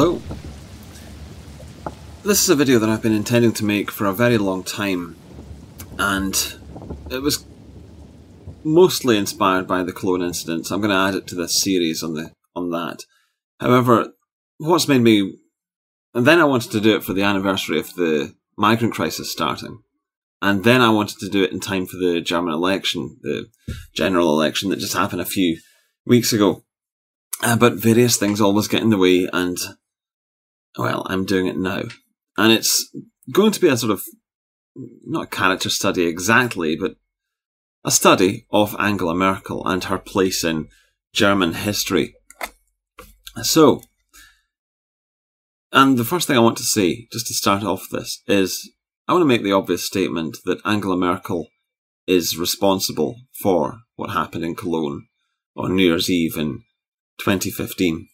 Hello. 0.00 0.22
This 2.22 2.40
is 2.40 2.48
a 2.48 2.54
video 2.54 2.78
that 2.78 2.88
I've 2.88 3.02
been 3.02 3.12
intending 3.12 3.52
to 3.54 3.64
make 3.64 3.90
for 3.90 4.06
a 4.06 4.12
very 4.12 4.38
long 4.38 4.62
time, 4.62 5.16
and 5.98 6.36
it 7.10 7.20
was 7.20 7.44
mostly 8.62 9.18
inspired 9.18 9.66
by 9.66 9.82
the 9.82 9.92
Cologne 9.92 10.22
incident. 10.22 10.68
so 10.68 10.76
I'm 10.76 10.80
going 10.80 10.92
to 10.92 10.96
add 10.96 11.16
it 11.16 11.26
to 11.26 11.34
this 11.34 11.60
series 11.60 12.04
on 12.04 12.14
the 12.14 12.30
on 12.54 12.70
that. 12.70 13.06
However, 13.58 14.12
what's 14.58 14.86
made 14.86 15.00
me, 15.00 15.36
and 16.14 16.24
then 16.24 16.38
I 16.38 16.44
wanted 16.44 16.70
to 16.70 16.80
do 16.80 16.94
it 16.94 17.02
for 17.02 17.12
the 17.12 17.24
anniversary 17.24 17.80
of 17.80 17.92
the 17.94 18.36
migrant 18.56 18.94
crisis 18.94 19.32
starting, 19.32 19.82
and 20.40 20.62
then 20.62 20.80
I 20.80 20.90
wanted 20.90 21.18
to 21.18 21.28
do 21.28 21.42
it 21.42 21.50
in 21.50 21.58
time 21.58 21.86
for 21.86 21.96
the 21.96 22.20
German 22.20 22.54
election, 22.54 23.16
the 23.22 23.46
general 23.96 24.30
election 24.30 24.70
that 24.70 24.78
just 24.78 24.94
happened 24.94 25.22
a 25.22 25.24
few 25.24 25.58
weeks 26.06 26.32
ago. 26.32 26.62
Uh, 27.42 27.56
but 27.56 27.74
various 27.74 28.16
things 28.16 28.40
always 28.40 28.68
get 28.68 28.82
in 28.82 28.90
the 28.90 28.96
way, 28.96 29.28
and 29.32 29.58
well, 30.78 31.04
I'm 31.06 31.24
doing 31.24 31.46
it 31.46 31.58
now. 31.58 31.82
And 32.36 32.52
it's 32.52 32.94
going 33.32 33.50
to 33.52 33.60
be 33.60 33.68
a 33.68 33.76
sort 33.76 33.92
of, 33.92 34.02
not 34.76 35.24
a 35.24 35.26
character 35.26 35.68
study 35.68 36.04
exactly, 36.06 36.76
but 36.76 36.94
a 37.84 37.90
study 37.90 38.46
of 38.50 38.76
Angela 38.78 39.14
Merkel 39.14 39.66
and 39.66 39.84
her 39.84 39.98
place 39.98 40.44
in 40.44 40.68
German 41.12 41.54
history. 41.54 42.14
So, 43.42 43.82
and 45.72 45.98
the 45.98 46.04
first 46.04 46.26
thing 46.26 46.36
I 46.36 46.40
want 46.40 46.56
to 46.58 46.62
say, 46.62 47.08
just 47.12 47.26
to 47.26 47.34
start 47.34 47.64
off 47.64 47.88
this, 47.90 48.22
is 48.26 48.70
I 49.06 49.12
want 49.12 49.22
to 49.22 49.26
make 49.26 49.42
the 49.42 49.52
obvious 49.52 49.84
statement 49.84 50.38
that 50.44 50.64
Angela 50.64 50.96
Merkel 50.96 51.48
is 52.06 52.38
responsible 52.38 53.16
for 53.42 53.80
what 53.96 54.10
happened 54.10 54.44
in 54.44 54.54
Cologne 54.54 55.06
on 55.56 55.74
New 55.74 55.84
Year's 55.84 56.08
Eve 56.08 56.36
in 56.36 56.62
2015. 57.18 58.08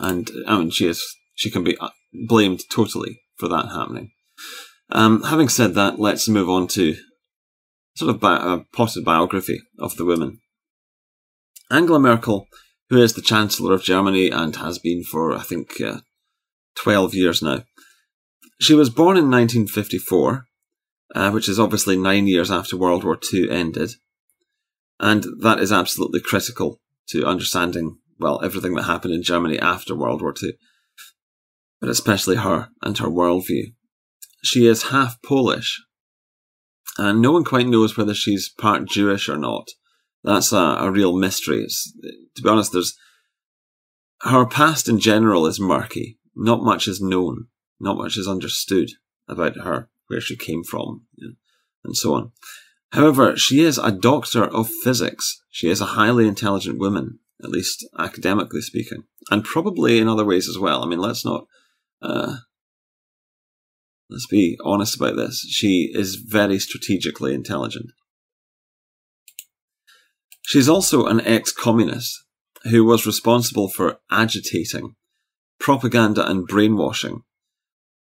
And 0.00 0.30
I 0.46 0.58
mean, 0.58 0.70
she 0.70 0.86
is 0.86 1.04
she 1.34 1.50
can 1.50 1.64
be 1.64 1.76
uh, 1.78 1.90
blamed 2.28 2.62
totally 2.70 3.20
for 3.36 3.48
that 3.48 3.66
happening. 3.66 4.12
Um, 4.90 5.22
having 5.22 5.48
said 5.48 5.74
that, 5.74 5.98
let's 5.98 6.28
move 6.28 6.48
on 6.48 6.68
to 6.68 6.96
sort 7.96 8.14
of 8.14 8.20
bi- 8.20 8.54
a 8.54 8.60
potted 8.74 9.04
biography 9.04 9.60
of 9.78 9.96
the 9.96 10.04
woman. 10.04 10.40
Angela 11.70 11.98
Merkel, 11.98 12.46
who 12.90 13.02
is 13.02 13.14
the 13.14 13.22
Chancellor 13.22 13.72
of 13.72 13.82
Germany 13.82 14.30
and 14.30 14.56
has 14.56 14.78
been 14.78 15.02
for, 15.02 15.32
I 15.32 15.42
think, 15.42 15.80
uh, 15.80 16.00
12 16.76 17.14
years 17.14 17.42
now. 17.42 17.64
She 18.60 18.74
was 18.74 18.90
born 18.90 19.16
in 19.16 19.30
1954, 19.30 20.46
uh, 21.14 21.30
which 21.30 21.48
is 21.48 21.58
obviously 21.58 21.96
nine 21.96 22.26
years 22.26 22.50
after 22.50 22.76
World 22.76 23.04
War 23.04 23.18
II 23.32 23.50
ended. 23.50 23.92
And 25.00 25.24
that 25.40 25.58
is 25.58 25.72
absolutely 25.72 26.20
critical 26.20 26.80
to 27.08 27.26
understanding, 27.26 27.98
well, 28.18 28.40
everything 28.44 28.74
that 28.74 28.84
happened 28.84 29.14
in 29.14 29.22
Germany 29.22 29.58
after 29.58 29.94
World 29.94 30.22
War 30.22 30.34
II, 30.40 30.52
but 31.84 31.90
especially 31.90 32.36
her 32.36 32.70
and 32.80 32.96
her 32.96 33.08
worldview. 33.08 33.74
She 34.42 34.66
is 34.66 34.84
half 34.84 35.20
Polish, 35.20 35.84
and 36.96 37.20
no 37.20 37.32
one 37.32 37.44
quite 37.44 37.66
knows 37.66 37.94
whether 37.94 38.14
she's 38.14 38.48
part 38.48 38.88
Jewish 38.88 39.28
or 39.28 39.36
not. 39.36 39.68
That's 40.22 40.50
a, 40.50 40.56
a 40.56 40.90
real 40.90 41.14
mystery. 41.14 41.62
It's, 41.62 41.92
to 42.36 42.42
be 42.42 42.48
honest, 42.48 42.72
there's 42.72 42.96
her 44.22 44.46
past 44.46 44.88
in 44.88 44.98
general 44.98 45.44
is 45.44 45.60
murky. 45.60 46.18
Not 46.34 46.62
much 46.62 46.88
is 46.88 47.02
known. 47.02 47.48
Not 47.78 47.98
much 47.98 48.16
is 48.16 48.26
understood 48.26 48.88
about 49.28 49.58
her, 49.58 49.90
where 50.06 50.22
she 50.22 50.36
came 50.36 50.64
from, 50.64 51.02
and 51.84 51.94
so 51.94 52.14
on. 52.14 52.32
However, 52.92 53.36
she 53.36 53.60
is 53.60 53.76
a 53.76 53.92
doctor 53.92 54.44
of 54.44 54.70
physics. 54.70 55.42
She 55.50 55.68
is 55.68 55.82
a 55.82 55.96
highly 56.00 56.26
intelligent 56.26 56.78
woman, 56.78 57.18
at 57.42 57.50
least 57.50 57.86
academically 57.98 58.62
speaking, 58.62 59.04
and 59.30 59.44
probably 59.44 59.98
in 59.98 60.08
other 60.08 60.24
ways 60.24 60.48
as 60.48 60.58
well. 60.58 60.82
I 60.82 60.86
mean, 60.86 60.98
let's 60.98 61.26
not 61.26 61.46
uh, 62.02 62.36
let's 64.10 64.26
be 64.26 64.58
honest 64.64 64.96
about 64.96 65.16
this. 65.16 65.46
She 65.50 65.90
is 65.94 66.16
very 66.16 66.58
strategically 66.58 67.34
intelligent. 67.34 67.90
She's 70.42 70.68
also 70.68 71.06
an 71.06 71.20
ex-communist 71.22 72.24
who 72.64 72.84
was 72.84 73.06
responsible 73.06 73.68
for 73.68 73.98
agitating, 74.10 74.94
propaganda, 75.58 76.28
and 76.28 76.46
brainwashing. 76.46 77.22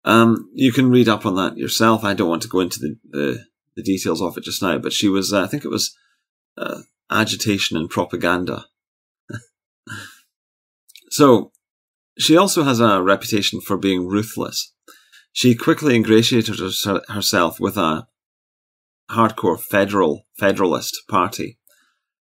Um, 0.05 0.49
you 0.53 0.71
can 0.71 0.89
read 0.89 1.09
up 1.09 1.25
on 1.25 1.35
that 1.35 1.57
yourself. 1.57 2.03
I 2.03 2.13
don't 2.13 2.29
want 2.29 2.41
to 2.43 2.47
go 2.47 2.61
into 2.61 2.79
the, 2.79 2.97
the 3.09 3.45
the 3.79 3.83
details 3.83 4.21
of 4.21 4.37
it 4.37 4.43
just 4.43 4.61
now, 4.61 4.77
but 4.77 4.93
she 4.93 5.07
was, 5.07 5.31
uh, 5.33 5.43
I 5.43 5.47
think 5.47 5.63
it 5.63 5.71
was 5.71 5.95
uh, 6.57 6.81
agitation 7.09 7.77
and 7.77 7.89
propaganda. 7.89 8.65
so, 11.09 11.51
she 12.19 12.37
also 12.37 12.63
has 12.63 12.79
a 12.79 13.01
reputation 13.01 13.61
for 13.61 13.77
being 13.77 14.07
ruthless. 14.07 14.73
She 15.31 15.55
quickly 15.55 15.95
ingratiated 15.95 16.59
herself 17.07 17.59
with 17.59 17.77
a 17.77 18.07
hardcore 19.09 19.59
federal 19.59 20.25
federalist 20.37 20.95
party 21.07 21.57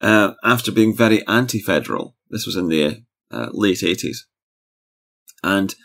uh, 0.02 0.34
after 0.44 0.72
being 0.72 0.96
very 0.96 1.26
anti-federal. 1.28 2.16
This 2.30 2.46
was 2.46 2.56
in 2.56 2.68
the 2.68 3.04
uh, 3.32 3.50
late 3.52 3.84
eighties, 3.84 4.28
and 5.44 5.76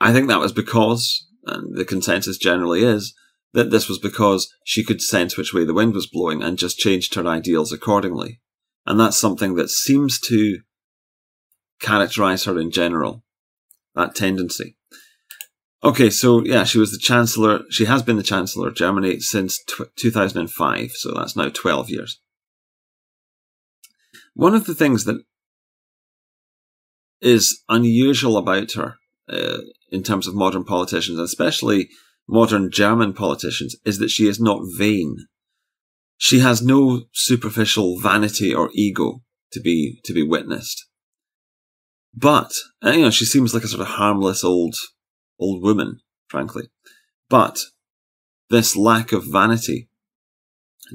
I 0.00 0.12
think 0.12 0.28
that 0.28 0.40
was 0.40 0.52
because, 0.52 1.26
and 1.44 1.76
the 1.76 1.84
consensus 1.84 2.38
generally 2.38 2.82
is, 2.82 3.14
that 3.54 3.70
this 3.70 3.88
was 3.88 3.98
because 3.98 4.52
she 4.64 4.84
could 4.84 5.00
sense 5.00 5.36
which 5.36 5.54
way 5.54 5.64
the 5.64 5.74
wind 5.74 5.94
was 5.94 6.06
blowing 6.06 6.42
and 6.42 6.58
just 6.58 6.78
changed 6.78 7.14
her 7.14 7.26
ideals 7.26 7.72
accordingly. 7.72 8.40
And 8.84 9.00
that's 9.00 9.16
something 9.16 9.54
that 9.54 9.70
seems 9.70 10.20
to 10.20 10.58
characterize 11.80 12.44
her 12.44 12.58
in 12.58 12.70
general, 12.70 13.24
that 13.94 14.14
tendency. 14.14 14.76
Okay, 15.84 16.10
so 16.10 16.42
yeah, 16.44 16.64
she 16.64 16.78
was 16.78 16.90
the 16.90 16.98
Chancellor, 16.98 17.60
she 17.70 17.84
has 17.84 18.02
been 18.02 18.16
the 18.16 18.22
Chancellor 18.22 18.68
of 18.68 18.74
Germany 18.74 19.20
since 19.20 19.62
t- 19.62 19.84
2005, 19.96 20.90
so 20.92 21.12
that's 21.14 21.36
now 21.36 21.48
12 21.48 21.90
years. 21.90 22.20
One 24.34 24.54
of 24.54 24.66
the 24.66 24.74
things 24.74 25.04
that 25.04 25.22
is 27.20 27.62
unusual 27.68 28.36
about 28.36 28.72
her 28.72 28.96
uh, 29.28 29.58
in 29.90 30.02
terms 30.02 30.26
of 30.26 30.34
modern 30.34 30.64
politicians, 30.64 31.18
especially 31.18 31.88
modern 32.28 32.70
German 32.70 33.12
politicians 33.12 33.76
is 33.84 33.98
that 33.98 34.10
she 34.10 34.28
is 34.28 34.40
not 34.40 34.62
vain. 34.76 35.26
She 36.18 36.40
has 36.40 36.62
no 36.62 37.04
superficial 37.12 37.98
vanity 38.00 38.54
or 38.54 38.70
ego 38.74 39.22
to 39.52 39.60
be 39.60 40.00
to 40.04 40.12
be 40.12 40.22
witnessed. 40.22 40.86
But 42.16 42.52
you 42.82 43.02
know, 43.02 43.10
she 43.10 43.26
seems 43.26 43.52
like 43.52 43.62
a 43.62 43.68
sort 43.68 43.82
of 43.82 43.94
harmless 43.94 44.42
old 44.42 44.74
old 45.38 45.62
woman, 45.62 46.00
frankly. 46.28 46.70
But 47.28 47.58
this 48.48 48.76
lack 48.76 49.12
of 49.12 49.30
vanity 49.30 49.88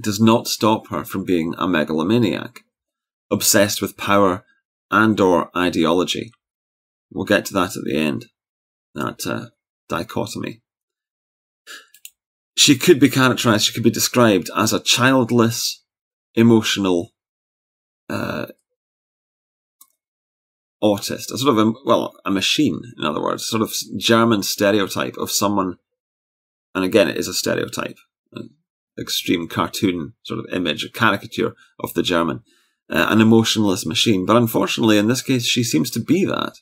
does 0.02 0.20
not 0.20 0.48
stop 0.48 0.88
her 0.88 1.04
from 1.04 1.26
being 1.26 1.54
a 1.58 1.68
megalomaniac, 1.68 2.62
obsessed 3.30 3.82
with 3.82 3.98
power 3.98 4.46
and 4.90 5.20
or 5.20 5.56
ideology. 5.56 6.32
We'll 7.12 7.26
get 7.26 7.46
to 7.46 7.54
that 7.54 7.76
at 7.76 7.84
the 7.84 7.96
end. 7.96 8.26
That 8.96 9.26
uh, 9.26 9.46
dichotomy. 9.88 10.62
She 12.58 12.78
could 12.78 13.00
be 13.00 13.10
characterized, 13.10 13.66
she 13.66 13.74
could 13.74 13.84
be 13.84 13.92
described 13.92 14.50
as 14.56 14.74
a 14.74 14.80
childless, 14.80 15.84
emotional, 16.36 17.14
uh, 18.10 18.48
autist, 20.82 21.32
a 21.32 21.38
sort 21.38 21.58
of, 21.58 21.68
a, 21.68 21.74
well, 21.86 22.16
a 22.26 22.32
machine, 22.32 22.82
in 22.98 23.06
other 23.06 23.22
words, 23.22 23.48
sort 23.48 23.62
of 23.62 23.74
German 23.98 24.44
stereotype 24.44 25.16
of 25.18 25.32
someone, 25.32 25.78
and 26.74 26.84
again, 26.84 27.08
it 27.08 27.18
is 27.18 27.28
a 27.28 27.34
stereotype, 27.34 27.98
an 28.34 28.50
extreme 29.00 29.48
cartoon 29.48 30.14
sort 30.24 30.40
of 30.40 30.54
image, 30.54 30.84
a 30.84 30.90
caricature 30.90 31.54
of 31.80 31.94
the 31.94 32.04
German, 32.04 32.44
uh, 32.90 33.08
an 33.10 33.22
emotionless 33.22 33.86
machine. 33.86 34.26
But 34.26 34.38
unfortunately, 34.38 34.98
in 34.98 35.08
this 35.08 35.22
case, 35.22 35.46
she 35.46 35.64
seems 35.64 35.90
to 35.92 36.00
be 36.00 36.26
that. 36.26 36.54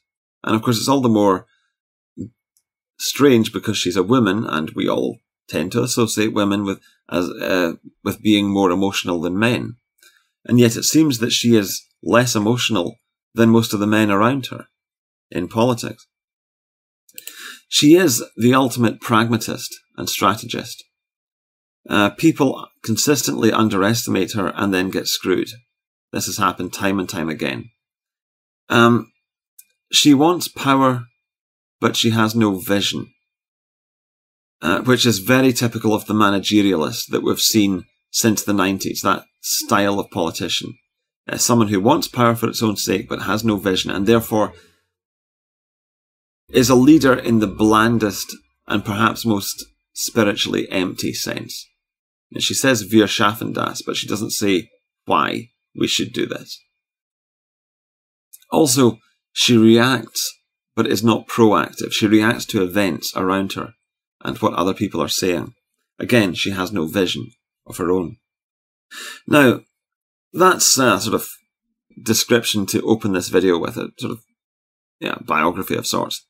And 0.43 0.55
of 0.55 0.61
course, 0.61 0.77
it's 0.77 0.89
all 0.89 1.01
the 1.01 1.09
more 1.09 1.47
strange 2.97 3.53
because 3.53 3.77
she's 3.77 3.97
a 3.97 4.03
woman, 4.03 4.45
and 4.45 4.71
we 4.71 4.87
all 4.87 5.19
tend 5.47 5.71
to 5.71 5.83
associate 5.83 6.33
women 6.33 6.63
with 6.63 6.79
as 7.09 7.29
uh, 7.29 7.73
with 8.03 8.21
being 8.21 8.49
more 8.49 8.69
emotional 8.69 9.19
than 9.19 9.39
men, 9.39 9.77
and 10.45 10.59
yet 10.59 10.75
it 10.75 10.83
seems 10.83 11.19
that 11.19 11.31
she 11.31 11.55
is 11.55 11.85
less 12.03 12.35
emotional 12.35 12.95
than 13.33 13.49
most 13.49 13.73
of 13.73 13.79
the 13.79 13.87
men 13.87 14.11
around 14.11 14.47
her 14.47 14.67
in 15.31 15.47
politics. 15.47 16.07
She 17.67 17.95
is 17.95 18.23
the 18.35 18.53
ultimate 18.53 18.99
pragmatist 18.99 19.75
and 19.95 20.09
strategist. 20.09 20.83
Uh, 21.87 22.09
people 22.11 22.67
consistently 22.83 23.51
underestimate 23.51 24.33
her 24.33 24.51
and 24.55 24.73
then 24.73 24.89
get 24.89 25.07
screwed. 25.07 25.49
This 26.11 26.25
has 26.25 26.37
happened 26.37 26.73
time 26.73 26.99
and 26.99 27.07
time 27.07 27.29
again. 27.29 27.69
Um, 28.69 29.11
she 29.91 30.13
wants 30.13 30.47
power, 30.47 31.05
but 31.79 31.95
she 31.95 32.09
has 32.11 32.35
no 32.35 32.55
vision 32.55 33.11
uh, 34.61 34.81
which 34.81 35.05
is 35.05 35.19
very 35.19 35.53
typical 35.53 35.93
of 35.93 36.05
the 36.05 36.13
managerialist 36.13 37.07
that 37.07 37.23
we've 37.23 37.39
seen 37.39 37.85
since 38.11 38.43
the 38.43 38.53
90s, 38.53 39.01
that 39.01 39.23
style 39.41 39.99
of 39.99 40.09
politician. 40.11 40.77
Uh, 41.29 41.37
someone 41.37 41.67
who 41.67 41.79
wants 41.79 42.07
power 42.07 42.35
for 42.35 42.49
its 42.49 42.63
own 42.63 42.75
sake 42.75 43.07
but 43.07 43.23
has 43.23 43.43
no 43.43 43.55
vision 43.57 43.91
and 43.91 44.07
therefore 44.07 44.53
is 46.49 46.69
a 46.69 46.75
leader 46.75 47.13
in 47.13 47.39
the 47.39 47.47
blandest 47.47 48.35
and 48.67 48.83
perhaps 48.83 49.25
most 49.25 49.65
spiritually 49.93 50.69
empty 50.71 51.13
sense. 51.13 51.67
And 52.31 52.41
she 52.41 52.53
says 52.53 52.91
Wir 52.91 53.05
schaffen 53.05 53.53
das, 53.53 53.81
but 53.81 53.95
she 53.95 54.07
doesn't 54.07 54.31
say 54.31 54.69
why 55.05 55.49
we 55.75 55.87
should 55.87 56.13
do 56.13 56.25
this. 56.25 56.59
Also, 58.51 58.97
she 59.31 59.55
reacts, 59.57 60.33
but 60.75 60.87
is 60.87 61.03
not 61.03 61.27
proactive. 61.27 61.91
She 61.91 62.07
reacts 62.07 62.45
to 62.45 62.63
events 62.63 63.13
around 63.15 63.53
her 63.53 63.73
and 64.23 64.37
what 64.37 64.53
other 64.53 64.73
people 64.73 65.01
are 65.01 65.07
saying. 65.07 65.53
Again, 65.99 66.33
she 66.33 66.51
has 66.51 66.71
no 66.71 66.87
vision 66.87 67.31
of 67.67 67.77
her 67.77 67.91
own. 67.91 68.17
Now, 69.27 69.61
that's 70.33 70.77
a 70.77 70.99
sort 70.99 71.15
of 71.15 71.29
description 72.01 72.65
to 72.67 72.81
open 72.83 73.13
this 73.13 73.29
video 73.29 73.57
with, 73.57 73.77
a 73.77 73.89
sort 73.97 74.13
of 74.13 74.23
yeah, 74.99 75.15
biography 75.21 75.75
of 75.75 75.87
sorts. 75.87 76.25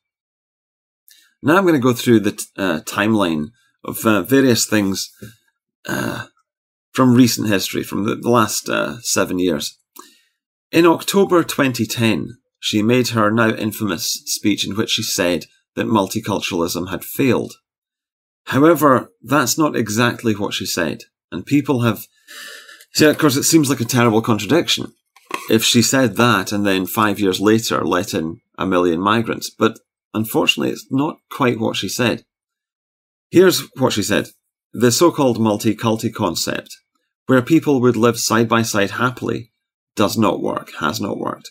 Now 1.42 1.56
I'm 1.56 1.64
going 1.64 1.74
to 1.74 1.80
go 1.80 1.92
through 1.92 2.20
the 2.20 2.46
uh, 2.56 2.80
timeline 2.84 3.48
of 3.84 4.04
uh, 4.04 4.22
various 4.22 4.66
things 4.66 5.10
uh, 5.88 6.26
from 6.92 7.14
recent 7.14 7.48
history, 7.48 7.82
from 7.82 8.04
the, 8.04 8.16
the 8.16 8.28
last 8.28 8.68
uh, 8.68 9.00
seven 9.00 9.38
years. 9.38 9.78
In 10.70 10.86
October 10.86 11.42
2010, 11.42 12.38
she 12.60 12.82
made 12.82 13.08
her 13.08 13.30
now 13.30 13.48
infamous 13.48 14.22
speech 14.26 14.66
in 14.66 14.76
which 14.76 14.90
she 14.90 15.02
said 15.02 15.46
that 15.74 15.86
multiculturalism 15.86 16.90
had 16.90 17.04
failed. 17.04 17.54
However, 18.44 19.10
that's 19.22 19.56
not 19.56 19.76
exactly 19.76 20.34
what 20.34 20.54
she 20.54 20.66
said, 20.66 21.04
and 21.32 21.46
people 21.46 21.82
have. 21.82 22.06
See, 22.94 23.06
of 23.06 23.18
course, 23.18 23.36
it 23.36 23.44
seems 23.44 23.70
like 23.70 23.80
a 23.80 23.84
terrible 23.84 24.22
contradiction 24.22 24.92
if 25.48 25.64
she 25.64 25.82
said 25.82 26.16
that 26.16 26.52
and 26.52 26.64
then 26.66 26.86
five 26.86 27.18
years 27.18 27.40
later 27.40 27.84
let 27.84 28.14
in 28.14 28.40
a 28.58 28.66
million 28.66 29.00
migrants, 29.00 29.50
but 29.50 29.78
unfortunately, 30.14 30.72
it's 30.72 30.86
not 30.90 31.18
quite 31.30 31.58
what 31.58 31.76
she 31.76 31.88
said. 31.88 32.24
Here's 33.30 33.60
what 33.76 33.92
she 33.92 34.02
said 34.02 34.28
the 34.72 34.92
so 34.92 35.10
called 35.10 35.40
multi-culti 35.40 36.14
concept, 36.14 36.76
where 37.26 37.42
people 37.42 37.80
would 37.80 37.96
live 37.96 38.18
side 38.18 38.48
by 38.48 38.62
side 38.62 38.92
happily, 38.92 39.50
does 39.96 40.16
not 40.16 40.40
work, 40.40 40.70
has 40.78 41.00
not 41.00 41.18
worked, 41.18 41.50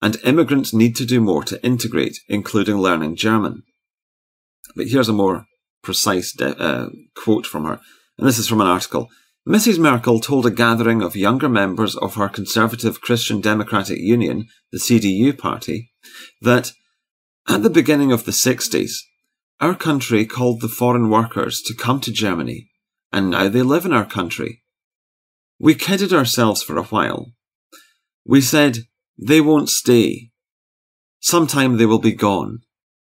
and 0.00 0.16
immigrants 0.22 0.72
need 0.72 0.94
to 0.96 1.04
do 1.04 1.20
more 1.20 1.42
to 1.42 1.64
integrate, 1.64 2.18
including 2.28 2.76
learning 2.76 3.16
German. 3.16 3.64
But 4.76 4.86
here's 4.86 5.08
a 5.08 5.12
more 5.12 5.46
precise 5.82 6.32
de- 6.32 6.56
uh, 6.56 6.90
quote 7.16 7.46
from 7.46 7.64
her, 7.64 7.80
and 8.16 8.28
this 8.28 8.38
is 8.38 8.48
from 8.48 8.60
an 8.60 8.68
article. 8.68 9.08
Mrs. 9.46 9.78
Merkel 9.78 10.20
told 10.20 10.46
a 10.46 10.50
gathering 10.50 11.02
of 11.02 11.16
younger 11.16 11.48
members 11.48 11.96
of 11.96 12.14
her 12.14 12.28
conservative 12.28 13.00
Christian 13.00 13.40
Democratic 13.40 13.98
Union, 13.98 14.46
the 14.70 14.78
CDU 14.78 15.36
party, 15.36 15.90
that 16.40 16.70
at 17.48 17.64
the 17.64 17.70
beginning 17.70 18.12
of 18.12 18.24
the 18.24 18.30
60s, 18.30 18.98
our 19.58 19.74
country 19.74 20.24
called 20.26 20.60
the 20.60 20.68
foreign 20.68 21.10
workers 21.10 21.60
to 21.62 21.74
come 21.74 22.00
to 22.00 22.12
Germany, 22.12 22.70
and 23.12 23.30
now 23.30 23.48
they 23.48 23.62
live 23.62 23.84
in 23.84 23.92
our 23.92 24.04
country. 24.04 24.62
We 25.58 25.74
kidded 25.74 26.12
ourselves 26.12 26.62
for 26.62 26.76
a 26.76 26.84
while. 26.84 27.32
We 28.24 28.40
said, 28.40 28.78
they 29.18 29.40
won't 29.40 29.68
stay. 29.68 30.30
Sometime 31.18 31.76
they 31.76 31.86
will 31.86 31.98
be 31.98 32.12
gone. 32.12 32.60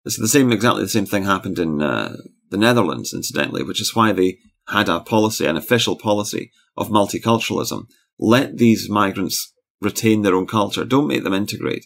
It's 0.05 0.19
the 0.19 0.27
same, 0.27 0.51
exactly 0.51 0.83
the 0.83 0.89
same 0.89 1.05
thing 1.07 1.23
happened 1.23 1.57
in 1.57 1.81
uh, 1.81 2.15
the 2.49 2.57
Netherlands, 2.57 3.11
incidentally, 3.13 3.63
which 3.63 3.81
is 3.81 3.95
why 3.95 4.11
they 4.11 4.37
had 4.69 4.89
a 4.89 4.99
policy, 4.99 5.45
an 5.45 5.57
official 5.57 5.95
policy 5.95 6.51
of 6.75 6.89
multiculturalism. 6.89 7.85
Let 8.19 8.57
these 8.57 8.89
migrants 8.89 9.53
retain 9.81 10.21
their 10.21 10.35
own 10.35 10.47
culture. 10.47 10.85
Don't 10.85 11.07
make 11.07 11.23
them 11.23 11.33
integrate. 11.33 11.85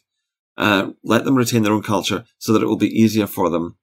Uh, 0.57 0.92
let 1.04 1.25
them 1.25 1.36
retain 1.36 1.63
their 1.63 1.74
own 1.74 1.83
culture 1.83 2.25
so 2.38 2.54
that 2.54 2.62
it 2.62 2.68
will 2.68 2.78
be 2.78 2.88
easier 2.88 3.28
for 3.28 3.50
them 3.50 3.78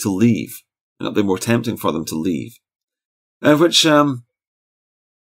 to 0.00 0.10
leave. 0.10 0.62
And 0.98 1.06
it'll 1.06 1.22
be 1.22 1.26
more 1.26 1.38
tempting 1.38 1.76
for 1.76 1.92
them 1.92 2.04
to 2.06 2.14
leave. 2.14 2.52
Uh, 3.42 3.56
which 3.56 3.86
um, 3.86 4.24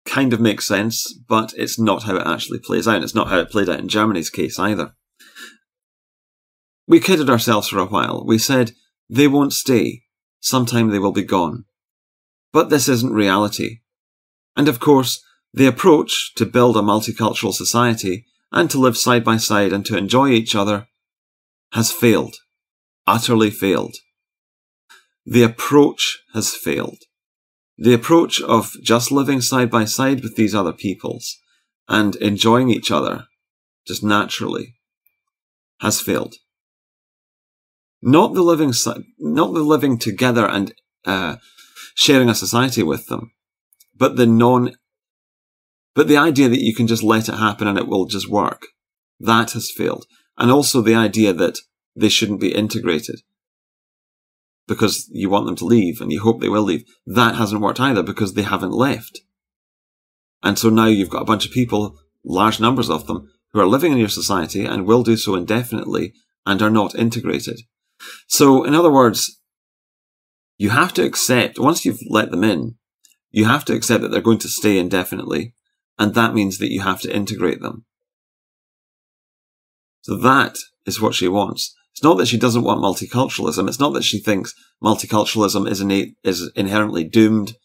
kind 0.04 0.32
of 0.32 0.40
makes 0.40 0.66
sense, 0.66 1.12
but 1.28 1.52
it's 1.56 1.78
not 1.78 2.04
how 2.04 2.16
it 2.16 2.26
actually 2.26 2.58
plays 2.58 2.88
out. 2.88 3.02
It's 3.02 3.14
not 3.14 3.28
how 3.28 3.38
it 3.38 3.50
played 3.50 3.68
out 3.68 3.78
in 3.78 3.88
Germany's 3.88 4.30
case 4.30 4.58
either. 4.58 4.94
We 6.86 7.00
kidded 7.00 7.30
ourselves 7.30 7.68
for 7.68 7.78
a 7.78 7.86
while. 7.86 8.24
We 8.26 8.38
said, 8.38 8.72
they 9.08 9.28
won't 9.28 9.52
stay. 9.52 10.02
Sometime 10.40 10.88
they 10.88 10.98
will 10.98 11.12
be 11.12 11.22
gone. 11.22 11.64
But 12.52 12.70
this 12.70 12.88
isn't 12.88 13.12
reality. 13.12 13.80
And 14.56 14.68
of 14.68 14.80
course, 14.80 15.24
the 15.54 15.66
approach 15.66 16.34
to 16.36 16.46
build 16.46 16.76
a 16.76 16.80
multicultural 16.80 17.52
society 17.52 18.26
and 18.50 18.70
to 18.70 18.78
live 18.78 18.96
side 18.96 19.24
by 19.24 19.38
side 19.38 19.72
and 19.72 19.84
to 19.86 19.96
enjoy 19.96 20.28
each 20.28 20.54
other 20.54 20.88
has 21.72 21.90
failed. 21.90 22.36
Utterly 23.06 23.50
failed. 23.50 23.96
The 25.24 25.42
approach 25.42 26.18
has 26.34 26.54
failed. 26.54 26.98
The 27.78 27.94
approach 27.94 28.40
of 28.40 28.72
just 28.82 29.10
living 29.10 29.40
side 29.40 29.70
by 29.70 29.86
side 29.86 30.22
with 30.22 30.36
these 30.36 30.54
other 30.54 30.72
peoples 30.72 31.38
and 31.88 32.16
enjoying 32.16 32.68
each 32.68 32.90
other 32.90 33.26
just 33.86 34.04
naturally 34.04 34.74
has 35.80 36.00
failed. 36.00 36.36
Not 38.00 38.34
the 38.34 38.42
living, 38.42 38.72
not 39.18 39.54
the 39.54 39.62
living 39.62 39.98
together 39.98 40.46
and 40.46 40.74
uh, 41.04 41.36
sharing 41.94 42.28
a 42.28 42.34
society 42.34 42.82
with 42.82 43.06
them, 43.06 43.32
but 43.94 44.16
the 44.16 44.26
non 44.26 44.74
but 45.94 46.08
the 46.08 46.16
idea 46.16 46.48
that 46.48 46.62
you 46.62 46.74
can 46.74 46.86
just 46.86 47.02
let 47.02 47.28
it 47.28 47.34
happen 47.34 47.68
and 47.68 47.76
it 47.76 47.86
will 47.86 48.06
just 48.06 48.28
work, 48.28 48.62
that 49.20 49.52
has 49.52 49.70
failed. 49.70 50.06
And 50.38 50.50
also 50.50 50.80
the 50.80 50.94
idea 50.94 51.34
that 51.34 51.58
they 51.94 52.08
shouldn't 52.08 52.40
be 52.40 52.54
integrated 52.54 53.20
because 54.66 55.08
you 55.12 55.28
want 55.28 55.46
them 55.46 55.56
to 55.56 55.66
leave 55.66 56.00
and 56.00 56.10
you 56.10 56.20
hope 56.20 56.40
they 56.40 56.48
will 56.48 56.62
leave. 56.62 56.84
That 57.04 57.34
hasn't 57.34 57.60
worked 57.60 57.80
either 57.80 58.02
because 58.02 58.32
they 58.32 58.42
haven't 58.42 58.72
left. 58.72 59.20
And 60.42 60.58
so 60.58 60.70
now 60.70 60.86
you've 60.86 61.10
got 61.10 61.22
a 61.22 61.26
bunch 61.26 61.44
of 61.44 61.52
people, 61.52 61.98
large 62.24 62.58
numbers 62.58 62.88
of 62.88 63.06
them, 63.06 63.30
who 63.52 63.60
are 63.60 63.66
living 63.66 63.92
in 63.92 63.98
your 63.98 64.08
society 64.08 64.64
and 64.64 64.86
will 64.86 65.02
do 65.02 65.16
so 65.16 65.34
indefinitely 65.34 66.14
and 66.46 66.62
are 66.62 66.70
not 66.70 66.94
integrated. 66.94 67.60
So, 68.26 68.64
in 68.64 68.74
other 68.74 68.90
words, 68.90 69.40
you 70.58 70.70
have 70.70 70.92
to 70.94 71.04
accept, 71.04 71.58
once 71.58 71.84
you've 71.84 72.00
let 72.08 72.30
them 72.30 72.44
in, 72.44 72.76
you 73.30 73.46
have 73.46 73.64
to 73.66 73.74
accept 73.74 74.02
that 74.02 74.10
they're 74.10 74.20
going 74.20 74.38
to 74.38 74.48
stay 74.48 74.78
indefinitely 74.78 75.54
and 75.98 76.14
that 76.14 76.34
means 76.34 76.58
that 76.58 76.72
you 76.72 76.80
have 76.80 77.00
to 77.02 77.14
integrate 77.14 77.60
them. 77.60 77.84
So 80.02 80.16
that 80.16 80.56
is 80.86 81.00
what 81.00 81.14
she 81.14 81.28
wants. 81.28 81.74
It's 81.92 82.02
not 82.02 82.18
that 82.18 82.26
she 82.26 82.38
doesn't 82.38 82.64
want 82.64 82.80
multiculturalism. 82.80 83.68
It's 83.68 83.78
not 83.78 83.92
that 83.92 84.02
she 84.02 84.18
thinks 84.18 84.54
multiculturalism 84.82 85.70
is 85.70 85.80
innate, 85.80 86.16
is 86.24 86.50
inherently 86.56 87.04
doomed, 87.04 87.56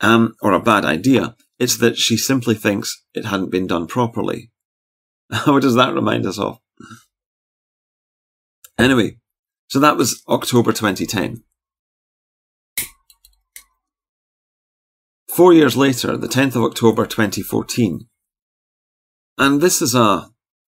um, 0.00 0.34
or 0.40 0.52
a 0.52 0.62
bad 0.62 0.84
idea. 0.84 1.36
It's 1.58 1.76
that 1.78 1.98
she 1.98 2.16
simply 2.16 2.54
thinks 2.54 3.04
it 3.12 3.26
hadn't 3.26 3.50
been 3.50 3.66
done 3.66 3.86
properly. 3.86 4.50
what 5.44 5.62
does 5.62 5.74
that 5.74 5.94
remind 5.94 6.24
us 6.24 6.38
of? 6.38 6.58
Anyway, 8.78 9.18
so 9.68 9.78
that 9.78 9.96
was 9.96 10.22
October 10.28 10.72
2010. 10.72 11.42
Four 15.32 15.54
years 15.54 15.78
later, 15.78 16.18
the 16.18 16.28
10th 16.28 16.56
of 16.56 16.62
October 16.62 17.06
2014. 17.06 18.06
And 19.38 19.62
this 19.62 19.80
is 19.80 19.94
a 19.94 20.28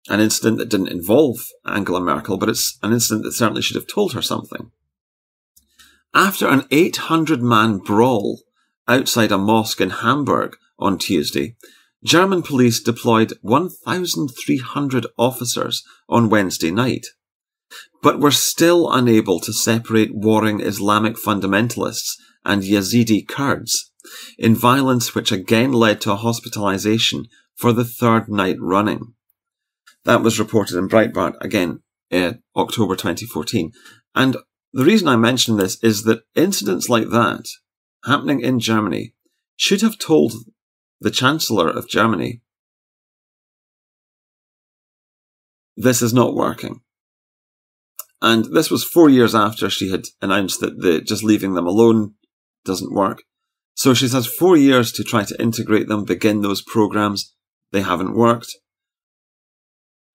an 0.08 0.20
incident 0.20 0.60
that 0.60 0.70
didn't 0.70 0.90
involve 0.90 1.48
Angela 1.66 2.00
Merkel, 2.00 2.38
but 2.38 2.48
it's 2.48 2.78
an 2.84 2.94
incident 2.94 3.24
that 3.24 3.32
certainly 3.32 3.64
should 3.64 3.76
have 3.76 3.88
told 3.88 4.14
her 4.14 4.22
something. 4.22 4.70
After 6.14 6.48
an 6.48 6.66
800 6.70 7.42
man 7.42 7.80
brawl 7.80 8.42
outside 8.88 9.32
a 9.32 9.38
mosque 9.40 9.82
in 9.82 9.90
Hamburg 9.90 10.56
on 10.78 11.00
Tuesday, 11.00 11.56
German 12.04 12.44
police 12.44 12.80
deployed 12.80 13.34
1,300 13.42 15.08
officers 15.18 15.84
on 16.08 16.30
Wednesday 16.30 16.70
night, 16.70 17.08
but 18.04 18.20
were 18.20 18.30
still 18.30 18.92
unable 18.92 19.40
to 19.40 19.54
separate 19.54 20.14
warring 20.14 20.62
Islamic 20.62 21.16
fundamentalists 21.16 22.14
and 22.46 22.62
Yazidi 22.62 23.28
Kurds 23.28 23.91
in 24.38 24.56
violence 24.56 25.14
which 25.16 25.32
again 25.32 25.72
led 25.72 26.02
to 26.02 26.12
a 26.12 26.18
hospitalization 26.18 27.28
for 27.56 27.72
the 27.72 27.86
third 27.86 28.30
night 28.30 28.58
running. 28.60 29.14
That 30.06 30.24
was 30.24 30.40
reported 30.40 30.78
in 30.78 30.90
Breitbart 30.90 31.36
again 31.42 31.82
in 32.10 32.42
October 32.56 32.96
2014. 32.96 33.72
And 34.16 34.38
the 34.74 34.84
reason 34.84 35.08
I 35.08 35.16
mention 35.16 35.58
this 35.58 35.82
is 35.84 36.04
that 36.04 36.24
incidents 36.36 36.90
like 36.90 37.10
that 37.10 37.46
happening 38.06 38.42
in 38.42 38.60
Germany 38.60 39.14
should 39.56 39.82
have 39.82 40.00
told 40.00 40.34
the 41.00 41.12
Chancellor 41.12 41.70
of 41.70 41.88
Germany 41.88 42.42
this 45.76 46.02
is 46.02 46.14
not 46.14 46.36
working. 46.36 46.82
And 48.22 48.46
this 48.46 48.70
was 48.70 48.84
four 48.84 49.10
years 49.10 49.34
after 49.34 49.70
she 49.70 49.90
had 49.90 50.06
announced 50.22 50.60
that 50.62 50.80
the 50.80 51.02
just 51.02 51.24
leaving 51.24 51.54
them 51.54 51.66
alone 51.66 52.14
doesn't 52.66 52.94
work. 52.94 53.24
So 53.74 53.94
she's 53.94 54.14
had 54.14 54.26
four 54.26 54.58
years 54.58 54.92
to 54.94 55.04
try 55.04 55.24
to 55.24 55.42
integrate 55.42 55.88
them, 55.88 56.06
begin 56.06 56.42
those 56.42 56.62
programs. 56.62 57.34
They 57.72 57.82
haven't 57.82 58.16
worked. 58.16 58.56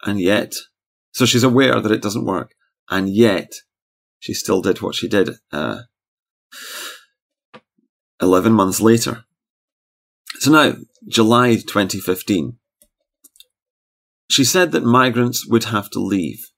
And 0.05 0.21
yet, 0.21 0.53
so 1.13 1.25
she's 1.25 1.43
aware 1.43 1.81
that 1.81 1.93
it 1.93 2.03
doesn't 2.03 2.27
work. 2.27 2.53
And 2.89 3.09
yet, 3.09 3.53
she 4.19 4.35
still 4.35 4.63
did 4.63 4.83
what 4.83 4.95
she 4.95 5.09
did 5.09 5.31
uh, 5.53 5.81
11 8.21 8.53
months 8.53 8.81
later. 8.81 9.25
So 10.39 10.51
now, 10.53 10.77
July 11.09 11.55
2015. 11.55 12.59
She 14.29 14.45
said 14.45 14.73
that 14.73 14.85
migrants 14.85 15.47
would 15.49 15.65
have 15.65 15.89
to 15.91 16.01
leave. 16.01 16.51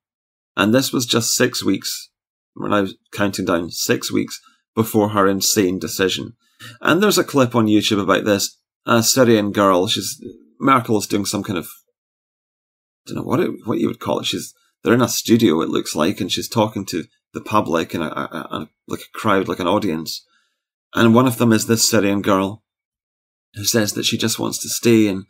And 0.57 0.75
this 0.75 0.93
was 0.93 1.07
just 1.07 1.35
six 1.35 1.65
weeks, 1.65 2.11
we're 2.57 2.69
now 2.69 2.89
counting 3.13 3.45
down 3.45 3.71
six 3.71 4.11
weeks 4.11 4.41
before 4.75 5.11
her 5.11 5.29
insane 5.29 5.79
decision. 5.79 6.35
And 6.81 7.03
there's 7.03 7.19
a 7.19 7.25
clip 7.25 7.55
on 7.55 7.67
YouTube 7.67 8.01
about 8.01 8.25
this. 8.25 8.57
A 8.87 9.03
Syrian 9.03 9.53
girl, 9.53 9.87
she's, 9.87 10.21
Merkel 10.59 10.99
is 10.99 11.07
doing 11.07 11.25
some 11.25 11.43
kind 11.43 11.59
of, 11.59 11.67
I 13.07 13.13
don't 13.13 13.17
know 13.17 13.23
what 13.23 13.41
it, 13.41 13.51
what 13.65 13.79
you 13.79 13.87
would 13.87 14.01
call 14.01 14.21
it. 14.21 14.27
She's, 14.27 14.55
they're 14.83 14.95
in 14.95 15.03
a 15.03 15.09
studio, 15.09 15.61
it 15.61 15.69
looks 15.69 15.95
like, 15.95 16.21
and 16.21 16.31
she's 16.33 16.49
talking 16.49 16.85
to 16.87 17.05
the 17.35 17.41
public 17.41 17.95
and 17.95 18.03
a, 18.03 18.19
a, 18.19 18.39
a, 18.39 18.71
like 18.87 19.01
a 19.01 19.19
crowd, 19.19 19.49
like 19.49 19.61
an 19.61 19.67
audience. 19.67 20.25
And 20.95 21.15
one 21.15 21.27
of 21.27 21.39
them 21.39 21.53
is 21.53 21.67
this 21.67 21.89
Syrian 21.89 22.23
girl 22.23 22.63
who 23.55 23.65
says 23.65 23.93
that 23.95 24.05
she 24.05 24.17
just 24.17 24.39
wants 24.39 24.59
to 24.63 24.69
stay 24.69 25.09
and 25.09 25.25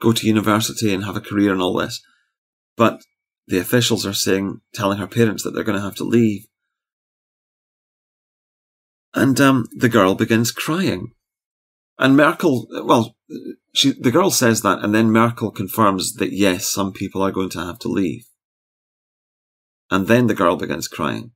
go 0.00 0.12
to 0.12 0.26
university 0.26 0.92
and 0.92 1.04
have 1.04 1.16
a 1.16 1.20
career 1.20 1.52
and 1.52 1.62
all 1.62 1.74
this. 1.74 2.02
But 2.76 3.02
the 3.46 3.58
officials 3.58 4.06
are 4.06 4.14
saying, 4.14 4.60
telling 4.74 4.98
her 4.98 5.06
parents 5.06 5.42
that 5.42 5.52
they're 5.54 5.64
going 5.64 5.78
to 5.78 5.84
have 5.84 5.96
to 5.96 6.04
leave. 6.04 6.46
And 9.14 9.40
um, 9.40 9.66
the 9.72 9.88
girl 9.88 10.14
begins 10.14 10.50
crying. 10.50 11.12
And 11.98 12.16
Merkel, 12.16 12.66
well, 12.84 13.14
she, 13.72 13.92
the 13.92 14.10
girl 14.10 14.30
says 14.30 14.62
that, 14.62 14.80
and 14.82 14.92
then 14.92 15.12
Merkel 15.12 15.52
confirms 15.52 16.14
that 16.14 16.32
yes, 16.32 16.66
some 16.66 16.92
people 16.92 17.22
are 17.22 17.30
going 17.30 17.50
to 17.50 17.64
have 17.64 17.78
to 17.80 17.88
leave. 17.88 18.24
And 19.90 20.08
then 20.08 20.26
the 20.26 20.34
girl 20.34 20.56
begins 20.56 20.88
crying. 20.88 21.30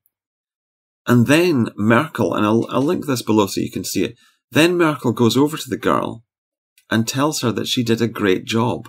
And 1.07 1.27
then 1.27 1.71
Merkel, 1.77 2.35
and 2.35 2.45
I'll, 2.45 2.67
I'll 2.69 2.83
link 2.83 3.07
this 3.07 3.23
below 3.23 3.47
so 3.47 3.61
you 3.61 3.71
can 3.71 3.85
see 3.85 4.05
it. 4.05 4.19
Then 4.51 4.77
Merkel 4.77 5.13
goes 5.13 5.37
over 5.37 5.57
to 5.57 5.71
the 5.71 5.77
girl 5.77 6.25
and 6.91 7.07
tells 7.07 7.43
her 7.43 7.53
that 7.53 7.69
she 7.69 7.85
did 7.85 8.03
a 8.03 8.09
great 8.09 8.45
job, 8.45 8.89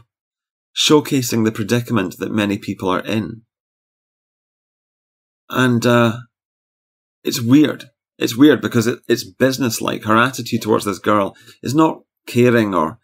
showcasing 0.75 1.46
the 1.46 1.51
predicament 1.51 2.17
that 2.17 2.31
many 2.31 2.58
people 2.58 2.89
are 2.89 3.05
in. 3.05 3.43
And 5.50 5.86
uh, 5.86 6.17
it's 7.24 7.41
weird. 7.41 7.89
It's 8.19 8.38
weird 8.38 8.61
because 8.61 8.85
it, 8.85 8.99
it's 9.07 9.23
businesslike. 9.23 10.03
Her 10.03 10.17
attitude 10.17 10.61
towards 10.61 10.83
this 10.83 10.99
girl 10.99 11.35
is 11.63 11.73
not 11.73 12.01
caring 12.27 12.75
or 12.75 12.99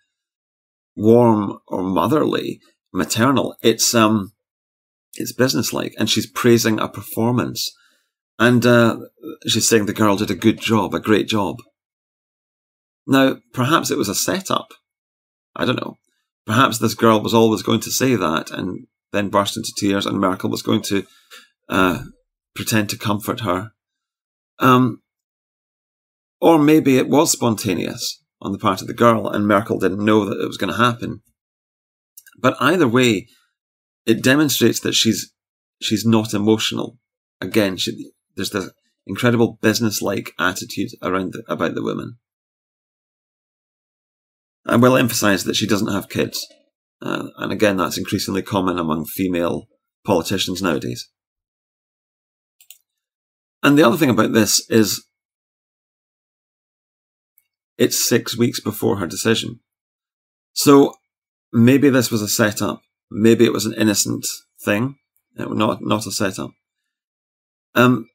warm 0.95 1.59
or 1.67 1.83
motherly, 1.83 2.59
maternal. 2.93 3.55
It's 3.61 3.95
um, 3.95 4.33
it's 5.15 5.31
businesslike, 5.31 5.93
and 5.97 6.09
she's 6.09 6.29
praising 6.29 6.79
a 6.81 6.89
performance, 6.89 7.73
and 8.37 8.65
uh, 8.65 8.97
she's 9.47 9.67
saying 9.67 9.85
the 9.85 9.93
girl 9.93 10.17
did 10.17 10.31
a 10.31 10.35
good 10.35 10.59
job, 10.59 10.93
a 10.93 10.99
great 10.99 11.29
job. 11.29 11.57
Now, 13.07 13.37
perhaps 13.53 13.91
it 13.91 13.97
was 13.97 14.09
a 14.09 14.15
setup. 14.15 14.73
I 15.55 15.63
don't 15.63 15.79
know. 15.79 15.95
Perhaps 16.45 16.79
this 16.79 16.93
girl 16.93 17.21
was 17.21 17.33
always 17.33 17.61
going 17.61 17.79
to 17.81 17.91
say 17.91 18.15
that 18.15 18.51
and 18.51 18.87
then 19.13 19.29
burst 19.29 19.55
into 19.55 19.71
tears, 19.77 20.05
and 20.05 20.19
Merkel 20.19 20.49
was 20.49 20.61
going 20.61 20.81
to 20.83 21.05
uh, 21.69 22.03
pretend 22.53 22.89
to 22.89 22.97
comfort 22.97 23.39
her. 23.39 23.71
Um, 24.59 25.01
or 26.45 26.59
maybe 26.59 26.99
it 26.99 27.09
was 27.09 27.31
spontaneous 27.31 28.23
on 28.39 28.51
the 28.51 28.59
part 28.59 28.79
of 28.79 28.85
the 28.85 28.93
girl, 28.93 29.27
and 29.27 29.47
Merkel 29.47 29.79
didn't 29.79 30.05
know 30.05 30.25
that 30.25 30.39
it 30.39 30.45
was 30.45 30.57
going 30.57 30.71
to 30.71 30.77
happen. 30.77 31.23
But 32.37 32.55
either 32.59 32.87
way, 32.87 33.27
it 34.05 34.21
demonstrates 34.21 34.79
that 34.81 34.93
she's 34.93 35.33
she's 35.81 36.05
not 36.05 36.35
emotional. 36.35 36.99
Again, 37.41 37.77
she, 37.77 38.11
there's 38.35 38.51
this 38.51 38.69
incredible 39.07 39.57
business-like 39.59 40.33
attitude 40.37 40.91
around 41.01 41.33
the, 41.33 41.41
about 41.47 41.73
the 41.73 41.83
women. 41.83 42.19
I 44.67 44.75
will 44.75 44.97
emphasise 44.97 45.41
that 45.45 45.55
she 45.55 45.65
doesn't 45.65 45.91
have 45.91 46.09
kids. 46.09 46.45
Uh, 47.01 47.29
and 47.37 47.51
again, 47.51 47.77
that's 47.77 47.97
increasingly 47.97 48.43
common 48.43 48.77
among 48.77 49.05
female 49.05 49.65
politicians 50.05 50.61
nowadays. 50.61 51.09
And 53.63 53.77
the 53.77 53.83
other 53.83 53.97
thing 53.97 54.11
about 54.11 54.33
this 54.33 54.69
is 54.69 55.03
it's 57.77 58.07
six 58.07 58.37
weeks 58.37 58.59
before 58.59 58.97
her 58.97 59.07
decision. 59.07 59.59
So 60.53 60.93
maybe 61.51 61.89
this 61.89 62.11
was 62.11 62.21
a 62.21 62.27
setup. 62.27 62.81
Maybe 63.11 63.45
it 63.45 63.53
was 63.53 63.65
an 63.65 63.73
innocent 63.73 64.25
thing. 64.61 64.95
Not, 65.35 65.81
not 65.81 66.05
a 66.05 66.11
setup. 66.11 66.51
Um, 67.73 68.07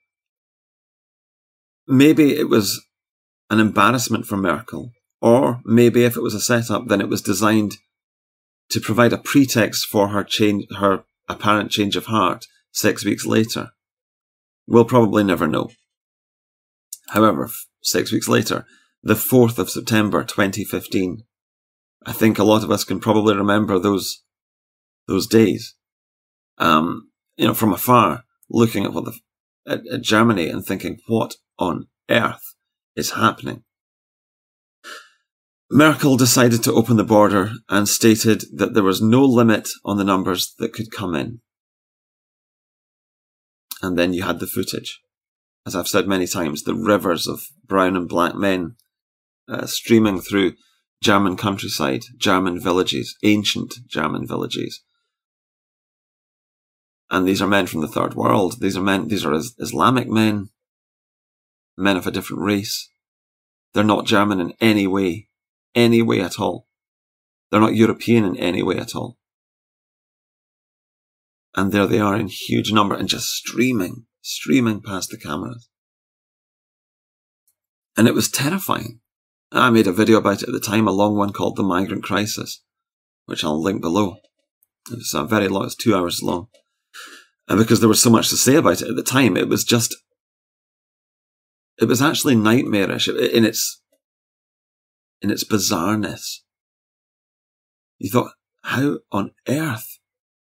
maybe 1.87 2.35
it 2.35 2.49
was 2.49 2.83
an 3.51 3.61
embarrassment 3.61 4.27
for 4.27 4.37
Merkel 4.37 4.93
or 5.21 5.61
maybe 5.65 6.05
if 6.05 6.17
it 6.17 6.23
was 6.23 6.35
a 6.35 6.41
setup, 6.41 6.89
then 6.89 7.01
it 7.01 7.09
was 7.09 7.21
designed 7.21 7.77
to 8.71 8.81
provide 8.81 9.13
a 9.13 9.19
pretext 9.19 9.87
for 9.87 10.09
her 10.09 10.25
change, 10.25 10.67
her 10.79 11.05
apparent 11.29 11.71
change 11.71 11.97
of 11.97 12.07
heart 12.07 12.47
six 12.73 13.05
weeks 13.05 13.27
later. 13.27 13.71
We'll 14.67 14.85
probably 14.85 15.25
never 15.25 15.47
know. 15.47 15.71
However, 17.09 17.51
six 17.83 18.13
weeks 18.13 18.29
later, 18.29 18.65
the 19.03 19.15
4th 19.15 19.59
of 19.59 19.71
September 19.71 20.23
2015, 20.25 21.25
I 22.07 22.13
think 22.13 22.39
a 22.39 22.45
lot 22.45 22.63
of 22.63 22.71
us 22.71 22.85
can 22.85 23.01
probably 23.01 23.35
remember 23.35 23.79
those, 23.79 24.23
those 25.07 25.27
days. 25.27 25.75
Um, 26.59 27.11
you 27.37 27.47
know, 27.47 27.55
from 27.55 27.73
afar, 27.73 28.25
looking 28.49 28.85
at 28.85 28.93
what 28.93 29.07
the, 29.07 29.19
at, 29.67 29.81
at 29.93 30.03
Germany 30.03 30.49
and 30.49 30.65
thinking, 30.65 30.99
what 31.07 31.37
on 31.59 31.89
earth 32.11 32.55
is 32.97 33.13
happening? 33.13 33.65
Merkel 35.71 36.17
decided 36.17 36.65
to 36.65 36.73
open 36.73 36.97
the 36.97 37.05
border 37.05 37.53
and 37.69 37.89
stated 37.89 38.43
that 38.53 38.75
there 38.75 38.83
was 38.83 39.01
no 39.01 39.25
limit 39.25 39.69
on 39.85 39.97
the 39.97 40.05
numbers 40.05 40.55
that 40.59 40.73
could 40.73 40.91
come 40.91 41.15
in. 41.15 41.41
And 43.81 43.97
then 43.97 44.13
you 44.13 44.25
had 44.25 44.41
the 44.41 44.47
footage. 44.47 45.01
As 45.65 45.77
I've 45.77 45.89
said 45.89 46.09
many 46.09 46.27
times, 46.27 46.65
the 46.65 46.75
rivers 46.75 47.29
of 47.29 47.45
brown 47.65 47.97
and 47.97 48.09
black 48.09 48.35
men 48.35 48.77
uh, 49.51 49.67
streaming 49.67 50.21
through 50.21 50.55
German 51.03 51.37
countryside, 51.37 52.03
German 52.19 52.61
villages, 52.61 53.17
ancient 53.23 53.75
German 53.89 54.27
villages. 54.27 54.83
And 57.11 57.27
these 57.27 57.43
are 57.43 57.49
men 57.49 57.67
from 57.67 57.81
the 57.81 57.89
third 57.89 58.15
world. 58.15 58.61
These 58.61 58.77
are 58.77 58.83
men, 58.83 59.09
these 59.09 59.25
are 59.25 59.35
Islamic 59.35 60.09
men, 60.09 60.51
men 61.77 61.97
of 61.97 62.07
a 62.07 62.11
different 62.11 62.43
race. 62.43 62.89
They're 63.75 63.83
not 63.83 64.07
German 64.07 64.41
in 64.41 64.53
any 64.61 64.87
way 64.87 65.29
any 65.75 66.03
way 66.03 66.21
at 66.21 66.39
all. 66.39 66.67
They're 67.51 67.61
not 67.61 67.75
European 67.75 68.25
in 68.25 68.37
any 68.37 68.63
way 68.63 68.77
at 68.77 68.95
all. 68.95 69.19
And 71.57 71.73
there 71.73 71.87
they 71.87 71.99
are 71.99 72.17
in 72.17 72.29
huge 72.29 72.73
number 72.73 72.95
and 72.95 73.09
just 73.09 73.29
streaming, 73.29 74.07
streaming 74.21 74.83
past 74.83 75.11
the 75.11 75.19
cameras. 75.19 75.69
And 77.97 78.07
it 78.07 78.15
was 78.15 78.31
terrifying. 78.31 79.01
I 79.53 79.71
made 79.71 79.87
a 79.87 79.93
video 79.93 80.19
about 80.19 80.43
it 80.43 80.49
at 80.49 80.53
the 80.53 80.61
time, 80.61 80.87
a 80.87 80.93
long 80.93 81.17
one 81.17 81.33
called 81.33 81.57
The 81.57 81.63
Migrant 81.63 82.05
Crisis, 82.05 82.63
which 83.27 83.43
I'll 83.43 83.61
link 83.61 83.81
below. 83.81 84.17
It's 84.91 85.13
a 85.13 85.25
very 85.25 85.49
long, 85.49 85.67
it's 85.67 85.75
two 85.75 85.95
hours 85.95 86.23
long. 86.23 86.49
And 87.49 87.59
because 87.59 87.81
there 87.81 87.89
was 87.89 88.01
so 88.01 88.11
much 88.11 88.29
to 88.29 88.37
say 88.37 88.55
about 88.55 88.81
it 88.81 88.89
at 88.89 88.97
the 88.97 89.03
time, 89.03 89.37
it 89.37 89.49
was 89.49 89.65
just, 89.65 89.97
it 91.79 91.87
was 91.87 92.01
actually 92.01 92.37
nightmarish 92.37 93.09
in 93.09 93.45
its 93.45 93.83
in 95.21 95.31
its 95.31 95.45
bizarreness. 95.45 96.39
You 97.99 98.11
thought, 98.11 98.33
how 98.63 98.99
on 99.11 99.33
earth 99.49 99.99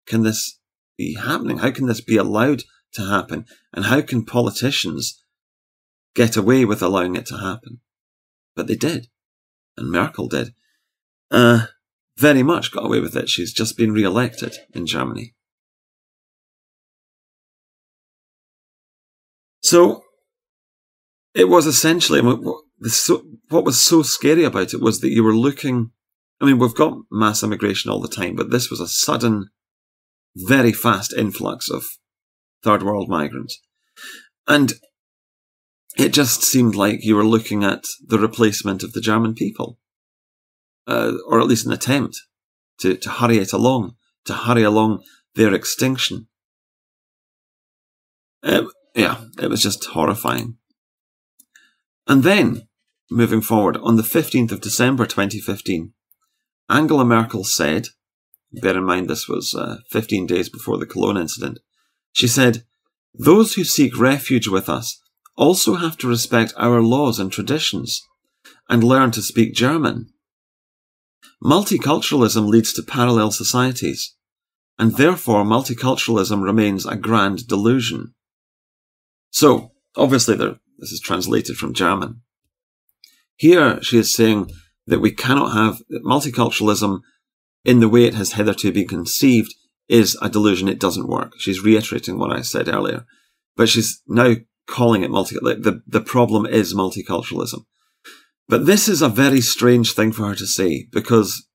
can 0.05 0.23
this 0.23 0.59
be 0.97 1.15
happening? 1.15 1.57
How 1.57 1.71
can 1.71 1.87
this 1.87 2.01
be 2.01 2.17
allowed 2.17 2.63
to 2.93 3.05
happen? 3.05 3.45
And 3.73 3.85
how 3.85 4.01
can 4.01 4.25
politicians 4.25 5.23
get 6.15 6.37
away 6.37 6.65
with 6.65 6.81
allowing 6.81 7.15
it 7.15 7.25
to 7.27 7.37
happen? 7.37 7.81
But 8.55 8.67
they 8.67 8.75
did. 8.75 9.07
And 9.77 9.91
Merkel 9.91 10.27
did. 10.27 10.53
Uh, 11.29 11.67
very 12.17 12.43
much 12.43 12.71
got 12.71 12.85
away 12.85 12.99
with 12.99 13.15
it. 13.15 13.29
She's 13.29 13.53
just 13.53 13.77
been 13.77 13.93
re-elected 13.93 14.57
in 14.73 14.85
Germany. 14.85 15.33
So, 19.63 20.03
it 21.33 21.47
was 21.47 21.65
essentially, 21.65 22.21
so, 22.83 23.23
what 23.49 23.63
was 23.63 23.81
so 23.81 24.01
scary 24.01 24.43
about 24.43 24.73
it 24.73 24.81
was 24.81 24.99
that 24.99 25.11
you 25.11 25.23
were 25.23 25.35
looking. 25.35 25.91
I 26.41 26.45
mean, 26.45 26.57
we've 26.57 26.75
got 26.75 26.97
mass 27.11 27.43
immigration 27.43 27.91
all 27.91 28.01
the 28.01 28.07
time, 28.07 28.35
but 28.35 28.49
this 28.49 28.69
was 28.69 28.79
a 28.79 28.87
sudden, 28.87 29.49
very 30.35 30.73
fast 30.73 31.13
influx 31.13 31.69
of 31.69 31.85
third 32.63 32.83
world 32.83 33.07
migrants. 33.07 33.59
And 34.47 34.73
it 35.97 36.13
just 36.13 36.43
seemed 36.43 36.75
like 36.75 37.03
you 37.03 37.15
were 37.15 37.25
looking 37.25 37.63
at 37.63 37.83
the 38.05 38.19
replacement 38.19 38.83
of 38.83 38.93
the 38.93 39.01
German 39.01 39.33
people, 39.33 39.77
uh, 40.87 41.13
or 41.27 41.39
at 41.39 41.47
least 41.47 41.65
an 41.65 41.73
attempt 41.73 42.17
to, 42.79 42.95
to 42.95 43.09
hurry 43.09 43.37
it 43.37 43.53
along, 43.53 43.95
to 44.25 44.33
hurry 44.33 44.63
along 44.63 45.03
their 45.35 45.53
extinction. 45.53 46.27
Yeah, 48.95 49.21
it 49.41 49.49
was 49.49 49.61
just 49.61 49.85
horrifying. 49.85 50.57
And 52.07 52.23
then, 52.23 52.67
moving 53.09 53.41
forward, 53.41 53.77
on 53.77 53.95
the 53.95 54.03
15th 54.03 54.51
of 54.51 54.61
December 54.61 55.05
2015, 55.05 55.93
Angela 56.69 57.05
Merkel 57.05 57.43
said, 57.43 57.87
bear 58.51 58.77
in 58.77 58.83
mind 58.83 59.09
this 59.09 59.27
was 59.27 59.55
uh, 59.55 59.77
15 59.91 60.27
days 60.27 60.49
before 60.49 60.77
the 60.77 60.85
Cologne 60.85 61.17
incident, 61.17 61.59
she 62.11 62.27
said, 62.27 62.65
Those 63.13 63.53
who 63.53 63.63
seek 63.63 63.97
refuge 63.97 64.47
with 64.47 64.67
us 64.67 65.01
also 65.37 65.75
have 65.75 65.97
to 65.97 66.07
respect 66.07 66.53
our 66.57 66.81
laws 66.81 67.19
and 67.19 67.31
traditions 67.31 68.07
and 68.69 68.83
learn 68.83 69.11
to 69.11 69.21
speak 69.21 69.53
German. 69.53 70.07
Multiculturalism 71.43 72.47
leads 72.47 72.73
to 72.73 72.83
parallel 72.83 73.31
societies, 73.31 74.15
and 74.77 74.95
therefore 74.97 75.43
multiculturalism 75.43 76.43
remains 76.43 76.85
a 76.85 76.95
grand 76.95 77.47
delusion. 77.47 78.13
So, 79.31 79.71
obviously, 79.95 80.35
there, 80.35 80.59
this 80.77 80.91
is 80.91 80.99
translated 80.99 81.57
from 81.57 81.73
German. 81.73 82.21
Here, 83.35 83.81
she 83.81 83.97
is 83.97 84.13
saying 84.13 84.51
that 84.87 84.99
we 84.99 85.11
cannot 85.11 85.53
have 85.53 85.81
multiculturalism 86.05 87.01
in 87.63 87.79
the 87.79 87.89
way 87.89 88.05
it 88.05 88.13
has 88.13 88.33
hitherto 88.33 88.71
been 88.71 88.87
conceived 88.87 89.53
is 89.87 90.17
a 90.21 90.29
delusion. 90.29 90.67
It 90.67 90.79
doesn't 90.79 91.09
work. 91.09 91.33
She's 91.37 91.63
reiterating 91.63 92.17
what 92.17 92.31
I 92.31 92.41
said 92.41 92.67
earlier, 92.67 93.05
but 93.55 93.69
she's 93.69 94.01
now 94.07 94.35
calling 94.71 95.03
it 95.03 95.11
multi. 95.11 95.35
The 95.35 95.81
the 95.85 96.01
problem 96.01 96.45
is 96.45 96.73
multiculturalism. 96.73 97.65
But 98.47 98.65
this 98.65 98.87
is 98.87 99.01
a 99.01 99.09
very 99.09 99.41
strange 99.41 99.93
thing 99.93 100.11
for 100.11 100.27
her 100.27 100.35
to 100.35 100.47
say 100.47 100.87
because 100.91 101.47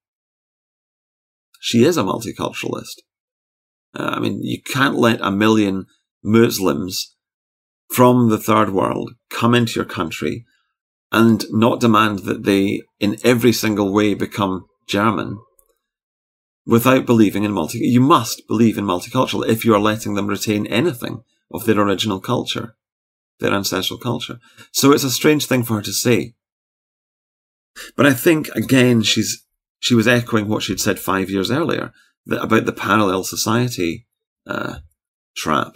she 1.60 1.84
is 1.84 1.96
a 1.96 2.02
multiculturalist. 2.02 3.00
Uh, 3.94 4.14
I 4.16 4.20
mean, 4.20 4.42
you 4.42 4.62
can't 4.62 4.96
let 4.96 5.20
a 5.20 5.30
million 5.30 5.86
Muslims 6.22 7.16
from 7.90 8.28
the 8.28 8.38
third 8.38 8.70
world 8.70 9.12
come 9.30 9.54
into 9.54 9.74
your 9.74 9.84
country 9.84 10.44
and 11.12 11.44
not 11.50 11.80
demand 11.80 12.20
that 12.20 12.44
they, 12.44 12.82
in 12.98 13.16
every 13.24 13.52
single 13.52 13.92
way, 13.92 14.14
become 14.14 14.66
German 14.86 15.38
without 16.66 17.06
believing 17.06 17.44
in 17.44 17.52
multi. 17.52 17.78
You 17.78 18.00
must 18.00 18.46
believe 18.48 18.76
in 18.76 18.84
multicultural 18.84 19.46
if 19.46 19.64
you 19.64 19.74
are 19.74 19.80
letting 19.80 20.14
them 20.14 20.26
retain 20.26 20.66
anything 20.66 21.22
of 21.52 21.64
their 21.64 21.80
original 21.80 22.20
culture, 22.20 22.74
their 23.40 23.52
ancestral 23.52 23.98
culture. 23.98 24.38
So 24.72 24.92
it's 24.92 25.04
a 25.04 25.10
strange 25.10 25.46
thing 25.46 25.62
for 25.62 25.74
her 25.74 25.82
to 25.82 25.92
say. 25.92 26.34
But 27.96 28.06
I 28.06 28.14
think 28.14 28.48
again 28.48 29.02
she's 29.02 29.44
she 29.78 29.94
was 29.94 30.08
echoing 30.08 30.48
what 30.48 30.62
she'd 30.62 30.80
said 30.80 30.98
five 30.98 31.30
years 31.30 31.50
earlier 31.50 31.92
that, 32.26 32.42
about 32.42 32.66
the 32.66 32.72
parallel 32.72 33.24
society 33.24 34.06
uh, 34.46 34.78
trap. 35.36 35.74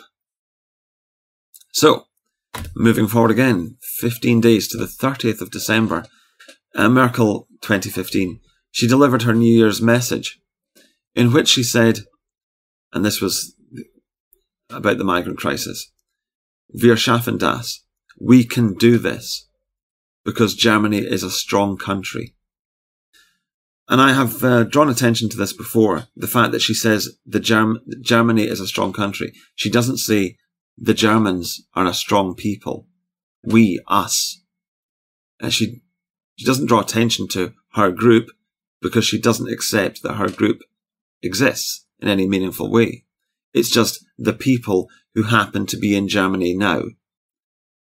So, 1.73 2.07
moving 2.75 3.07
forward 3.07 3.31
again, 3.31 3.77
15 3.99 4.41
days 4.41 4.67
to 4.69 4.79
the 4.79 4.87
30th 4.87 5.41
of 5.41 5.51
December, 5.51 6.07
uh, 6.75 6.89
Merkel 6.89 7.47
2015, 7.63 8.41
she 8.73 8.87
delivered 8.87 9.23
her 9.23 9.35
New 9.35 9.53
Year's 9.53 9.81
message 9.81 10.41
in 11.15 11.33
which 11.33 11.49
she 11.49 11.63
said, 11.63 12.01
and 12.93 13.05
this 13.05 13.21
was 13.21 13.55
about 14.71 14.99
the 14.99 15.05
migrant 15.05 15.39
crisis, 15.39 15.91
Wir 16.73 16.97
schaffen 16.97 17.39
das. 17.39 17.85
We 18.19 18.45
can 18.45 18.75
do 18.75 18.99
this 18.99 19.49
because 20.25 20.55
Germany 20.55 20.99
is 20.99 21.23
a 21.23 21.31
strong 21.31 21.77
country. 21.77 22.35
And 23.89 24.01
I 24.01 24.13
have 24.13 24.45
uh, 24.45 24.63
drawn 24.65 24.89
attention 24.89 25.29
to 25.31 25.37
this 25.37 25.53
before, 25.53 26.07
the 26.15 26.29
fact 26.29 26.53
that 26.53 26.63
she 26.63 26.75
says 26.75 27.19
the 27.27 27.41
Germ- 27.41 27.81
Germany 28.01 28.45
is 28.45 28.61
a 28.61 28.67
strong 28.69 28.93
country. 28.93 29.33
She 29.57 29.69
doesn't 29.69 29.99
say 29.99 30.37
the 30.79 30.95
Germans 30.95 31.67
are 31.75 31.87
a 31.87 31.95
strong 31.95 32.37
people. 32.37 32.87
We, 33.43 33.81
us. 33.89 34.43
And 35.41 35.53
she, 35.53 35.83
she 36.37 36.47
doesn't 36.47 36.67
draw 36.67 36.81
attention 36.81 37.27
to 37.29 37.53
her 37.73 37.91
group 37.91 38.29
because 38.81 39.05
she 39.05 39.21
doesn't 39.21 39.51
accept 39.53 40.03
that 40.03 40.15
her 40.15 40.29
group 40.29 40.61
exists 41.23 41.87
in 41.99 42.09
any 42.09 42.29
meaningful 42.29 42.71
way. 42.71 43.05
It's 43.53 43.71
just 43.71 44.05
the 44.17 44.33
people 44.33 44.89
who 45.15 45.25
happen 45.25 45.67
to 45.67 45.77
be 45.77 45.97
in 45.97 46.09
Germany 46.09 46.55
now 46.57 46.83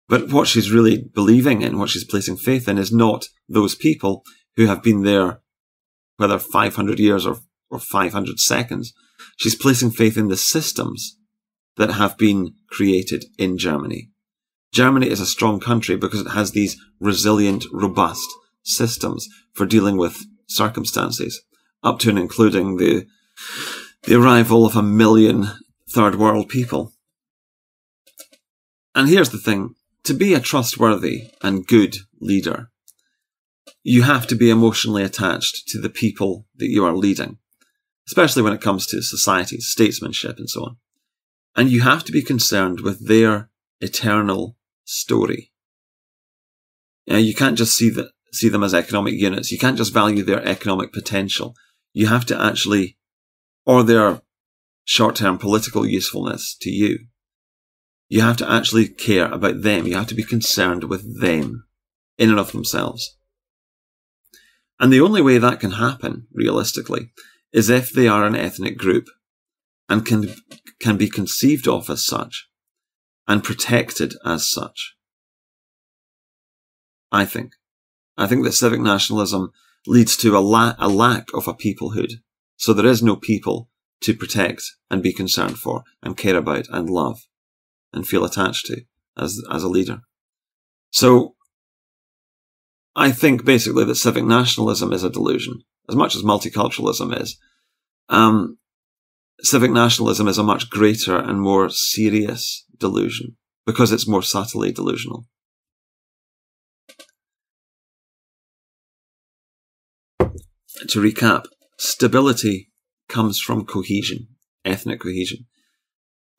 but 0.10 0.32
what 0.32 0.48
she's 0.48 0.72
really 0.72 0.98
believing 0.98 1.62
in, 1.62 1.78
what 1.78 1.90
she's 1.90 2.04
placing 2.04 2.38
faith 2.38 2.68
in, 2.68 2.80
is 2.80 2.92
not 2.92 3.28
those 3.48 3.76
people 3.76 4.24
who 4.58 4.66
have 4.66 4.82
been 4.82 5.04
there, 5.04 5.42
whether 6.18 6.40
500 6.40 7.00
years 7.00 7.28
or, 7.28 7.38
or 7.70 7.80
500 7.80 8.40
seconds. 8.40 8.92
She's 9.38 9.56
placing 9.56 9.92
faith 9.92 10.18
in 10.18 10.28
the 10.28 10.36
systems 10.36 11.16
that 11.78 11.92
have 11.92 12.18
been 12.18 12.56
created 12.72 13.26
in 13.38 13.60
Germany. 13.60 14.10
Germany 14.74 15.10
is 15.10 15.22
a 15.22 15.28
strong 15.28 15.60
country 15.60 15.96
because 15.96 16.22
it 16.22 16.32
has 16.32 16.52
these 16.52 16.76
resilient, 17.00 17.66
robust 17.72 18.28
systems 18.64 19.28
for 19.54 19.68
dealing 19.68 19.96
with 19.96 20.26
circumstances, 20.48 21.40
up 21.84 22.00
to 22.00 22.10
and 22.10 22.20
including 22.20 22.78
the, 22.78 23.06
the 24.04 24.20
arrival 24.20 24.66
of 24.66 24.76
a 24.76 24.82
million 24.82 25.50
third 25.88 26.16
world 26.16 26.50
people. 26.50 26.94
And 28.96 29.08
here's 29.08 29.30
the 29.30 29.38
thing 29.38 29.76
to 30.04 30.14
be 30.14 30.34
a 30.34 30.40
trustworthy 30.40 31.30
and 31.42 31.68
good 31.68 31.98
leader, 32.20 32.72
you 33.84 34.04
have 34.04 34.28
to 34.28 34.36
be 34.36 34.50
emotionally 34.50 35.04
attached 35.04 35.68
to 35.70 35.80
the 35.80 35.90
people 35.90 36.46
that 36.56 36.70
you 36.70 36.86
are 36.86 36.96
leading, 36.96 37.38
especially 38.08 38.42
when 38.42 38.54
it 38.54 38.62
comes 38.62 38.86
to 38.88 39.02
society, 39.02 39.58
statesmanship, 39.60 40.38
and 40.38 40.50
so 40.50 40.64
on. 40.64 40.78
And 41.56 41.70
you 41.70 41.82
have 41.82 42.04
to 42.06 42.12
be 42.12 42.22
concerned 42.22 42.82
with 42.82 43.08
their 43.08 43.50
eternal 43.82 44.58
story. 44.86 45.52
You, 47.06 47.18
you 47.18 47.36
can't 47.36 47.58
just 47.58 47.78
see, 47.78 47.90
the, 47.90 48.12
see 48.32 48.50
them 48.50 48.64
as 48.64 48.74
economic 48.74 49.16
units. 49.16 49.52
You 49.52 49.58
can't 49.58 49.78
just 49.78 49.94
value 49.94 50.24
their 50.24 50.46
economic 50.46 50.94
potential. 50.94 51.56
You 51.94 52.08
have 52.08 52.26
to 52.28 52.42
actually, 52.42 52.98
or 53.66 53.84
their 53.84 54.22
short-term 54.86 55.38
political 55.38 55.86
usefulness 55.86 56.56
to 56.62 56.70
you. 56.70 57.09
You 58.10 58.22
have 58.22 58.38
to 58.38 58.52
actually 58.52 58.88
care 58.88 59.32
about 59.32 59.62
them. 59.62 59.86
You 59.86 59.96
have 59.96 60.08
to 60.08 60.16
be 60.16 60.24
concerned 60.24 60.86
with 60.86 61.22
them 61.22 61.66
in 62.18 62.32
and 62.32 62.40
of 62.40 62.52
themselves. 62.52 63.18
And 64.80 64.92
the 64.92 65.02
only 65.02 65.22
way 65.22 65.38
that 65.38 65.60
can 65.60 65.72
happen, 65.72 66.28
realistically, 66.34 67.12
is 67.54 67.70
if 67.70 67.92
they 67.92 68.08
are 68.08 68.26
an 68.26 68.36
ethnic 68.36 68.78
group 68.78 69.06
and 69.88 70.06
can, 70.06 70.34
can 70.82 70.98
be 70.98 71.08
conceived 71.08 71.68
of 71.68 71.90
as 71.90 72.04
such 72.04 72.50
and 73.28 73.44
protected 73.44 74.16
as 74.26 74.50
such. 74.50 74.96
I 77.12 77.26
think. 77.26 77.54
I 78.18 78.26
think 78.26 78.44
that 78.44 78.54
civic 78.54 78.80
nationalism 78.80 79.52
leads 79.86 80.18
to 80.18 80.36
a, 80.36 80.40
la- 80.40 80.76
a 80.80 80.90
lack 80.90 81.28
of 81.34 81.48
a 81.48 81.54
peoplehood. 81.54 82.14
So 82.58 82.74
there 82.74 82.86
is 82.86 83.04
no 83.04 83.16
people 83.16 83.70
to 84.02 84.16
protect 84.16 84.64
and 84.90 85.04
be 85.04 85.14
concerned 85.14 85.60
for 85.60 85.84
and 86.02 86.18
care 86.18 86.38
about 86.38 86.68
and 86.70 86.90
love 86.90 87.22
and 87.94 88.08
feel 88.08 88.24
attached 88.24 88.66
to 88.68 88.82
as, 89.18 89.42
as 89.52 89.64
a 89.64 89.70
leader. 89.70 90.02
So 90.92 91.36
I 92.96 93.12
think 93.12 93.46
basically 93.46 93.86
that 93.86 93.96
civic 93.96 94.26
nationalism 94.26 94.92
is 94.94 95.04
a 95.04 95.10
delusion, 95.10 95.62
as 95.88 95.96
much 95.96 96.16
as 96.16 96.24
multiculturalism 96.24 97.20
is. 97.22 97.38
Um, 98.10 98.58
civic 99.42 99.72
nationalism 99.72 100.28
is 100.28 100.38
a 100.38 100.44
much 100.44 100.70
greater 100.70 101.18
and 101.18 101.40
more 101.42 101.70
serious 101.70 102.66
delusion 102.78 103.38
because 103.66 103.92
it's 103.92 104.08
more 104.08 104.24
subtly 104.24 104.72
delusional. 104.72 105.28
To 110.88 111.00
recap, 111.00 111.46
stability 111.78 112.72
comes 113.10 113.40
from 113.40 113.66
cohesion, 113.66 114.28
ethnic 114.64 115.02
cohesion. 115.02 115.46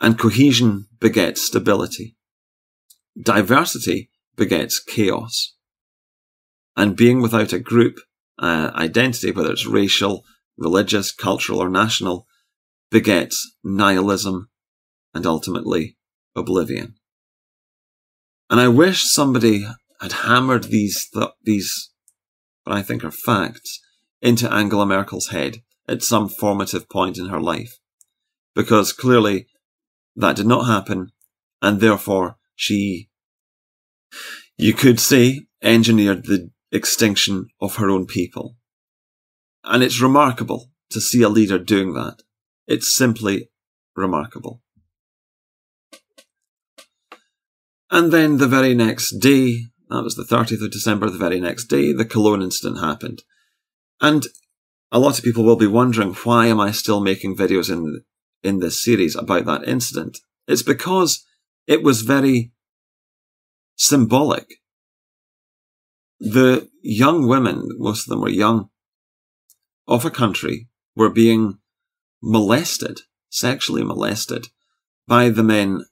And 0.00 0.18
cohesion 0.18 0.86
begets 0.98 1.42
stability. 1.42 2.16
Diversity 3.20 4.10
begets 4.36 4.82
chaos. 4.82 5.54
And 6.76 6.96
being 6.96 7.20
without 7.20 7.52
a 7.52 7.58
group 7.58 7.96
uh, 8.38 8.70
identity, 8.74 9.30
whether 9.30 9.52
it's 9.52 9.66
racial, 9.66 10.24
religious, 10.56 11.12
cultural, 11.12 11.60
or 11.60 11.68
national, 11.68 12.26
begets 12.90 13.56
nihilism 13.62 14.48
and 15.12 15.26
ultimately 15.26 15.96
oblivion. 16.34 16.94
And 18.48 18.60
I 18.60 18.68
wish 18.68 19.04
somebody 19.04 19.66
had 20.00 20.12
hammered 20.12 20.64
these 20.64 21.08
th- 21.12 21.30
these 21.42 21.90
what 22.64 22.76
I 22.76 22.82
think 22.82 23.04
are 23.04 23.10
facts 23.10 23.80
into 24.20 24.52
Angela 24.52 24.86
Merkel's 24.86 25.28
head 25.28 25.58
at 25.88 26.02
some 26.02 26.28
formative 26.28 26.88
point 26.88 27.18
in 27.18 27.26
her 27.26 27.40
life, 27.40 27.78
because 28.54 28.92
clearly 28.92 29.46
that 30.16 30.36
did 30.36 30.46
not 30.46 30.66
happen, 30.66 31.12
and 31.62 31.80
therefore 31.80 32.36
she, 32.54 33.08
you 34.56 34.74
could 34.74 35.00
say, 35.00 35.46
engineered 35.62 36.24
the 36.24 36.50
extinction 36.72 37.48
of 37.60 37.76
her 37.76 37.90
own 37.90 38.06
people. 38.06 38.56
And 39.64 39.82
it's 39.82 40.00
remarkable 40.00 40.70
to 40.90 41.00
see 41.00 41.22
a 41.22 41.28
leader 41.28 41.58
doing 41.58 41.94
that. 41.94 42.22
It's 42.66 42.94
simply 42.96 43.50
remarkable. 43.96 44.62
And 47.90 48.12
then 48.12 48.38
the 48.38 48.46
very 48.46 48.74
next 48.74 49.18
day, 49.18 49.64
that 49.88 50.04
was 50.04 50.14
the 50.14 50.22
30th 50.22 50.64
of 50.64 50.70
December, 50.70 51.10
the 51.10 51.18
very 51.18 51.40
next 51.40 51.64
day, 51.64 51.92
the 51.92 52.04
Cologne 52.04 52.42
incident 52.42 52.78
happened. 52.78 53.22
And 54.00 54.26
a 54.92 54.98
lot 54.98 55.18
of 55.18 55.24
people 55.24 55.44
will 55.44 55.56
be 55.56 55.66
wondering, 55.66 56.14
why 56.14 56.46
am 56.46 56.60
I 56.60 56.70
still 56.70 57.00
making 57.00 57.36
videos 57.36 57.70
in, 57.70 58.02
in 58.42 58.58
this 58.58 58.82
series 58.82 59.16
about 59.16 59.44
that 59.46 59.66
incident? 59.66 60.18
It's 60.46 60.62
because 60.62 61.24
it 61.66 61.82
was 61.82 62.02
very 62.02 62.52
symbolic. 63.76 64.54
The 66.18 66.68
young 66.82 67.26
women, 67.26 67.68
most 67.78 68.06
of 68.06 68.10
them 68.10 68.20
were 68.20 68.28
young, 68.28 68.68
of 69.86 70.04
a 70.04 70.10
country 70.10 70.68
were 70.94 71.10
being 71.10 71.58
molested, 72.22 73.00
sexually 73.30 73.82
molested, 73.82 74.48
by 75.06 75.28
the 75.28 75.42
men, 75.42 75.84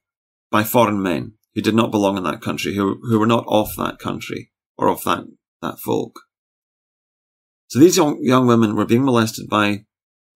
by 0.51 0.65
foreign 0.65 1.03
men 1.03 1.33
who 1.55 1.63
did 1.63 1.75
not 1.75 1.91
belong 1.91 2.17
in 2.17 2.25
that 2.25 2.43
country, 2.43 2.75
who, 2.75 3.01
who 3.03 3.19
were 3.19 3.27
not 3.27 3.45
of 3.49 3.75
that 3.77 3.99
country 3.99 4.51
or 4.77 4.89
of 4.89 5.03
that, 5.05 5.25
that 5.63 5.79
folk. 5.81 6.21
So 7.69 7.79
these 7.79 7.97
young, 7.97 8.19
young 8.23 8.47
women 8.47 8.77
were 8.77 8.87
being 8.87 9.05
molested 9.05 9.49
by 9.49 9.85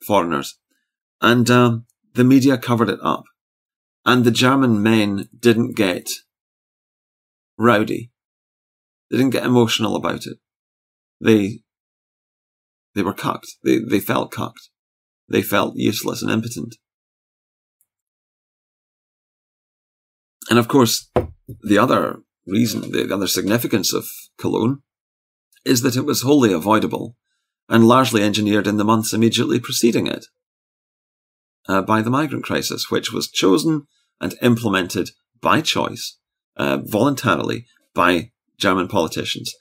foreigners 0.06 0.58
and 1.22 1.50
um, 1.50 1.86
the 2.14 2.24
media 2.24 2.58
covered 2.58 2.90
it 2.90 3.00
up. 3.02 3.24
And 4.06 4.24
the 4.24 4.32
German 4.32 4.82
men 4.82 5.30
didn't 5.38 5.76
get 5.76 6.10
rowdy. 7.58 8.12
They 9.10 9.18
didn't 9.18 9.34
get 9.34 9.46
emotional 9.46 9.96
about 9.96 10.26
it. 10.26 10.38
They, 11.20 11.60
they 12.96 13.04
were 13.04 13.14
cucked. 13.14 13.48
They, 13.64 13.80
they 13.80 14.00
felt 14.00 14.32
cucked. 14.32 14.70
They 15.30 15.42
felt 15.42 15.76
useless 15.76 16.22
and 16.22 16.32
impotent. 16.32 16.76
And 20.50 20.58
of 20.58 20.68
course, 20.68 21.10
the 21.62 21.78
other 21.78 22.22
reason, 22.48 22.92
the 22.92 23.14
other 23.14 23.28
significance 23.28 23.94
of 23.94 24.06
Cologne 24.40 24.82
is 25.64 25.84
that 25.84 25.96
it 25.96 26.06
was 26.06 26.24
wholly 26.24 26.52
avoidable 26.52 27.16
and 27.70 27.88
largely 27.88 28.24
engineered 28.24 28.66
in 28.68 28.78
the 28.78 28.84
months 28.84 29.14
immediately 29.14 29.60
preceding 29.60 30.08
it 30.08 30.26
uh, 31.72 31.82
by 31.82 32.02
the 32.02 32.10
migrant 32.10 32.44
crisis, 32.44 32.92
which 32.92 33.14
was 33.14 33.32
chosen 33.32 33.88
and 34.20 34.36
implemented 34.42 35.12
by 35.40 35.62
choice, 35.62 36.18
uh, 36.58 36.78
voluntarily, 36.84 37.66
by 37.94 38.32
German 38.58 38.88
politicians, 38.88 39.54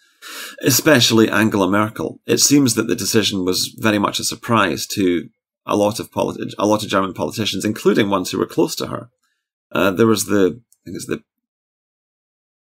especially 0.63 1.31
Angela 1.31 1.71
Merkel. 1.71 2.21
It 2.27 2.39
seems 2.39 2.75
that 2.75 2.89
the 2.89 2.97
decision 2.97 3.45
was 3.45 3.75
very 3.79 3.99
much 3.99 4.19
a 4.19 4.25
surprise 4.25 4.87
to 4.89 5.29
a 5.65 5.77
lot 5.77 6.01
of 6.01 6.11
politi- 6.11 6.53
a 6.59 6.67
lot 6.67 6.83
of 6.83 6.91
German 6.91 7.15
politicians, 7.15 7.65
including 7.65 8.11
ones 8.11 8.31
who 8.31 8.39
were 8.39 8.47
close 8.57 8.75
to 8.77 8.89
her. 8.89 9.09
Uh, 9.71 9.93
there 9.93 10.09
was 10.09 10.25
the 10.25 10.61
I 10.61 10.81
think 10.85 10.97
it's 10.97 11.07
the 11.07 11.23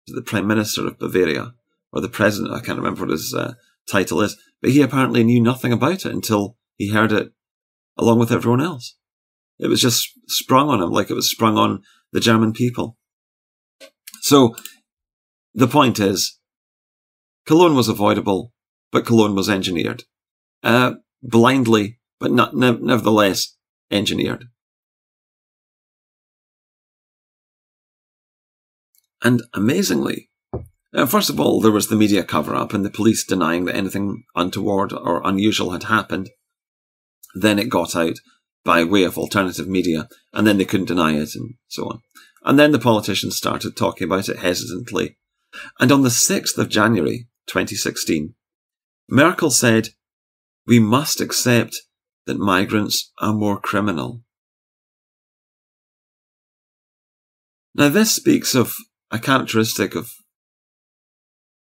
the 0.07 0.21
Prime 0.21 0.47
Minister 0.47 0.87
of 0.87 0.97
Bavaria 0.97 1.53
or 1.91 1.99
the 1.99 2.09
President. 2.09 2.53
I 2.53 2.61
can't 2.61 2.77
remember 2.77 3.01
what 3.01 3.09
his 3.09 3.33
uh, 3.33 3.55
title 3.91 4.21
is, 4.21 4.37
but 4.61 4.71
he 4.71 4.81
apparently 4.81 5.23
knew 5.23 5.41
nothing 5.41 5.73
about 5.73 6.05
it 6.05 6.13
until 6.13 6.57
he 6.77 6.91
heard 6.91 7.11
it 7.11 7.33
along 7.97 8.19
with 8.19 8.31
everyone 8.31 8.61
else. 8.61 8.95
It 9.59 9.67
was 9.67 9.81
just 9.81 10.09
sprung 10.27 10.69
on 10.69 10.81
him 10.81 10.91
like 10.91 11.09
it 11.09 11.15
was 11.15 11.29
sprung 11.29 11.57
on 11.57 11.81
the 12.11 12.19
German 12.19 12.53
people. 12.53 12.97
So 14.21 14.55
the 15.53 15.67
point 15.67 15.99
is, 15.99 16.39
Cologne 17.45 17.75
was 17.75 17.87
avoidable, 17.87 18.53
but 18.91 19.05
Cologne 19.05 19.35
was 19.35 19.49
engineered. 19.49 20.03
Uh, 20.63 20.95
blindly, 21.21 21.99
but 22.19 22.31
not, 22.31 22.55
ne- 22.55 22.79
nevertheless 22.81 23.55
engineered. 23.91 24.45
And 29.23 29.43
amazingly, 29.53 30.29
uh, 30.93 31.05
first 31.05 31.29
of 31.29 31.39
all, 31.39 31.59
there 31.59 31.71
was 31.71 31.87
the 31.87 31.95
media 31.95 32.23
cover 32.23 32.55
up 32.55 32.73
and 32.73 32.85
the 32.85 32.89
police 32.89 33.25
denying 33.25 33.65
that 33.65 33.75
anything 33.75 34.23
untoward 34.35 34.93
or 34.93 35.21
unusual 35.25 35.71
had 35.71 35.83
happened. 35.83 36.29
Then 37.33 37.59
it 37.59 37.69
got 37.69 37.95
out 37.95 38.19
by 38.65 38.83
way 38.83 39.03
of 39.03 39.17
alternative 39.17 39.67
media, 39.67 40.09
and 40.33 40.45
then 40.45 40.57
they 40.57 40.65
couldn't 40.65 40.87
deny 40.87 41.13
it, 41.13 41.35
and 41.35 41.53
so 41.67 41.85
on. 41.85 42.01
And 42.43 42.59
then 42.59 42.71
the 42.71 42.79
politicians 42.79 43.37
started 43.37 43.77
talking 43.77 44.05
about 44.05 44.27
it 44.27 44.39
hesitantly. 44.39 45.17
And 45.79 45.91
on 45.91 46.01
the 46.01 46.09
6th 46.09 46.57
of 46.57 46.67
January 46.67 47.27
2016, 47.47 48.33
Merkel 49.07 49.51
said, 49.51 49.89
We 50.65 50.79
must 50.79 51.21
accept 51.21 51.75
that 52.25 52.39
migrants 52.39 53.11
are 53.19 53.33
more 53.33 53.59
criminal. 53.59 54.23
Now, 57.75 57.89
this 57.89 58.13
speaks 58.13 58.55
of 58.55 58.73
a 59.11 59.19
characteristic 59.19 59.95
of 59.95 60.09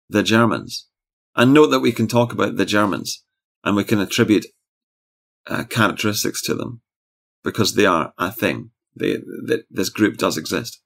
the 0.09 0.23
Germans. 0.23 0.89
And 1.37 1.55
note 1.55 1.69
that 1.69 1.81
we 1.81 1.93
can 1.93 2.09
talk 2.09 2.33
about 2.33 2.57
the 2.57 2.67
Germans 2.67 3.25
and 3.63 3.77
we 3.77 3.85
can 3.85 4.01
attribute 4.01 4.47
uh, 5.47 5.65
characteristics 5.65 6.43
to 6.43 6.55
them 6.55 6.83
because 7.45 7.75
they 7.75 7.87
are 7.87 8.13
a 8.19 8.31
thing. 8.31 8.71
They, 8.97 9.19
they, 9.47 9.63
this 9.71 9.89
group 9.89 10.17
does 10.17 10.37
exist. 10.37 10.81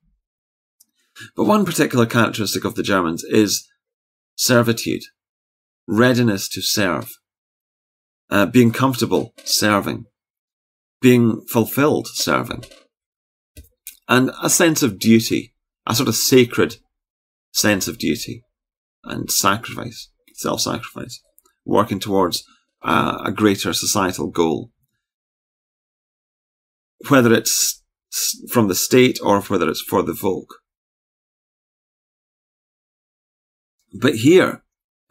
But 1.36 1.44
one 1.44 1.64
particular 1.64 2.06
characteristic 2.06 2.64
of 2.64 2.74
the 2.74 2.82
Germans 2.82 3.24
is 3.24 3.68
servitude, 4.34 5.02
readiness 5.86 6.48
to 6.50 6.62
serve, 6.62 7.10
uh, 8.30 8.46
being 8.46 8.72
comfortable 8.72 9.34
serving, 9.44 10.06
being 11.00 11.42
fulfilled 11.48 12.08
serving, 12.08 12.64
and 14.08 14.30
a 14.42 14.50
sense 14.50 14.82
of 14.82 14.98
duty, 14.98 15.54
a 15.86 15.94
sort 15.94 16.08
of 16.08 16.16
sacred 16.16 16.76
sense 17.52 17.86
of 17.86 17.98
duty 17.98 18.44
and 19.04 19.30
sacrifice, 19.30 20.10
self-sacrifice, 20.34 21.20
working 21.64 22.00
towards 22.00 22.44
uh, 22.82 23.18
a 23.24 23.32
greater 23.32 23.72
societal 23.72 24.28
goal. 24.28 24.71
Whether 27.08 27.32
it's 27.32 27.82
from 28.50 28.68
the 28.68 28.74
state 28.74 29.18
or 29.22 29.40
whether 29.42 29.68
it's 29.68 29.80
for 29.80 30.02
the 30.02 30.14
folk. 30.14 30.48
But 33.94 34.16
here, 34.16 34.62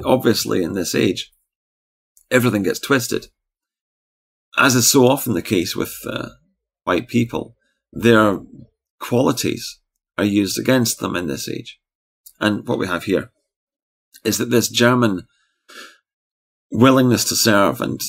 obviously 0.03 0.63
in 0.63 0.73
this 0.73 0.95
age, 0.95 1.31
everything 2.29 2.63
gets 2.63 2.79
twisted. 2.79 3.27
As 4.57 4.75
is 4.75 4.89
so 4.89 5.07
often 5.07 5.33
the 5.33 5.41
case 5.41 5.75
with 5.75 5.95
uh, 6.05 6.29
white 6.83 7.07
people, 7.07 7.55
their 7.91 8.39
qualities 8.99 9.79
are 10.17 10.23
used 10.23 10.59
against 10.59 10.99
them 10.99 11.15
in 11.15 11.27
this 11.27 11.47
age. 11.47 11.79
And 12.39 12.67
what 12.67 12.79
we 12.79 12.87
have 12.87 13.05
here 13.05 13.31
is 14.23 14.37
that 14.37 14.49
this 14.49 14.69
German 14.69 15.23
willingness 16.71 17.23
to 17.25 17.35
serve 17.35 17.81
and 17.81 18.01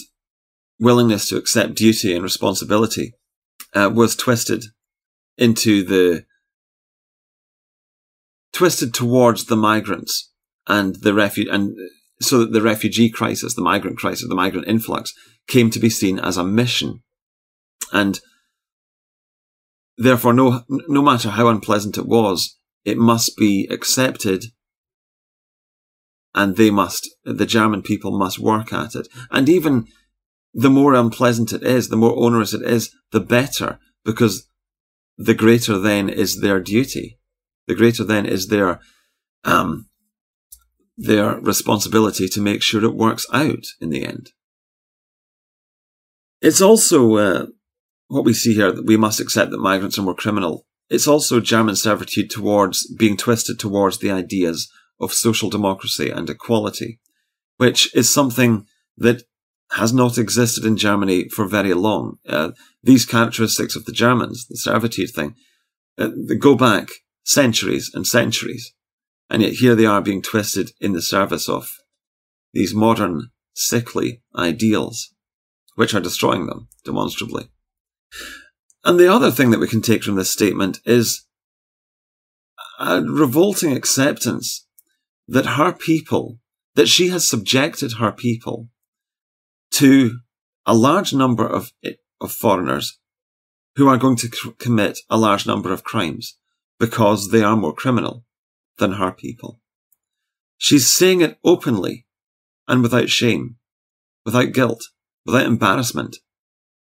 willingness 0.78 1.28
to 1.28 1.36
accept 1.36 1.74
duty 1.74 2.14
and 2.14 2.22
responsibility 2.22 3.14
uh, 3.74 3.90
was 3.92 4.16
twisted 4.16 4.66
into 5.38 5.82
the 5.82 6.24
twisted 8.52 8.92
towards 8.92 9.46
the 9.46 9.56
migrants 9.56 10.30
and 10.66 10.96
the 10.96 11.10
refu- 11.10 11.50
and 11.50 11.74
so 12.20 12.38
that 12.38 12.52
the 12.52 12.62
refugee 12.62 13.10
crisis, 13.10 13.54
the 13.54 13.62
migrant 13.62 13.98
crisis, 13.98 14.28
the 14.28 14.34
migrant 14.34 14.68
influx 14.68 15.12
came 15.48 15.70
to 15.70 15.80
be 15.80 15.90
seen 15.90 16.18
as 16.18 16.36
a 16.36 16.44
mission. 16.44 17.02
And 17.92 18.20
therefore, 19.96 20.32
no, 20.32 20.62
no 20.68 21.02
matter 21.02 21.30
how 21.30 21.48
unpleasant 21.48 21.98
it 21.98 22.06
was, 22.06 22.56
it 22.84 22.96
must 22.98 23.36
be 23.36 23.66
accepted 23.70 24.46
and 26.34 26.56
they 26.56 26.70
must, 26.70 27.08
the 27.24 27.46
German 27.46 27.82
people 27.82 28.16
must 28.16 28.38
work 28.38 28.72
at 28.72 28.94
it. 28.94 29.08
And 29.30 29.48
even 29.48 29.86
the 30.54 30.70
more 30.70 30.94
unpleasant 30.94 31.52
it 31.52 31.62
is, 31.62 31.88
the 31.88 31.96
more 31.96 32.14
onerous 32.16 32.52
it 32.52 32.62
is, 32.62 32.94
the 33.10 33.20
better, 33.20 33.78
because 34.04 34.48
the 35.16 35.34
greater 35.34 35.78
then 35.78 36.08
is 36.08 36.40
their 36.40 36.60
duty. 36.60 37.18
The 37.66 37.74
greater 37.74 38.04
then 38.04 38.26
is 38.26 38.48
their, 38.48 38.80
um, 39.44 39.88
their 40.96 41.36
responsibility 41.40 42.28
to 42.28 42.40
make 42.40 42.62
sure 42.62 42.84
it 42.84 42.94
works 42.94 43.26
out 43.32 43.64
in 43.80 43.90
the 43.90 44.04
end. 44.04 44.30
It's 46.40 46.60
also 46.60 47.16
uh, 47.16 47.46
what 48.08 48.24
we 48.24 48.34
see 48.34 48.54
here 48.54 48.72
that 48.72 48.84
we 48.84 48.96
must 48.96 49.20
accept 49.20 49.52
that 49.52 49.58
migrants 49.58 49.98
are 49.98 50.02
more 50.02 50.14
criminal. 50.14 50.66
It's 50.90 51.06
also 51.06 51.40
German 51.40 51.76
servitude 51.76 52.28
towards 52.28 52.92
being 52.94 53.16
twisted 53.16 53.58
towards 53.58 53.98
the 53.98 54.10
ideas 54.10 54.70
of 55.00 55.14
social 55.14 55.48
democracy 55.48 56.10
and 56.10 56.28
equality, 56.28 57.00
which 57.56 57.94
is 57.94 58.12
something 58.12 58.66
that 58.98 59.22
has 59.72 59.92
not 59.92 60.18
existed 60.18 60.64
in 60.64 60.76
Germany 60.76 61.28
for 61.28 61.46
very 61.46 61.72
long. 61.72 62.18
Uh, 62.28 62.50
these 62.82 63.06
characteristics 63.06 63.74
of 63.74 63.84
the 63.86 63.92
Germans, 63.92 64.46
the 64.46 64.56
servitude 64.56 65.10
thing, 65.10 65.34
uh, 65.98 66.08
go 66.38 66.54
back 66.54 66.88
centuries 67.24 67.90
and 67.94 68.06
centuries. 68.06 68.74
And 69.30 69.42
yet 69.42 69.54
here 69.54 69.74
they 69.74 69.86
are 69.86 70.02
being 70.02 70.20
twisted 70.20 70.72
in 70.80 70.92
the 70.92 71.00
service 71.00 71.48
of 71.48 71.70
these 72.52 72.74
modern, 72.74 73.28
sickly 73.54 74.22
ideals, 74.36 75.14
which 75.74 75.94
are 75.94 76.00
destroying 76.00 76.46
them 76.46 76.68
demonstrably. 76.84 77.48
And 78.84 79.00
the 79.00 79.10
other 79.10 79.30
thing 79.30 79.52
that 79.52 79.60
we 79.60 79.68
can 79.68 79.80
take 79.80 80.02
from 80.02 80.16
this 80.16 80.30
statement 80.30 80.80
is 80.84 81.24
a 82.78 83.00
revolting 83.00 83.74
acceptance 83.74 84.66
that 85.28 85.46
her 85.46 85.72
people, 85.72 86.40
that 86.74 86.88
she 86.88 87.08
has 87.08 87.26
subjected 87.26 87.92
her 87.92 88.12
people 88.12 88.68
to 89.72 90.20
a 90.66 90.74
large 90.74 91.12
number 91.12 91.46
of, 91.46 91.72
of 92.20 92.32
foreigners 92.32 92.98
who 93.76 93.88
are 93.88 93.96
going 93.96 94.16
to 94.16 94.28
commit 94.58 94.98
a 95.08 95.16
large 95.16 95.46
number 95.46 95.72
of 95.72 95.84
crimes 95.84 96.36
because 96.78 97.30
they 97.30 97.42
are 97.42 97.56
more 97.56 97.72
criminal 97.74 98.24
than 98.78 98.92
her 98.92 99.12
people. 99.12 99.60
She's 100.58 100.92
saying 100.92 101.20
it 101.20 101.38
openly 101.44 102.06
and 102.68 102.82
without 102.82 103.08
shame, 103.08 103.56
without 104.24 104.52
guilt, 104.52 104.84
without 105.24 105.46
embarrassment, 105.46 106.18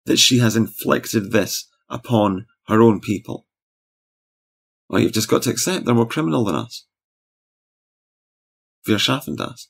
that 0.07 0.18
she 0.18 0.38
has 0.38 0.57
inflicted 0.57 1.33
this 1.33 1.68
upon 1.88 2.46
her 2.66 2.83
own 2.83 3.01
people. 3.01 3.46
Well, 4.88 5.03
you've 5.03 5.12
just 5.12 5.29
got 5.29 5.42
to 5.42 5.51
accept 5.51 5.85
they're 5.85 5.94
more 5.94 6.07
criminal 6.07 6.44
than 6.44 6.55
us. 6.55 6.87
Wir 8.87 8.98
schaffen 8.98 9.37
das. 9.37 9.68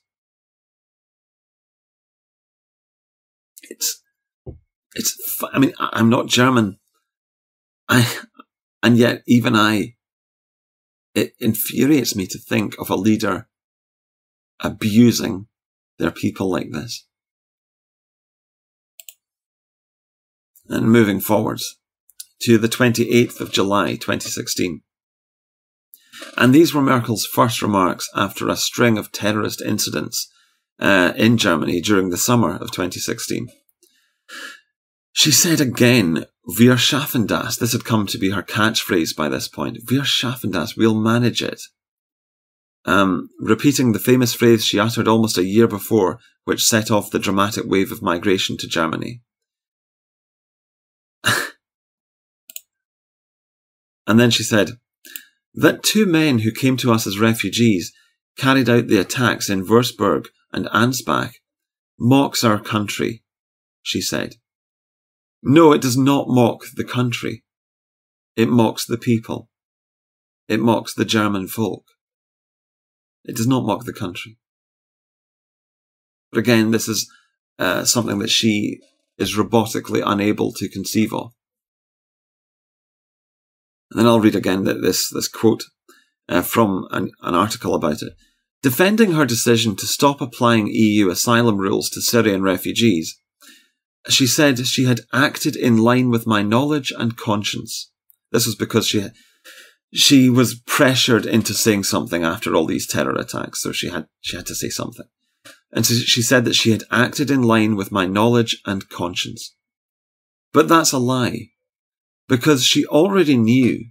It's, 3.69 4.01
it's, 4.95 5.41
I 5.53 5.59
mean, 5.59 5.73
I'm 5.79 6.09
not 6.09 6.27
German. 6.27 6.79
I, 7.87 8.07
and 8.83 8.97
yet 8.97 9.23
even 9.27 9.55
I, 9.55 9.95
it 11.15 11.33
infuriates 11.39 12.15
me 12.15 12.27
to 12.27 12.37
think 12.37 12.75
of 12.79 12.89
a 12.89 12.95
leader 12.95 13.47
abusing 14.59 15.47
their 15.97 16.11
people 16.11 16.49
like 16.49 16.71
this. 16.71 17.05
And 20.67 20.91
moving 20.91 21.19
forwards 21.19 21.79
to 22.43 22.57
the 22.57 22.69
28th 22.69 23.41
of 23.41 23.51
July 23.51 23.93
2016. 23.93 24.81
And 26.37 26.53
these 26.53 26.73
were 26.73 26.81
Merkel's 26.81 27.25
first 27.25 27.61
remarks 27.61 28.07
after 28.15 28.47
a 28.47 28.55
string 28.55 28.97
of 28.97 29.11
terrorist 29.11 29.61
incidents 29.61 30.31
uh, 30.79 31.13
in 31.15 31.37
Germany 31.37 31.81
during 31.81 32.09
the 32.09 32.17
summer 32.17 32.55
of 32.55 32.71
2016. 32.71 33.49
She 35.11 35.31
said 35.31 35.59
again, 35.59 36.25
Wir 36.45 36.77
schaffen 36.77 37.27
das. 37.27 37.57
This 37.57 37.73
had 37.73 37.85
come 37.85 38.07
to 38.07 38.17
be 38.17 38.31
her 38.31 38.41
catchphrase 38.41 39.15
by 39.15 39.29
this 39.29 39.47
point. 39.47 39.77
Wir 39.87 40.01
schaffen 40.03 40.51
das. 40.51 40.75
We'll 40.75 40.95
manage 40.95 41.41
it. 41.43 41.61
Um, 42.85 43.29
repeating 43.39 43.91
the 43.91 43.99
famous 43.99 44.33
phrase 44.33 44.65
she 44.65 44.79
uttered 44.79 45.07
almost 45.07 45.37
a 45.37 45.43
year 45.43 45.67
before, 45.67 46.19
which 46.45 46.65
set 46.65 46.89
off 46.89 47.11
the 47.11 47.19
dramatic 47.19 47.65
wave 47.67 47.91
of 47.91 48.01
migration 48.01 48.57
to 48.57 48.67
Germany. 48.67 49.21
and 54.07 54.19
then 54.19 54.31
she 54.31 54.43
said, 54.43 54.79
that 55.53 55.83
two 55.83 56.05
men 56.05 56.39
who 56.39 56.51
came 56.51 56.77
to 56.77 56.91
us 56.91 57.05
as 57.05 57.19
refugees 57.19 57.91
carried 58.37 58.69
out 58.69 58.87
the 58.87 58.99
attacks 58.99 59.49
in 59.49 59.65
Würzburg 59.65 60.27
and 60.51 60.65
Ansbach 60.67 61.33
mocks 61.99 62.43
our 62.43 62.59
country, 62.59 63.23
she 63.81 64.01
said. 64.01 64.35
No, 65.41 65.71
it 65.71 65.81
does 65.81 65.97
not 65.97 66.27
mock 66.27 66.63
the 66.75 66.83
country. 66.83 67.43
It 68.35 68.49
mocks 68.49 68.85
the 68.85 68.97
people. 68.97 69.49
It 70.47 70.59
mocks 70.59 70.93
the 70.93 71.05
German 71.05 71.47
folk. 71.47 71.83
It 73.23 73.35
does 73.35 73.47
not 73.47 73.65
mock 73.65 73.85
the 73.85 73.93
country. 73.93 74.37
But 76.31 76.39
again, 76.39 76.71
this 76.71 76.87
is 76.87 77.09
uh, 77.57 77.85
something 77.85 78.19
that 78.19 78.29
she 78.29 78.79
is 79.17 79.35
robotically 79.35 80.01
unable 80.05 80.53
to 80.53 80.69
conceive 80.69 81.13
of. 81.13 81.33
And 83.91 83.99
then 83.99 84.07
I'll 84.07 84.19
read 84.19 84.35
again 84.35 84.63
this, 84.63 85.09
this 85.09 85.27
quote 85.27 85.65
uh, 86.27 86.41
from 86.41 86.87
an, 86.91 87.11
an 87.21 87.35
article 87.35 87.73
about 87.73 88.01
it. 88.01 88.13
Defending 88.61 89.13
her 89.13 89.25
decision 89.25 89.75
to 89.77 89.87
stop 89.87 90.19
applying 90.19 90.67
EU 90.67 91.09
asylum 91.09 91.57
rules 91.57 91.89
to 91.91 92.01
Syrian 92.01 92.41
refugees, 92.41 93.17
she 94.09 94.27
said 94.27 94.65
she 94.67 94.85
had 94.85 95.01
acted 95.13 95.55
in 95.55 95.77
line 95.77 96.09
with 96.09 96.27
my 96.27 96.41
knowledge 96.41 96.91
and 96.97 97.15
conscience. 97.15 97.91
This 98.31 98.45
was 98.45 98.55
because 98.55 98.87
she 98.87 99.07
she 99.93 100.29
was 100.29 100.59
pressured 100.67 101.25
into 101.25 101.53
saying 101.53 101.83
something 101.83 102.23
after 102.23 102.55
all 102.55 102.65
these 102.65 102.85
terror 102.85 103.15
attacks, 103.15 103.61
so 103.61 103.71
she 103.71 103.89
had 103.89 104.07
she 104.19 104.35
had 104.35 104.45
to 104.47 104.55
say 104.55 104.69
something. 104.69 105.07
And 105.71 105.85
so 105.85 105.95
she 105.95 106.21
said 106.21 106.45
that 106.45 106.55
she 106.55 106.71
had 106.71 106.83
acted 106.91 107.31
in 107.31 107.43
line 107.43 107.75
with 107.75 107.91
my 107.91 108.05
knowledge 108.05 108.61
and 108.65 108.89
conscience. 108.89 109.55
But 110.51 110.67
that's 110.67 110.91
a 110.91 110.99
lie 110.99 111.49
because 112.27 112.63
she 112.63 112.85
already 112.85 113.37
knew 113.37 113.85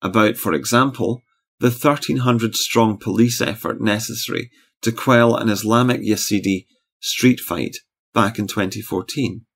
about, 0.00 0.36
for 0.36 0.52
example, 0.52 1.22
the 1.62 1.68
1300 1.68 2.56
strong 2.56 2.98
police 2.98 3.40
effort 3.40 3.80
necessary 3.80 4.50
to 4.80 4.90
quell 4.90 5.36
an 5.36 5.48
Islamic 5.48 6.00
Yazidi 6.00 6.66
street 6.98 7.38
fight 7.38 7.76
back 8.12 8.36
in 8.36 8.48
2014. 8.48 9.46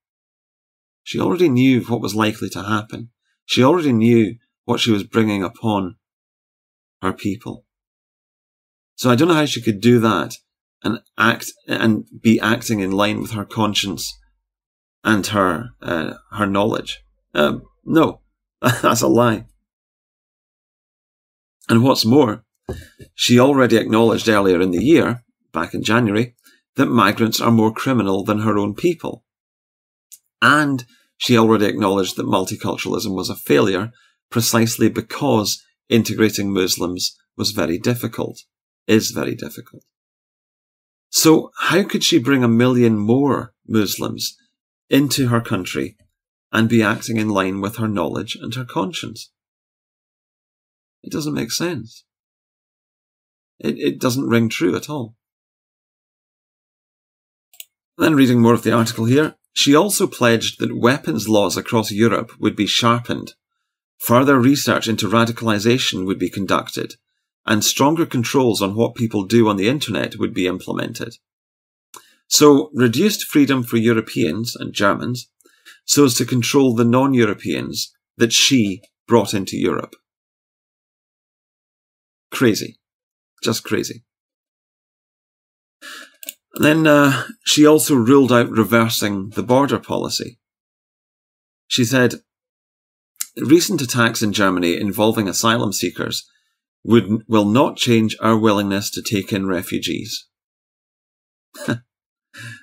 She 1.03 1.19
already 1.19 1.49
knew 1.49 1.81
what 1.81 2.01
was 2.01 2.15
likely 2.15 2.49
to 2.51 2.63
happen. 2.63 3.11
She 3.45 3.65
already 3.65 3.93
knew 3.93 4.37
what 4.67 4.79
she 4.79 4.93
was 4.93 5.03
bringing 5.03 5.43
upon 5.43 5.97
her 7.03 7.13
people. 7.13 7.65
So 8.95 9.11
I 9.11 9.17
don't 9.17 9.27
know 9.27 9.35
how 9.35 9.45
she 9.45 9.61
could 9.61 9.81
do 9.81 9.99
that 9.99 10.37
and 10.85 11.01
act 11.19 11.51
and 11.67 12.05
be 12.23 12.39
acting 12.39 12.79
in 12.79 12.93
line 12.93 13.21
with 13.21 13.33
her 13.33 13.45
conscience 13.45 14.17
and 15.03 15.27
her 15.27 15.71
uh, 15.83 16.15
her 16.31 16.47
knowledge. 16.47 17.01
Um, 17.35 17.63
no, 17.85 18.21
that's 18.61 19.03
a 19.03 19.09
lie. 19.09 19.47
And 21.69 21.83
what's 21.83 22.05
more, 22.05 22.45
she 23.15 23.39
already 23.39 23.77
acknowledged 23.77 24.29
earlier 24.29 24.61
in 24.61 24.71
the 24.71 24.85
year, 24.85 25.25
back 25.53 25.75
in 25.75 25.83
January, 25.83 26.35
that 26.77 26.87
migrants 26.87 27.41
are 27.41 27.51
more 27.51 27.73
criminal 27.73 28.25
than 28.25 28.41
her 28.41 28.59
own 28.59 28.75
people. 28.75 29.25
And 30.43 30.85
she 31.17 31.37
already 31.37 31.67
acknowledged 31.67 32.17
that 32.17 32.27
multiculturalism 32.27 33.15
was 33.15 33.31
a 33.31 33.37
failure 33.37 33.91
precisely 34.31 34.89
because 34.89 35.63
integrating 35.89 36.53
Muslims 36.53 37.17
was 37.37 37.53
very 37.53 37.79
difficult, 37.79 38.43
is 38.87 39.11
very 39.11 39.35
difficult. 39.35 39.85
So 41.11 41.51
how 41.59 41.85
could 41.85 42.05
she 42.05 42.19
bring 42.19 42.45
a 42.45 42.49
million 42.49 42.99
more 42.99 43.55
Muslims 43.67 44.37
into 44.89 45.29
her 45.29 45.41
country 45.41 45.97
and 46.53 46.69
be 46.69 46.83
acting 46.83 47.17
in 47.17 47.29
line 47.29 47.61
with 47.61 47.77
her 47.77 47.89
knowledge 47.89 48.37
and 48.41 48.55
her 48.55 48.65
conscience. 48.65 49.31
It 51.07 51.13
doesn't 51.13 51.35
make 51.35 51.53
sense. 51.53 52.05
It, 53.61 53.79
it 53.79 54.01
doesn't 54.01 54.29
ring 54.29 54.49
true 54.49 54.75
at 54.75 54.91
all. 54.91 55.15
Then 57.97 58.17
reading 58.17 58.43
more 58.43 58.55
of 58.55 58.65
the 58.65 58.73
article 58.73 59.05
here, 59.05 59.37
she 59.53 59.75
also 59.75 60.09
pledged 60.09 60.59
that 60.59 60.77
weapons 60.77 61.29
laws 61.29 61.57
across 61.57 61.93
Europe 61.93 62.33
would 62.41 62.57
be 62.57 62.67
sharpened, 62.67 63.35
further 63.99 64.39
research 64.39 64.89
into 64.89 65.09
radicalisation 65.09 66.05
would 66.07 66.19
be 66.19 66.29
conducted, 66.29 66.97
and 67.47 67.65
stronger 67.65 68.05
controls 68.05 68.61
on 68.61 68.75
what 68.75 68.97
people 68.97 69.25
do 69.25 69.49
on 69.49 69.57
the 69.57 69.69
internet 69.69 70.17
would 70.17 70.35
be 70.35 70.49
implemented. 70.49 71.15
So, 72.27 72.71
reduced 72.75 73.25
freedom 73.25 73.63
for 73.63 73.77
Europeans 73.77 74.57
and 74.57 74.75
Germans 74.75 75.31
so 75.85 76.05
as 76.05 76.15
to 76.15 76.25
control 76.25 76.75
the 76.75 76.85
non-Europeans 76.85 77.95
that 78.17 78.33
she 78.33 78.83
brought 79.07 79.33
into 79.33 79.57
Europe. 79.57 79.95
Crazy. 82.31 82.79
Just 83.43 83.65
crazy. 83.65 84.05
Then 86.55 86.87
uh, 86.87 87.25
she 87.45 87.67
also 87.67 87.95
ruled 87.95 88.33
out 88.33 88.51
reversing 88.51 89.31
the 89.31 89.43
border 89.43 89.79
policy. 89.79 90.39
She 91.69 91.85
said, 91.85 92.15
recent 93.37 93.83
attacks 93.83 94.23
in 94.23 94.33
Germany 94.33 94.77
involving 94.81 95.29
asylum 95.29 95.73
seekers 95.73 96.29
would, 96.83 97.29
will 97.29 97.45
not 97.45 97.77
change 97.77 98.17
our 98.21 98.39
willingness 98.39 98.91
to 98.91 99.03
take 99.03 99.33
in 99.33 99.47
refugees. 99.47 100.27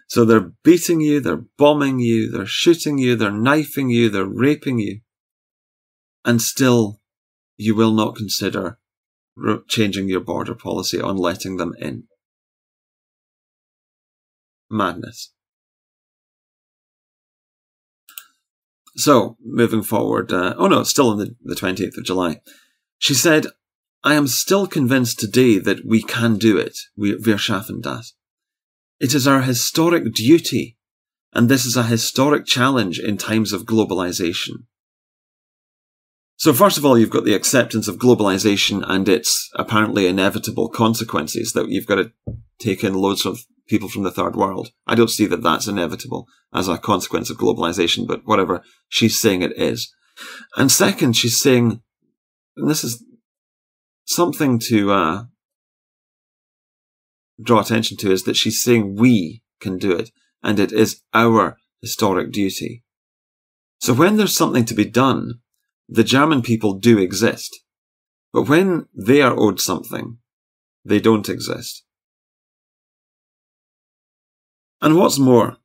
So 0.08 0.26
they're 0.26 0.52
beating 0.64 1.02
you, 1.02 1.20
they're 1.20 1.46
bombing 1.58 2.00
you, 2.00 2.30
they're 2.30 2.46
shooting 2.46 2.98
you, 2.98 3.16
they're 3.16 3.32
knifing 3.32 3.90
you, 3.90 4.10
they're 4.10 4.26
raping 4.26 4.78
you. 4.78 5.00
And 6.24 6.42
still, 6.42 7.02
you 7.58 7.76
will 7.76 7.94
not 7.94 8.16
consider 8.16 8.78
changing 9.68 10.10
your 10.10 10.20
border 10.20 10.56
policy 10.56 11.02
on 11.02 11.18
letting 11.18 11.58
them 11.58 11.74
in. 11.80 12.04
Madness. 14.70 15.32
So, 18.96 19.38
moving 19.44 19.82
forward, 19.82 20.32
uh, 20.32 20.54
oh 20.58 20.68
no, 20.68 20.84
still 20.84 21.10
on 21.10 21.18
the, 21.18 21.36
the 21.44 21.56
28th 21.56 21.98
of 21.98 22.06
July. 22.06 22.42
She 23.00 23.16
said, 23.16 23.48
I 24.04 24.14
am 24.14 24.28
still 24.28 24.68
convinced 24.68 25.20
today 25.20 25.58
that 25.60 25.86
we 25.86 26.04
can 26.04 26.38
do 26.38 26.58
it. 26.58 26.78
Wir 26.96 27.38
schaffen 27.38 27.82
das. 27.82 28.14
It 29.00 29.14
is 29.14 29.28
our 29.28 29.42
historic 29.42 30.14
duty, 30.14 30.78
and 31.34 31.50
this 31.50 31.66
is 31.66 31.76
a 31.76 31.84
historic 31.84 32.46
challenge 32.46 33.00
in 33.00 33.18
times 33.18 33.52
of 33.52 33.66
globalization. 33.66 34.66
So 36.36 36.52
first 36.52 36.78
of 36.78 36.86
all, 36.86 36.98
you've 36.98 37.10
got 37.10 37.26
the 37.26 37.36
acceptance 37.36 37.88
of 37.88 37.98
globalization 37.98 38.84
and 38.88 39.08
its 39.08 39.50
apparently 39.56 40.08
inevitable 40.08 40.70
consequences 40.70 41.54
that 41.54 41.70
you've 41.70 41.88
got 41.88 41.96
to 41.96 42.12
take 42.60 42.84
in 42.84 42.94
loads 42.94 43.26
of 43.26 43.46
people 43.68 43.88
from 43.88 44.04
the 44.04 44.12
third 44.12 44.36
world. 44.36 44.70
I 44.88 44.96
don't 44.96 45.10
see 45.10 45.26
that 45.28 45.44
that's 45.44 45.68
inevitable 45.68 46.28
as 46.54 46.68
a 46.68 46.78
consequence 46.78 47.30
of 47.30 47.38
globalization, 47.38 48.08
but 48.08 48.26
whatever 48.26 48.62
she's 48.90 49.20
saying 49.20 49.42
it 49.42 49.58
is. 49.58 49.94
And 50.58 50.72
second, 50.72 51.16
she's 51.16 51.40
saying, 51.40 51.82
and 52.58 52.70
this 52.70 52.84
is 52.84 53.04
something 54.06 54.60
to 54.68 54.92
uh, 54.92 55.24
draw 57.42 57.62
attention 57.62 57.98
to, 57.98 58.12
is 58.12 58.24
that 58.24 58.36
she's 58.36 58.62
saying 58.62 58.96
we 58.96 59.44
can 59.60 59.78
do 59.78 59.92
it, 59.92 60.12
and 60.44 60.60
it 60.60 60.72
is 60.72 61.02
our 61.14 61.58
historic 61.82 62.32
duty. 62.32 62.84
So 63.80 63.94
when 63.94 64.18
there's 64.18 64.36
something 64.36 64.66
to 64.66 64.74
be 64.74 64.86
done, 64.86 65.40
the 65.88 66.04
German 66.04 66.42
people 66.42 66.74
do 66.74 66.98
exist. 66.98 67.64
But 68.32 68.48
when 68.48 68.88
they 68.94 69.22
are 69.22 69.38
owed 69.38 69.60
something, 69.60 70.18
they 70.84 71.00
don't 71.00 71.30
exist. 71.30 71.84
And 74.82 74.98
what's 74.98 75.20
more, 75.20 75.58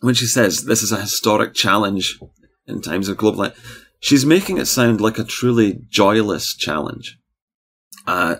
when 0.00 0.14
she 0.14 0.26
says 0.26 0.64
this 0.64 0.82
is 0.82 0.92
a 0.92 1.00
historic 1.00 1.54
challenge 1.54 2.18
in 2.66 2.80
times 2.80 3.08
of 3.08 3.16
global, 3.16 3.50
she's 3.98 4.24
making 4.24 4.58
it 4.58 4.66
sound 4.66 5.00
like 5.00 5.18
a 5.18 5.24
truly 5.24 5.80
joyless 5.88 6.54
challenge, 6.54 7.18
uh, 8.06 8.36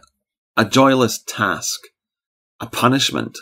a 0.56 0.64
joyless 0.64 1.22
task, 1.22 1.80
a 2.60 2.66
punishment, 2.66 3.36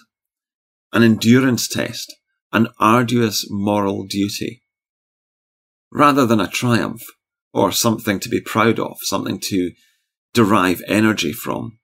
an 0.92 1.02
endurance 1.02 1.68
test, 1.68 2.14
an 2.52 2.68
arduous 2.78 3.46
moral 3.50 4.06
duty, 4.06 4.62
rather 5.92 6.26
than 6.26 6.40
a 6.40 6.48
triumph 6.48 7.02
or 7.52 7.72
something 7.72 8.20
to 8.20 8.28
be 8.28 8.40
proud 8.40 8.78
of, 8.78 8.98
something 9.00 9.40
to 9.40 9.72
derive 10.34 10.82
energy 10.86 11.32
from. 11.32 11.78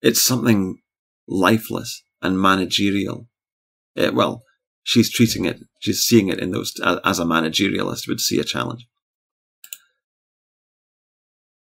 It's 0.00 0.24
something 0.24 0.78
lifeless 1.28 2.02
and 2.22 2.40
managerial. 2.40 3.28
It, 3.94 4.14
well, 4.14 4.42
she's 4.82 5.12
treating 5.12 5.44
it, 5.44 5.60
she's 5.80 6.00
seeing 6.00 6.28
it 6.28 6.38
in 6.38 6.50
those 6.50 6.72
as 6.82 7.18
a 7.18 7.24
managerialist 7.24 8.08
would 8.08 8.20
see 8.20 8.38
a 8.38 8.44
challenge. 8.44 8.86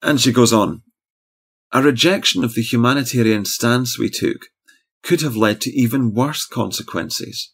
And 0.00 0.20
she 0.20 0.32
goes 0.32 0.52
on. 0.52 0.82
A 1.72 1.82
rejection 1.82 2.44
of 2.44 2.54
the 2.54 2.62
humanitarian 2.62 3.44
stance 3.44 3.98
we 3.98 4.10
took 4.10 4.46
could 5.02 5.22
have 5.22 5.36
led 5.36 5.60
to 5.62 5.70
even 5.70 6.12
worse 6.12 6.44
consequences. 6.44 7.52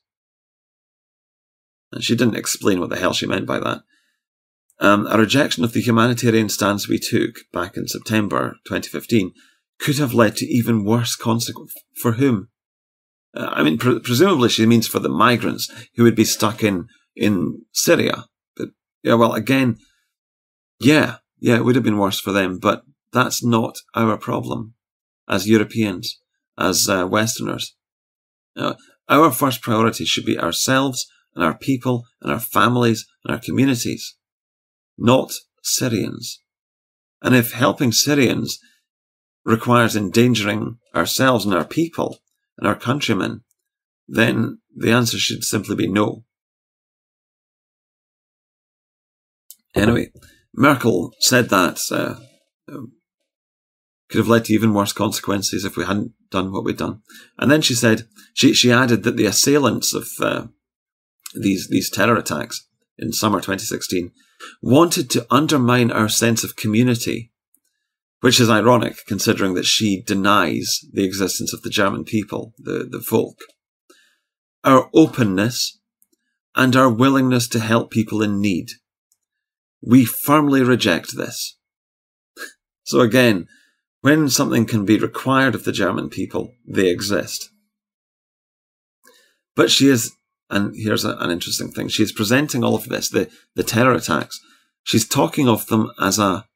And 1.93 2.03
she 2.03 2.17
didn't 2.17 2.37
explain 2.37 2.81
what 2.81 2.91
the 2.91 2.99
hell 2.99 3.13
she 3.13 3.27
meant 3.27 3.47
by 3.47 3.59
that. 3.61 3.83
Um, 4.81 5.07
a 5.09 5.19
rejection 5.19 5.65
of 5.65 5.73
the 5.73 5.81
humanitarian 5.81 6.49
stance 6.49 6.89
we 6.89 6.99
took 6.99 7.37
back 7.53 7.77
in 7.77 7.89
September 7.89 8.57
2015 8.67 9.33
could 9.81 9.99
have 9.99 10.15
led 10.15 10.37
to 10.37 10.47
even 10.47 10.85
worse 10.85 11.17
consequences. 11.17 11.83
For 12.01 12.13
whom? 12.13 12.49
Uh, 13.35 13.51
I 13.53 13.63
mean, 13.63 13.79
pre- 13.79 14.01
presumably 14.01 14.49
she 14.49 14.67
means 14.67 14.87
for 14.87 14.99
the 14.99 15.09
migrants 15.09 15.71
who 15.97 16.05
would 16.05 16.15
be 16.15 16.25
stuck 16.25 16.63
in, 16.63 16.87
in 17.17 17.63
Syria. 17.73 18.27
But, 18.57 18.69
yeah, 19.03 19.15
well, 19.15 19.35
again, 19.35 19.79
yeah, 20.81 21.17
yeah, 21.41 21.57
it 21.57 21.65
would 21.65 21.75
have 21.75 21.85
been 21.85 21.99
worse 21.99 22.21
for 22.21 22.33
them, 22.33 22.59
but 22.59 22.83
that's 23.13 23.45
not 23.45 23.77
our 23.95 24.17
problem 24.17 24.75
as 25.29 25.49
Europeans, 25.49 26.21
as 26.57 26.89
uh, 26.89 27.07
Westerners. 27.07 27.75
Uh, 28.57 28.75
our 29.09 29.31
first 29.31 29.63
priority 29.63 30.05
should 30.05 30.25
be 30.25 30.39
ourselves 30.39 31.07
and 31.35 31.45
our 31.45 31.57
people 31.57 32.05
and 32.21 32.33
our 32.33 32.41
families 32.41 33.07
and 33.25 33.35
our 33.35 33.41
communities, 33.41 34.17
not 34.97 35.33
Syrians. 35.63 36.43
And 37.23 37.35
if 37.35 37.53
helping 37.53 37.93
Syrians 37.93 38.59
requires 39.45 39.97
endangering 39.97 40.79
ourselves 40.95 41.45
and 41.45 41.55
our 41.55 41.65
people 41.65 42.19
and 42.59 42.67
our 42.67 42.75
countrymen, 42.75 43.43
then 44.07 44.59
the 44.75 44.91
answer 44.91 45.19
should 45.19 45.45
simply 45.45 45.77
be 45.77 45.89
no. 45.89 46.25
Anyway, 49.75 50.11
Merkel 50.55 51.13
said 51.21 51.51
that 51.51 51.81
uh, 51.91 52.17
um, 52.73 52.93
could 54.09 54.19
have 54.19 54.29
led 54.29 54.47
to 54.47 54.55
even 54.55 54.75
worse 54.75 54.93
consequences 54.93 55.65
if 55.65 55.77
we 55.77 55.85
hadn't 55.85 56.13
done 56.31 56.53
what 56.53 56.65
we'd 56.65 56.79
done. 56.79 57.03
And 57.39 57.51
then 57.51 57.61
she 57.61 57.75
said 57.75 58.09
she 58.35 58.55
she 58.55 58.73
added 58.73 59.03
that 59.05 59.17
the 59.17 59.27
assailants 59.27 59.95
of 59.95 60.09
uh, 60.21 60.47
these 61.35 61.69
these 61.69 61.91
terror 61.91 62.17
attacks 62.17 62.67
in 62.99 63.13
summer 63.13 63.39
2016 63.39 64.13
wanted 64.63 65.11
to 65.11 65.27
undermine 65.31 65.91
our 65.91 66.09
sense 66.09 66.45
of 66.45 66.57
community, 66.57 67.33
which 68.21 68.41
is 68.41 68.51
ironic 68.51 68.97
considering 69.07 69.55
that 69.55 69.67
she 69.67 70.03
denies 70.03 70.81
the 70.93 71.05
existence 71.05 71.53
of 71.53 71.63
the 71.63 71.71
German 71.71 72.05
people, 72.05 72.55
the, 72.59 72.87
the 72.91 73.01
folk. 73.01 73.39
Our 74.65 74.91
openness 74.95 75.79
and 76.55 76.75
our 76.75 76.91
willingness 76.91 77.49
to 77.49 77.61
help 77.61 77.91
people 77.91 78.23
in 78.23 78.41
need. 78.41 78.71
We 79.81 80.05
firmly 80.05 80.63
reject 80.63 81.17
this. 81.17 81.57
So 82.85 83.01
again, 83.01 83.47
when 84.01 84.31
something 84.31 84.65
can 84.65 84.87
be 84.87 84.99
required 84.99 85.55
of 85.55 85.65
the 85.65 85.73
German 85.73 86.09
people, 86.09 86.55
they 86.67 86.89
exist. 86.89 87.51
But 89.55 89.71
she 89.71 89.89
is 89.89 90.13
and 90.51 90.75
here's 90.75 91.05
a, 91.05 91.17
an 91.19 91.31
interesting 91.31 91.71
thing. 91.71 91.89
She's 91.89 92.13
presenting 92.13 92.65
all 92.65 92.75
of 92.75 92.89
this, 92.89 93.11
the, 93.11 93.31
the 93.55 93.63
terror 93.63 93.93
attacks. 93.95 94.41
She's 94.83 95.07
talking 95.07 95.49
of 95.49 95.67
them 95.67 95.91
as 96.01 96.19
a, 96.19 96.47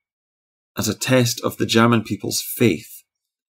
as 0.77 0.89
a 0.89 0.99
test 0.99 1.41
of 1.43 1.59
the 1.59 1.67
German 1.67 2.03
people's 2.03 2.43
faith 2.57 3.03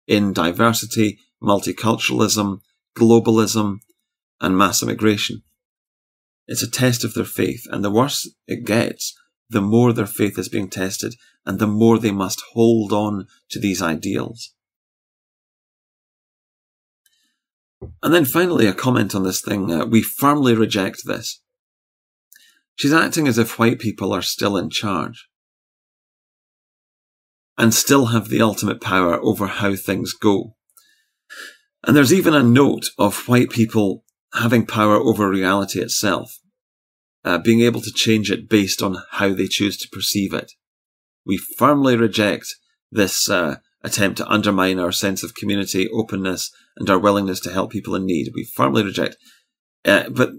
in 0.06 0.32
diversity, 0.32 1.18
multiculturalism, 1.42 2.60
globalism, 2.96 3.78
and 4.40 4.56
mass 4.56 4.82
immigration. 4.82 5.42
It's 6.46 6.62
a 6.62 6.70
test 6.70 7.04
of 7.04 7.14
their 7.14 7.24
faith, 7.24 7.66
and 7.70 7.84
the 7.84 7.90
worse 7.90 8.28
it 8.46 8.64
gets, 8.64 9.14
the 9.48 9.60
more 9.60 9.92
their 9.92 10.06
faith 10.06 10.38
is 10.38 10.48
being 10.48 10.70
tested, 10.70 11.14
and 11.44 11.58
the 11.58 11.66
more 11.66 11.98
they 11.98 12.10
must 12.10 12.42
hold 12.52 12.92
on 12.92 13.26
to 13.50 13.60
these 13.60 13.82
ideals. 13.82 14.54
And 18.02 18.14
then 18.14 18.24
finally, 18.24 18.66
a 18.66 18.74
comment 18.74 19.14
on 19.14 19.22
this 19.22 19.40
thing. 19.40 19.72
Uh, 19.72 19.86
we 19.86 20.02
firmly 20.02 20.54
reject 20.54 21.06
this. 21.06 21.40
She's 22.74 22.92
acting 22.92 23.28
as 23.28 23.38
if 23.38 23.58
white 23.58 23.78
people 23.78 24.12
are 24.12 24.22
still 24.22 24.56
in 24.56 24.70
charge 24.70 25.28
and 27.58 27.74
still 27.74 28.06
have 28.06 28.28
the 28.28 28.40
ultimate 28.40 28.80
power 28.80 29.20
over 29.20 29.46
how 29.46 29.76
things 29.76 30.14
go. 30.14 30.56
And 31.84 31.94
there's 31.94 32.12
even 32.12 32.34
a 32.34 32.42
note 32.42 32.86
of 32.98 33.28
white 33.28 33.50
people 33.50 34.04
having 34.32 34.64
power 34.64 34.96
over 34.96 35.28
reality 35.28 35.80
itself, 35.80 36.38
uh, 37.24 37.36
being 37.38 37.60
able 37.60 37.82
to 37.82 37.92
change 37.92 38.30
it 38.30 38.48
based 38.48 38.82
on 38.82 38.96
how 39.12 39.34
they 39.34 39.46
choose 39.46 39.76
to 39.78 39.88
perceive 39.90 40.32
it. 40.32 40.52
We 41.26 41.36
firmly 41.36 41.96
reject 41.96 42.46
this 42.90 43.28
uh, 43.28 43.56
attempt 43.82 44.18
to 44.18 44.28
undermine 44.28 44.78
our 44.78 44.92
sense 44.92 45.22
of 45.22 45.34
community, 45.34 45.88
openness, 45.88 46.50
and 46.76 46.88
our 46.90 46.98
willingness 46.98 47.40
to 47.40 47.52
help 47.52 47.70
people 47.70 47.94
in 47.94 48.04
need. 48.04 48.32
We 48.34 48.44
firmly 48.44 48.84
reject. 48.84 49.16
Uh, 49.84 50.10
but 50.10 50.30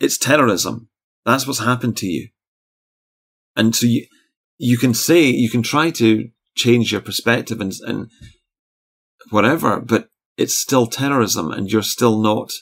it's 0.00 0.18
terrorism. 0.18 0.88
That's 1.24 1.46
what's 1.46 1.58
happened 1.58 1.96
to 1.98 2.06
you. 2.06 2.28
And 3.56 3.74
so 3.74 3.86
you, 3.86 4.06
you 4.58 4.78
can 4.78 4.94
say, 4.94 5.24
you 5.24 5.50
can 5.50 5.62
try 5.62 5.90
to 5.92 6.28
change 6.56 6.92
your 6.92 7.00
perspective 7.00 7.60
and, 7.60 7.72
and 7.86 8.10
whatever, 9.30 9.80
but 9.80 10.08
it's 10.36 10.56
still 10.56 10.86
terrorism 10.86 11.50
and 11.50 11.70
you're 11.70 11.82
still 11.82 12.20
not 12.20 12.52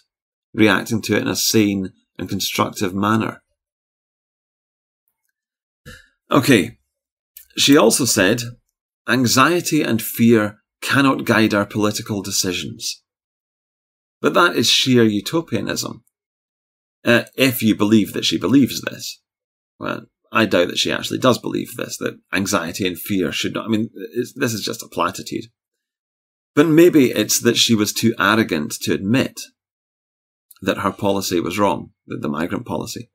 reacting 0.55 1.03
to 1.03 1.17
it 1.17 1.23
in 1.23 1.29
a 1.29 1.37
sane 1.37 1.93
and 2.19 2.29
constructive 2.29 2.95
manner. 2.95 3.43
Okay. 6.31 6.79
She 7.57 7.77
also 7.77 8.05
said 8.05 8.41
Anxiety 9.09 9.83
and 9.83 10.01
fear 10.01 10.59
cannot 10.81 11.25
guide 11.25 11.55
our 11.55 11.67
political 11.67 12.23
decisions. 12.23 13.03
But 14.21 14.35
that 14.35 14.57
is 14.57 14.69
sheer 14.69 15.03
utopianism. 15.03 16.05
Uh, 17.05 17.25
if 17.37 17.63
you 17.63 17.75
believe 17.75 18.13
that 18.13 18.25
she 18.25 18.39
believes 18.39 18.81
this. 18.83 19.21
Well, 19.81 20.03
I 20.31 20.47
doubt 20.47 20.69
that 20.69 20.79
she 20.79 20.93
actually 20.93 21.19
does 21.19 21.39
believe 21.39 21.77
this, 21.77 21.99
that 21.99 22.19
anxiety 22.33 22.87
and 22.87 22.99
fear 22.99 23.33
should 23.33 23.55
not, 23.55 23.67
I 23.67 23.69
mean, 23.69 23.91
this 24.15 24.55
is 24.55 24.63
just 24.65 24.83
a 24.83 24.89
platitude. 24.89 25.47
But 26.55 26.69
maybe 26.69 27.11
it's 27.11 27.41
that 27.41 27.57
she 27.57 27.75
was 27.75 27.93
too 27.93 28.15
arrogant 28.19 28.73
to 28.83 28.95
admit 28.95 29.41
that 30.61 30.79
her 30.79 30.93
policy 30.93 31.41
was 31.41 31.59
wrong, 31.59 31.91
that 32.07 32.23
the 32.23 32.29
migrant 32.29 32.65
policy. 32.65 33.11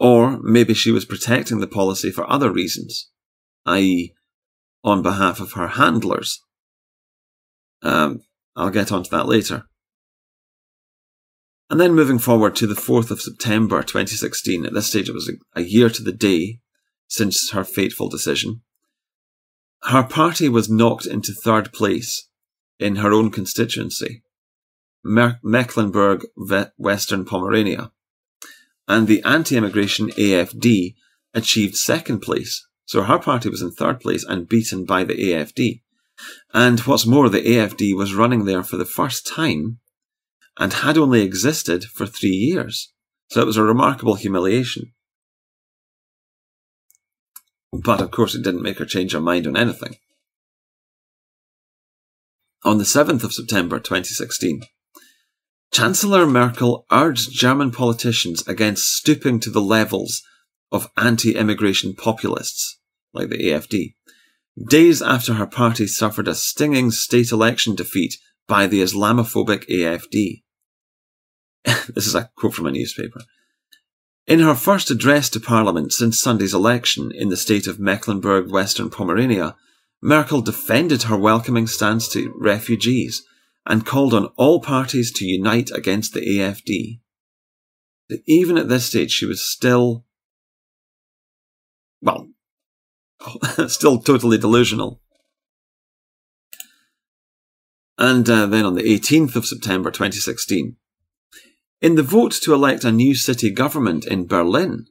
Or 0.00 0.38
maybe 0.42 0.74
she 0.74 0.90
was 0.90 1.04
protecting 1.04 1.60
the 1.60 1.66
policy 1.66 2.10
for 2.10 2.28
other 2.30 2.50
reasons, 2.50 3.10
i.e., 3.66 4.14
on 4.86 5.02
behalf 5.02 5.40
of 5.40 5.52
her 5.52 5.66
handlers. 5.66 6.40
Um, 7.82 8.20
I'll 8.54 8.70
get 8.70 8.92
onto 8.92 9.10
that 9.10 9.26
later. 9.26 9.64
And 11.68 11.80
then 11.80 11.94
moving 11.94 12.20
forward 12.20 12.54
to 12.56 12.66
the 12.68 12.74
4th 12.74 13.10
of 13.10 13.20
September 13.20 13.82
2016, 13.82 14.64
at 14.64 14.72
this 14.72 14.86
stage 14.86 15.08
it 15.08 15.14
was 15.14 15.28
a, 15.28 15.60
a 15.60 15.64
year 15.64 15.90
to 15.90 16.02
the 16.02 16.12
day 16.12 16.60
since 17.08 17.50
her 17.50 17.64
fateful 17.64 18.08
decision. 18.08 18.62
Her 19.82 20.04
party 20.04 20.48
was 20.48 20.70
knocked 20.70 21.06
into 21.06 21.32
third 21.32 21.72
place 21.72 22.28
in 22.78 22.96
her 22.96 23.12
own 23.12 23.30
constituency, 23.32 24.22
Mecklenburg 25.04 26.24
Western 26.76 27.24
Pomerania, 27.24 27.90
and 28.86 29.08
the 29.08 29.22
anti-immigration 29.24 30.10
AFD 30.10 30.94
achieved 31.34 31.74
second 31.74 32.20
place. 32.20 32.66
So 32.86 33.02
her 33.02 33.18
party 33.18 33.48
was 33.48 33.62
in 33.62 33.72
third 33.72 34.00
place 34.00 34.24
and 34.24 34.48
beaten 34.48 34.84
by 34.84 35.04
the 35.04 35.14
AFD. 35.14 35.82
And 36.54 36.80
what's 36.80 37.04
more, 37.04 37.28
the 37.28 37.42
AFD 37.42 37.96
was 37.96 38.14
running 38.14 38.44
there 38.44 38.62
for 38.62 38.76
the 38.76 38.84
first 38.84 39.26
time 39.26 39.80
and 40.58 40.72
had 40.72 40.96
only 40.96 41.22
existed 41.22 41.84
for 41.84 42.06
three 42.06 42.30
years. 42.30 42.92
So 43.28 43.42
it 43.42 43.46
was 43.46 43.56
a 43.56 43.62
remarkable 43.62 44.14
humiliation. 44.14 44.92
But 47.72 48.00
of 48.00 48.10
course, 48.12 48.34
it 48.34 48.42
didn't 48.42 48.62
make 48.62 48.78
her 48.78 48.86
change 48.86 49.12
her 49.12 49.20
mind 49.20 49.46
on 49.46 49.56
anything. 49.56 49.96
On 52.64 52.78
the 52.78 52.84
7th 52.84 53.22
of 53.22 53.34
September 53.34 53.78
2016, 53.78 54.62
Chancellor 55.72 56.26
Merkel 56.26 56.86
urged 56.90 57.32
German 57.32 57.70
politicians 57.70 58.46
against 58.48 58.94
stooping 58.94 59.40
to 59.40 59.50
the 59.50 59.60
levels 59.60 60.22
of 60.72 60.90
anti-immigration 60.96 61.94
populists, 61.94 62.78
like 63.12 63.28
the 63.28 63.38
AFD, 63.38 63.94
days 64.68 65.02
after 65.02 65.34
her 65.34 65.46
party 65.46 65.86
suffered 65.86 66.28
a 66.28 66.34
stinging 66.34 66.90
state 66.90 67.30
election 67.30 67.74
defeat 67.74 68.16
by 68.48 68.66
the 68.66 68.82
Islamophobic 68.82 69.68
AFD. 69.68 70.42
this 71.94 72.06
is 72.06 72.14
a 72.14 72.30
quote 72.36 72.54
from 72.54 72.66
a 72.66 72.72
newspaper. 72.72 73.20
In 74.26 74.40
her 74.40 74.54
first 74.54 74.90
address 74.90 75.28
to 75.30 75.40
Parliament 75.40 75.92
since 75.92 76.20
Sunday's 76.20 76.54
election 76.54 77.12
in 77.12 77.28
the 77.28 77.36
state 77.36 77.66
of 77.66 77.78
Mecklenburg 77.78 78.50
Western 78.50 78.90
Pomerania, 78.90 79.54
Merkel 80.02 80.42
defended 80.42 81.04
her 81.04 81.16
welcoming 81.16 81.66
stance 81.66 82.08
to 82.08 82.34
refugees 82.36 83.24
and 83.64 83.86
called 83.86 84.14
on 84.14 84.26
all 84.36 84.60
parties 84.60 85.12
to 85.12 85.24
unite 85.24 85.70
against 85.70 86.12
the 86.12 86.20
AFD. 86.20 87.00
Even 88.26 88.56
at 88.56 88.68
this 88.68 88.86
stage, 88.86 89.10
she 89.10 89.26
was 89.26 89.44
still, 89.44 90.04
well, 92.06 92.28
still 93.68 93.98
totally 93.98 94.38
delusional. 94.38 95.00
And 97.98 98.28
uh, 98.28 98.46
then 98.46 98.64
on 98.64 98.74
the 98.74 98.82
18th 98.82 99.36
of 99.36 99.46
September 99.46 99.90
2016, 99.90 100.76
in 101.80 101.94
the 101.94 102.02
vote 102.02 102.32
to 102.42 102.54
elect 102.54 102.84
a 102.84 102.92
new 102.92 103.14
city 103.14 103.50
government 103.50 104.06
in 104.06 104.26
Berlin, 104.26 104.86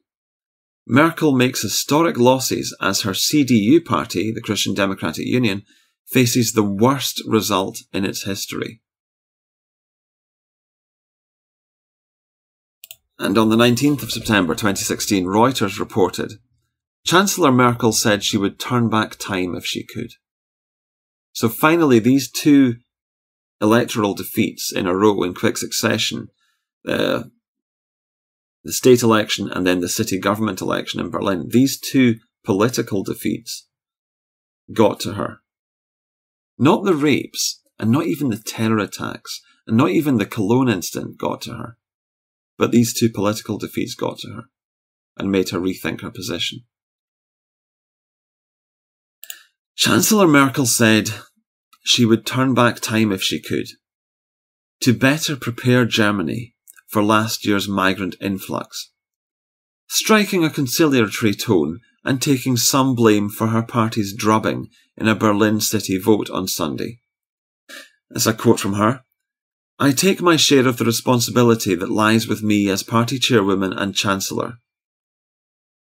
Merkel 0.87 1.31
makes 1.31 1.61
historic 1.61 2.17
losses 2.17 2.75
as 2.81 3.01
her 3.01 3.11
CDU 3.11 3.83
party, 3.83 4.31
the 4.31 4.41
Christian 4.41 4.73
Democratic 4.73 5.25
Union, 5.25 5.63
faces 6.05 6.53
the 6.53 6.63
worst 6.63 7.23
result 7.25 7.79
in 7.91 8.05
its 8.05 8.23
history. 8.23 8.81
And 13.17 13.37
on 13.37 13.49
the 13.49 13.55
19th 13.55 14.03
of 14.03 14.11
September 14.11 14.53
2016, 14.53 15.25
Reuters 15.25 15.79
reported 15.79 16.33
Chancellor 17.05 17.51
Merkel 17.51 17.91
said 17.91 18.23
she 18.23 18.37
would 18.37 18.59
turn 18.59 18.89
back 18.89 19.15
time 19.17 19.55
if 19.55 19.65
she 19.65 19.85
could. 19.85 20.13
So 21.33 21.49
finally, 21.49 21.99
these 21.99 22.31
two 22.31 22.77
electoral 23.61 24.15
defeats 24.15 24.71
in 24.71 24.87
a 24.87 24.95
row 24.95 25.21
in 25.23 25.35
quick 25.35 25.57
succession, 25.57 26.29
uh, 26.87 27.23
the 28.63 28.73
state 28.73 29.03
election 29.03 29.49
and 29.51 29.67
then 29.67 29.81
the 29.81 29.89
city 29.89 30.17
government 30.17 30.61
election 30.61 30.99
in 30.99 31.11
Berlin, 31.11 31.49
these 31.49 31.79
two 31.79 32.15
political 32.43 33.03
defeats 33.03 33.67
got 34.73 34.99
to 35.01 35.13
her. 35.13 35.39
Not 36.57 36.85
the 36.85 36.95
rapes, 36.95 37.61
and 37.77 37.91
not 37.91 38.05
even 38.05 38.29
the 38.29 38.37
terror 38.37 38.79
attacks, 38.79 39.41
and 39.67 39.77
not 39.77 39.89
even 39.89 40.17
the 40.17 40.25
Cologne 40.25 40.69
incident 40.69 41.19
got 41.19 41.41
to 41.41 41.51
her. 41.51 41.77
But 42.57 42.71
these 42.71 42.97
two 42.97 43.09
political 43.09 43.57
defeats 43.57 43.93
got 43.93 44.17
to 44.19 44.31
her 44.31 44.43
and 45.17 45.31
made 45.31 45.49
her 45.49 45.59
rethink 45.59 46.01
her 46.01 46.09
position. 46.09 46.61
Chancellor 49.75 50.27
Merkel 50.27 50.65
said 50.65 51.09
she 51.83 52.05
would 52.05 52.25
turn 52.25 52.53
back 52.53 52.79
time 52.79 53.11
if 53.11 53.21
she 53.21 53.41
could 53.41 53.67
to 54.81 54.93
better 54.93 55.35
prepare 55.35 55.85
Germany 55.85 56.55
for 56.87 57.03
last 57.03 57.45
year's 57.45 57.67
migrant 57.67 58.15
influx, 58.21 58.91
striking 59.87 60.43
a 60.43 60.49
conciliatory 60.49 61.33
tone 61.33 61.79
and 62.03 62.21
taking 62.21 62.55
some 62.55 62.95
blame 62.95 63.29
for 63.29 63.47
her 63.47 63.63
party's 63.63 64.13
drubbing 64.13 64.67
in 64.95 65.07
a 65.07 65.15
Berlin 65.15 65.59
city 65.59 65.97
vote 65.97 66.29
on 66.29 66.47
Sunday. 66.47 66.99
As 68.15 68.27
a 68.27 68.33
quote 68.33 68.59
from 68.59 68.73
her, 68.73 69.03
I 69.77 69.91
take 69.91 70.21
my 70.21 70.37
share 70.37 70.67
of 70.67 70.77
the 70.77 70.85
responsibility 70.85 71.75
that 71.75 71.91
lies 71.91 72.27
with 72.27 72.41
me 72.41 72.69
as 72.69 72.83
party 72.83 73.19
chairwoman 73.19 73.73
and 73.73 73.93
chancellor. 73.93 74.59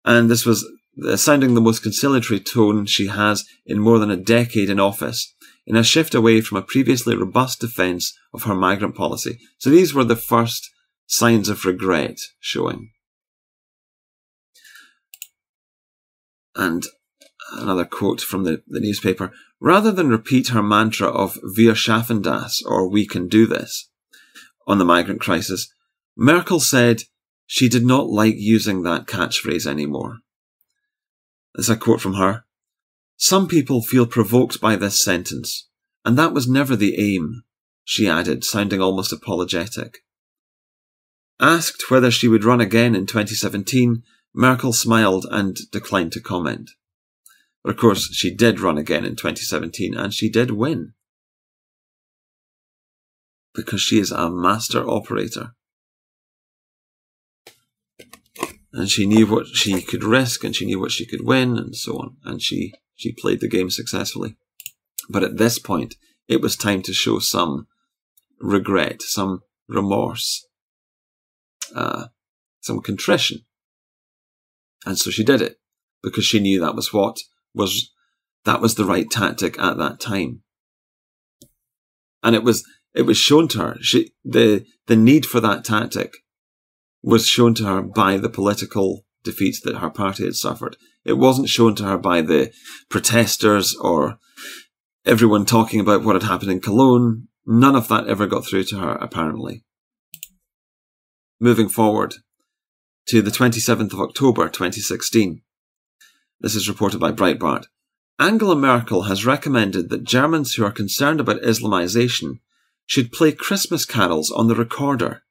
And 0.03 0.29
this 0.29 0.45
was 0.45 0.69
Uh, 1.03 1.17
sounding 1.17 1.53
the 1.53 1.61
most 1.61 1.83
conciliatory 1.83 2.39
tone 2.39 2.85
she 2.85 3.07
has 3.07 3.43
in 3.65 3.79
more 3.79 3.99
than 3.99 4.11
a 4.11 4.15
decade 4.15 4.69
in 4.69 4.79
office, 4.79 5.33
in 5.65 5.75
a 5.75 5.83
shift 5.83 6.15
away 6.15 6.39
from 6.39 6.57
a 6.57 6.61
previously 6.61 7.15
robust 7.15 7.59
defence 7.59 8.17
of 8.33 8.43
her 8.43 8.55
migrant 8.55 8.95
policy. 8.95 9.37
So 9.57 9.69
these 9.69 9.93
were 9.93 10.05
the 10.05 10.15
first 10.15 10.69
signs 11.05 11.49
of 11.49 11.65
regret 11.65 12.17
showing. 12.39 12.91
And 16.55 16.85
another 17.51 17.85
quote 17.85 18.21
from 18.21 18.43
the, 18.43 18.63
the 18.67 18.79
newspaper. 18.79 19.31
Rather 19.59 19.91
than 19.91 20.09
repeat 20.09 20.49
her 20.49 20.63
mantra 20.63 21.07
of 21.07 21.37
Wir 21.55 21.73
schaffen 21.73 22.21
das, 22.21 22.61
or 22.65 22.89
we 22.89 23.05
can 23.05 23.27
do 23.27 23.45
this, 23.45 23.89
on 24.67 24.77
the 24.77 24.85
migrant 24.85 25.21
crisis, 25.21 25.71
Merkel 26.15 26.59
said 26.59 27.03
she 27.45 27.69
did 27.69 27.85
not 27.85 28.07
like 28.07 28.35
using 28.37 28.83
that 28.83 29.05
catchphrase 29.05 29.67
anymore. 29.67 30.19
There's 31.55 31.69
a 31.69 31.77
quote 31.77 32.01
from 32.01 32.15
her. 32.15 32.43
Some 33.17 33.47
people 33.47 33.81
feel 33.81 34.05
provoked 34.05 34.59
by 34.59 34.75
this 34.75 35.03
sentence, 35.03 35.69
and 36.03 36.17
that 36.17 36.33
was 36.33 36.49
never 36.49 36.75
the 36.75 36.99
aim, 36.99 37.43
she 37.85 38.09
added, 38.09 38.43
sounding 38.43 38.81
almost 38.81 39.13
apologetic. 39.13 39.99
Asked 41.39 41.89
whether 41.89 42.11
she 42.11 42.27
would 42.27 42.43
run 42.43 42.59
again 42.59 42.93
in 42.93 43.05
2017, 43.05 44.03
Merkel 44.33 44.73
smiled 44.73 45.25
and 45.31 45.57
declined 45.71 46.11
to 46.13 46.21
comment. 46.21 46.71
But 47.63 47.71
of 47.71 47.77
course, 47.77 48.13
she 48.13 48.35
did 48.35 48.59
run 48.59 48.77
again 48.77 49.05
in 49.05 49.15
2017 49.15 49.95
and 49.95 50.13
she 50.13 50.29
did 50.29 50.51
win. 50.51 50.93
Because 53.53 53.81
she 53.81 53.99
is 53.99 54.11
a 54.11 54.29
master 54.29 54.87
operator. 54.87 55.55
And 58.75 58.89
she 58.89 59.05
knew 59.05 59.25
what 59.25 59.47
she 59.47 59.81
could 59.81 60.03
risk 60.03 60.43
and 60.43 60.53
she 60.53 60.65
knew 60.65 60.81
what 60.81 60.91
she 60.91 61.05
could 61.05 61.25
win 61.25 61.57
and 61.57 61.73
so 61.73 61.93
on. 61.93 62.17
And 62.25 62.41
she, 62.41 62.73
she 62.93 63.13
played 63.13 63.39
the 63.39 63.47
game 63.47 63.69
successfully. 63.69 64.35
But 65.09 65.23
at 65.23 65.37
this 65.37 65.59
point, 65.59 65.95
it 66.27 66.41
was 66.41 66.57
time 66.57 66.81
to 66.81 66.93
show 66.93 67.19
some 67.19 67.67
regret, 68.37 69.01
some 69.01 69.43
remorse, 69.69 70.45
uh, 71.73 72.07
some 72.59 72.81
contrition. 72.81 73.45
And 74.85 74.99
so 74.99 75.09
she 75.09 75.23
did 75.23 75.41
it 75.41 75.55
because 76.03 76.25
she 76.25 76.41
knew 76.41 76.59
that 76.59 76.75
was 76.75 76.91
what 76.91 77.19
was 77.53 77.93
that 78.43 78.59
was 78.59 78.75
the 78.75 78.85
right 78.85 79.09
tactic 79.09 79.57
at 79.57 79.77
that 79.77 80.01
time. 80.01 80.41
And 82.21 82.35
it 82.35 82.43
was 82.43 82.65
it 82.93 83.03
was 83.03 83.17
shown 83.17 83.47
to 83.49 83.59
her. 83.59 83.77
She 83.79 84.11
the 84.25 84.65
the 84.87 84.97
need 84.97 85.25
for 85.25 85.39
that 85.39 85.63
tactic 85.63 86.11
was 87.05 87.27
shown 87.27 87.53
to 87.53 87.65
her 87.65 87.81
by 87.83 88.17
the 88.17 88.29
political 88.29 89.05
defeats 89.23 89.61
that 89.61 89.77
her 89.77 89.91
party 89.91 90.25
had 90.25 90.35
suffered. 90.35 90.75
It 91.05 91.13
wasn't 91.13 91.49
shown 91.49 91.75
to 91.75 91.83
her 91.83 91.97
by 91.99 92.21
the 92.21 92.51
protesters 92.89 93.75
or 93.75 94.17
everyone 95.05 95.45
talking 95.45 95.79
about 95.79 96.03
what 96.03 96.15
had 96.15 96.23
happened 96.23 96.51
in 96.51 96.61
Cologne. 96.61 97.27
None 97.45 97.75
of 97.75 97.89
that 97.89 98.07
ever 98.07 98.25
got 98.25 98.47
through 98.47 98.63
to 98.65 98.79
her, 98.79 98.93
apparently. 98.93 99.63
Moving 101.39 101.69
forward 101.69 102.15
to 103.09 103.21
the 103.21 103.29
27th 103.29 103.93
of 103.93 104.01
October 104.01 104.49
2016. 104.49 105.43
This 106.39 106.55
is 106.55 106.67
reported 106.67 106.99
by 106.99 107.11
Breitbart. 107.11 107.65
Angela 108.17 108.55
Merkel 108.55 109.03
has 109.03 109.27
recommended 109.27 109.89
that 109.89 110.05
Germans 110.05 110.55
who 110.55 110.65
are 110.65 110.71
concerned 110.71 111.19
about 111.19 111.41
Islamization 111.43 112.39
should 112.87 113.11
play 113.11 113.31
Christmas 113.31 113.85
carols 113.85 114.31
on 114.31 114.47
the 114.47 114.55
recorder 114.55 115.21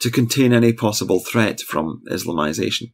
to 0.00 0.10
contain 0.10 0.52
any 0.52 0.72
possible 0.72 1.20
threat 1.20 1.60
from 1.60 2.02
Islamization. 2.10 2.92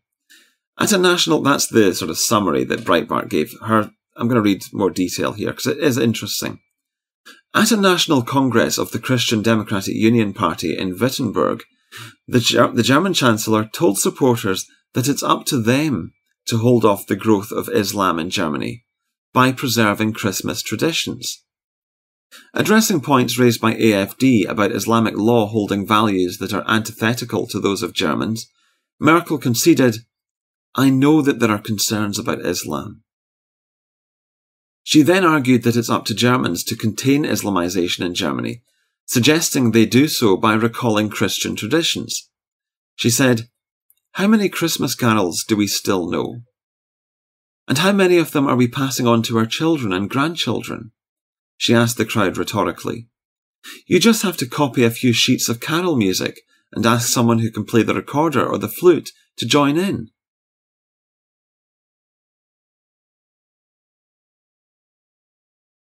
At 0.78 0.92
a 0.92 0.98
national, 0.98 1.42
that's 1.42 1.66
the 1.66 1.94
sort 1.94 2.10
of 2.10 2.18
summary 2.18 2.64
that 2.64 2.80
Breitbart 2.80 3.28
gave 3.28 3.52
her. 3.62 3.90
I'm 4.16 4.28
going 4.28 4.36
to 4.36 4.42
read 4.42 4.62
more 4.72 4.90
detail 4.90 5.32
here 5.32 5.50
because 5.50 5.66
it 5.66 5.78
is 5.78 5.98
interesting. 5.98 6.60
At 7.54 7.70
a 7.70 7.76
national 7.76 8.22
congress 8.22 8.78
of 8.78 8.90
the 8.90 8.98
Christian 8.98 9.42
Democratic 9.42 9.94
Union 9.94 10.34
Party 10.34 10.76
in 10.76 10.98
Wittenberg, 10.98 11.62
the, 12.26 12.72
the 12.74 12.82
German 12.82 13.14
Chancellor 13.14 13.68
told 13.72 13.98
supporters 13.98 14.66
that 14.94 15.08
it's 15.08 15.22
up 15.22 15.44
to 15.46 15.62
them 15.62 16.12
to 16.46 16.58
hold 16.58 16.84
off 16.84 17.06
the 17.06 17.16
growth 17.16 17.52
of 17.52 17.68
Islam 17.68 18.18
in 18.18 18.30
Germany 18.30 18.84
by 19.32 19.52
preserving 19.52 20.12
Christmas 20.12 20.62
traditions. 20.62 21.43
Addressing 22.52 23.00
points 23.00 23.38
raised 23.38 23.60
by 23.60 23.74
AFD 23.74 24.48
about 24.48 24.72
Islamic 24.72 25.16
law 25.16 25.46
holding 25.46 25.86
values 25.86 26.38
that 26.38 26.52
are 26.52 26.64
antithetical 26.68 27.46
to 27.48 27.60
those 27.60 27.82
of 27.82 27.92
Germans, 27.92 28.46
Merkel 29.00 29.38
conceded, 29.38 29.98
I 30.74 30.90
know 30.90 31.22
that 31.22 31.38
there 31.38 31.50
are 31.50 31.58
concerns 31.58 32.18
about 32.18 32.44
Islam. 32.44 33.02
She 34.82 35.02
then 35.02 35.24
argued 35.24 35.62
that 35.62 35.76
it's 35.76 35.88
up 35.88 36.04
to 36.06 36.14
Germans 36.14 36.62
to 36.64 36.76
contain 36.76 37.24
Islamization 37.24 38.04
in 38.04 38.14
Germany, 38.14 38.62
suggesting 39.06 39.70
they 39.70 39.86
do 39.86 40.08
so 40.08 40.36
by 40.36 40.54
recalling 40.54 41.08
Christian 41.08 41.56
traditions. 41.56 42.28
She 42.96 43.10
said, 43.10 43.48
How 44.12 44.26
many 44.26 44.48
Christmas 44.48 44.94
carols 44.94 45.44
do 45.44 45.56
we 45.56 45.66
still 45.66 46.10
know? 46.10 46.42
And 47.66 47.78
how 47.78 47.92
many 47.92 48.18
of 48.18 48.32
them 48.32 48.46
are 48.46 48.56
we 48.56 48.68
passing 48.68 49.06
on 49.06 49.22
to 49.22 49.38
our 49.38 49.46
children 49.46 49.92
and 49.92 50.10
grandchildren? 50.10 50.92
She 51.56 51.74
asked 51.74 51.96
the 51.96 52.04
crowd 52.04 52.36
rhetorically. 52.36 53.08
You 53.86 53.98
just 53.98 54.22
have 54.22 54.36
to 54.38 54.46
copy 54.46 54.84
a 54.84 54.90
few 54.90 55.12
sheets 55.12 55.48
of 55.48 55.60
carol 55.60 55.96
music 55.96 56.40
and 56.72 56.84
ask 56.84 57.08
someone 57.08 57.38
who 57.38 57.50
can 57.50 57.64
play 57.64 57.82
the 57.82 57.94
recorder 57.94 58.44
or 58.44 58.58
the 58.58 58.68
flute 58.68 59.10
to 59.36 59.46
join 59.46 59.78
in. 59.78 60.10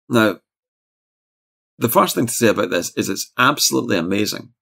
Now, 0.09 0.39
the 1.77 1.89
first 1.89 2.15
thing 2.15 2.25
to 2.25 2.33
say 2.33 2.47
about 2.47 2.69
this 2.69 2.95
is 2.95 3.09
it's 3.09 3.31
absolutely 3.37 3.97
amazing 3.97 4.53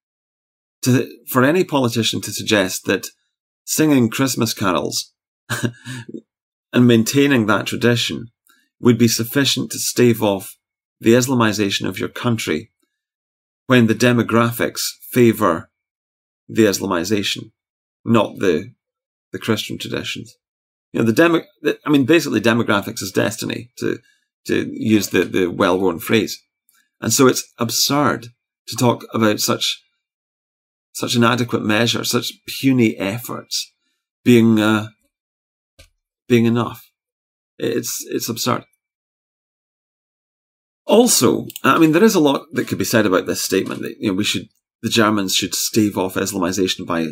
to, 0.81 1.09
for 1.29 1.43
any 1.43 1.63
politician 1.63 2.21
to 2.21 2.31
suggest 2.31 2.85
that 2.85 3.07
singing 3.63 4.09
Christmas 4.09 4.53
carols 4.53 5.13
and 6.73 6.87
maintaining 6.87 7.45
that 7.45 7.67
tradition 7.67 8.27
would 8.79 8.97
be 8.97 9.07
sufficient 9.07 9.71
to 9.71 9.79
stave 9.79 10.21
off 10.21 10.57
the 10.99 11.13
Islamization 11.13 11.87
of 11.87 11.99
your 11.99 12.09
country 12.09 12.71
when 13.67 13.87
the 13.87 13.95
demographics 13.95 14.81
favour 15.11 15.69
the 16.47 16.63
Islamization, 16.63 17.51
not 18.03 18.39
the 18.39 18.75
the 19.35 19.39
Christian 19.39 19.77
traditions. 19.77 20.37
You 20.93 21.01
know, 21.01 21.05
the 21.05 21.11
demo, 21.11 21.41
I 21.85 21.89
mean, 21.89 22.05
basically 22.05 22.39
demographics 22.39 23.01
is 23.01 23.11
destiny 23.11 23.69
to, 23.79 23.99
to 24.47 24.71
use 24.71 25.09
the, 25.09 25.25
the 25.25 25.47
well-worn 25.47 25.99
phrase. 25.99 26.41
And 27.01 27.11
so 27.11 27.27
it's 27.27 27.43
absurd 27.59 28.27
to 28.67 28.75
talk 28.77 29.03
about 29.13 29.41
such, 29.41 29.83
such 30.93 31.17
inadequate 31.17 31.63
measure, 31.63 32.05
such 32.05 32.31
puny 32.47 32.95
efforts 32.95 33.73
being, 34.23 34.61
uh, 34.61 34.87
being 36.29 36.45
enough. 36.45 36.89
It's, 37.57 38.05
it's 38.09 38.29
absurd. 38.29 38.63
Also, 40.85 41.47
I 41.63 41.79
mean, 41.79 41.91
there 41.91 42.03
is 42.03 42.15
a 42.15 42.19
lot 42.19 42.45
that 42.53 42.67
could 42.67 42.77
be 42.77 42.85
said 42.85 43.05
about 43.05 43.25
this 43.25 43.41
statement 43.41 43.81
that, 43.81 43.97
you 43.99 44.09
know, 44.09 44.13
we 44.13 44.23
should, 44.23 44.47
the 44.81 44.89
Germans 44.89 45.35
should 45.35 45.55
stave 45.55 45.97
off 45.97 46.15
Islamization 46.15 46.85
by 46.85 47.07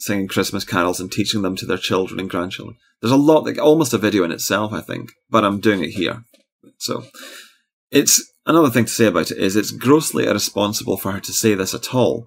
singing 0.00 0.28
Christmas 0.28 0.64
carols 0.64 1.00
and 1.00 1.10
teaching 1.10 1.42
them 1.42 1.56
to 1.56 1.66
their 1.66 1.78
children 1.78 2.18
and 2.18 2.30
grandchildren. 2.30 2.76
There's 3.00 3.12
a 3.12 3.16
lot, 3.16 3.44
like 3.44 3.58
almost 3.58 3.94
a 3.94 3.98
video 3.98 4.24
in 4.24 4.32
itself, 4.32 4.72
I 4.72 4.80
think, 4.80 5.12
but 5.30 5.44
I'm 5.44 5.60
doing 5.60 5.82
it 5.82 5.90
here. 5.90 6.24
So, 6.78 7.04
it's 7.90 8.22
another 8.46 8.70
thing 8.70 8.86
to 8.86 8.90
say 8.90 9.06
about 9.06 9.30
it 9.30 9.38
is 9.38 9.54
it's 9.54 9.70
grossly 9.70 10.26
irresponsible 10.26 10.96
for 10.96 11.12
her 11.12 11.20
to 11.20 11.32
say 11.32 11.54
this 11.54 11.74
at 11.74 11.94
all 11.94 12.26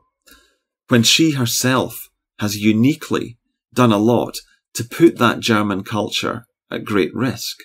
when 0.88 1.04
she 1.04 1.32
herself 1.32 2.10
has 2.40 2.58
uniquely 2.58 3.38
done 3.74 3.92
a 3.94 3.98
lot 3.98 4.38
to 4.74 4.84
put 4.84 5.18
that 5.18 5.40
German 5.40 5.84
culture 5.84 6.46
at 6.70 6.84
great 6.84 7.14
risk, 7.14 7.58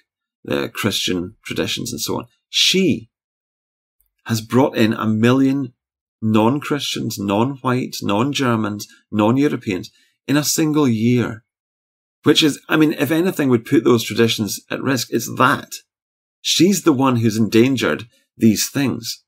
the 0.45 0.69
Christian 0.69 1.35
traditions 1.45 1.93
and 1.93 2.01
so 2.01 2.19
on. 2.19 2.27
She 2.49 3.11
has 4.25 4.41
brought 4.41 4.77
in 4.77 4.93
a 4.93 5.07
million 5.07 5.73
non-Christians, 6.23 7.19
non-whites, 7.19 8.03
non-Germans, 8.03 8.89
non-Europeans 9.11 9.91
in 10.27 10.37
a 10.37 10.45
single 10.45 10.89
year. 10.89 11.45
Which 12.25 12.43
is, 12.43 12.61
I 12.69 12.77
mean, 12.77 12.93
if 12.95 13.13
anything 13.13 13.51
would 13.51 13.65
put 13.65 13.85
those 13.85 14.03
traditions 14.03 14.61
at 14.69 14.83
risk, 14.83 15.09
it's 15.11 15.33
that. 15.37 15.73
She's 16.41 16.83
the 16.83 16.93
one 16.93 17.17
who's 17.17 17.37
endangered 17.37 18.09
these 18.37 18.69
things. 18.69 19.23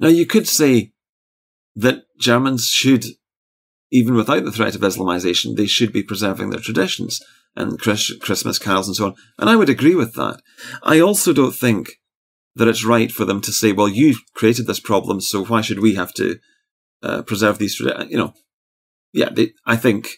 Now 0.00 0.08
you 0.08 0.24
could 0.24 0.48
say 0.48 0.92
that 1.76 2.04
Germans 2.18 2.68
should, 2.68 3.04
even 3.90 4.14
without 4.14 4.44
the 4.44 4.52
threat 4.52 4.74
of 4.74 4.80
Islamization, 4.80 5.56
they 5.56 5.66
should 5.66 5.92
be 5.92 6.02
preserving 6.02 6.50
their 6.50 6.60
traditions 6.60 7.20
and 7.56 7.78
Christmas 7.78 8.58
carols 8.58 8.86
and 8.86 8.96
so 8.96 9.06
on. 9.06 9.14
And 9.38 9.50
I 9.50 9.56
would 9.56 9.68
agree 9.68 9.94
with 9.94 10.14
that. 10.14 10.40
I 10.82 11.00
also 11.00 11.32
don't 11.32 11.54
think 11.54 11.92
that 12.54 12.68
it's 12.68 12.84
right 12.84 13.10
for 13.12 13.24
them 13.24 13.40
to 13.42 13.52
say, 13.52 13.72
well, 13.72 13.88
you 13.88 14.16
created 14.34 14.66
this 14.66 14.80
problem, 14.80 15.20
so 15.20 15.44
why 15.44 15.60
should 15.60 15.80
we 15.80 15.94
have 15.94 16.12
to 16.14 16.38
uh, 17.02 17.22
preserve 17.22 17.58
these 17.58 17.76
traditions? 17.76 18.10
You 18.10 18.18
know, 18.18 18.34
yeah, 19.12 19.28
they, 19.30 19.52
I 19.64 19.76
think 19.76 20.08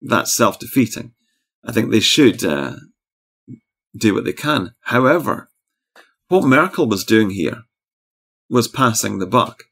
that's 0.00 0.32
self-defeating. 0.34 1.12
I 1.64 1.72
think 1.72 1.90
they 1.90 2.00
should 2.00 2.44
uh, 2.44 2.76
do 3.96 4.14
what 4.14 4.24
they 4.24 4.32
can. 4.32 4.74
However, 4.82 5.50
what 6.28 6.44
Merkel 6.44 6.88
was 6.88 7.04
doing 7.04 7.30
here 7.30 7.62
was 8.50 8.68
passing 8.68 9.18
the 9.18 9.26
buck. 9.26 9.64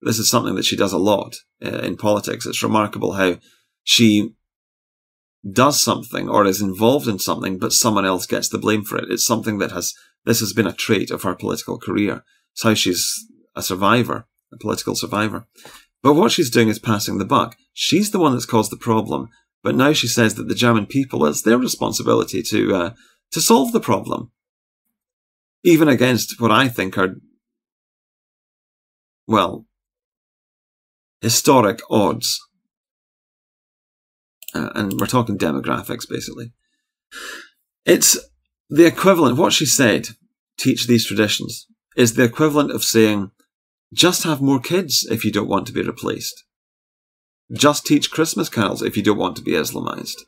This 0.00 0.18
is 0.18 0.30
something 0.30 0.54
that 0.56 0.64
she 0.64 0.76
does 0.76 0.92
a 0.92 0.98
lot 0.98 1.36
uh, 1.64 1.78
in 1.78 1.96
politics. 1.96 2.46
It's 2.46 2.62
remarkable 2.62 3.12
how 3.12 3.38
she 3.82 4.34
does 5.50 5.82
something 5.82 6.28
or 6.28 6.46
is 6.46 6.62
involved 6.62 7.08
in 7.08 7.18
something, 7.18 7.58
but 7.58 7.72
someone 7.72 8.06
else 8.06 8.26
gets 8.26 8.48
the 8.48 8.58
blame 8.58 8.84
for 8.84 8.98
it. 8.98 9.10
It's 9.10 9.24
something 9.24 9.58
that 9.58 9.72
has, 9.72 9.94
this 10.24 10.40
has 10.40 10.52
been 10.52 10.66
a 10.66 10.72
trait 10.72 11.10
of 11.10 11.22
her 11.22 11.34
political 11.34 11.78
career. 11.78 12.22
It's 12.52 12.62
how 12.62 12.74
she's 12.74 13.26
a 13.56 13.62
survivor, 13.62 14.26
a 14.52 14.58
political 14.58 14.94
survivor. 14.94 15.46
But 16.02 16.14
what 16.14 16.32
she's 16.32 16.50
doing 16.50 16.68
is 16.68 16.78
passing 16.78 17.18
the 17.18 17.24
buck. 17.24 17.56
She's 17.72 18.10
the 18.10 18.18
one 18.18 18.32
that's 18.32 18.46
caused 18.46 18.70
the 18.70 18.76
problem, 18.76 19.28
but 19.62 19.74
now 19.74 19.92
she 19.92 20.08
says 20.08 20.34
that 20.34 20.48
the 20.48 20.54
German 20.54 20.86
people, 20.86 21.24
it's 21.26 21.42
their 21.42 21.58
responsibility 21.58 22.42
to, 22.42 22.74
uh, 22.74 22.90
to 23.32 23.40
solve 23.40 23.72
the 23.72 23.80
problem. 23.80 24.30
Even 25.64 25.88
against 25.88 26.40
what 26.40 26.50
I 26.50 26.68
think 26.68 26.98
are, 26.98 27.16
well, 29.26 29.66
historic 31.20 31.80
odds 31.88 32.40
uh, 34.54 34.70
and 34.74 35.00
we're 35.00 35.06
talking 35.06 35.38
demographics 35.38 36.08
basically. 36.08 36.52
It's 37.84 38.18
the 38.68 38.86
equivalent, 38.86 39.36
what 39.36 39.52
she 39.52 39.66
said, 39.66 40.08
teach 40.58 40.86
these 40.86 41.06
traditions, 41.06 41.66
is 41.96 42.14
the 42.14 42.24
equivalent 42.24 42.70
of 42.70 42.84
saying, 42.84 43.30
just 43.92 44.22
have 44.24 44.40
more 44.40 44.60
kids 44.60 45.06
if 45.10 45.24
you 45.24 45.30
don't 45.30 45.48
want 45.48 45.66
to 45.66 45.72
be 45.72 45.82
replaced. 45.82 46.44
Just 47.52 47.84
teach 47.84 48.10
Christmas 48.10 48.48
carols 48.48 48.82
if 48.82 48.96
you 48.96 49.02
don't 49.02 49.18
want 49.18 49.36
to 49.36 49.42
be 49.42 49.52
Islamized. 49.52 50.22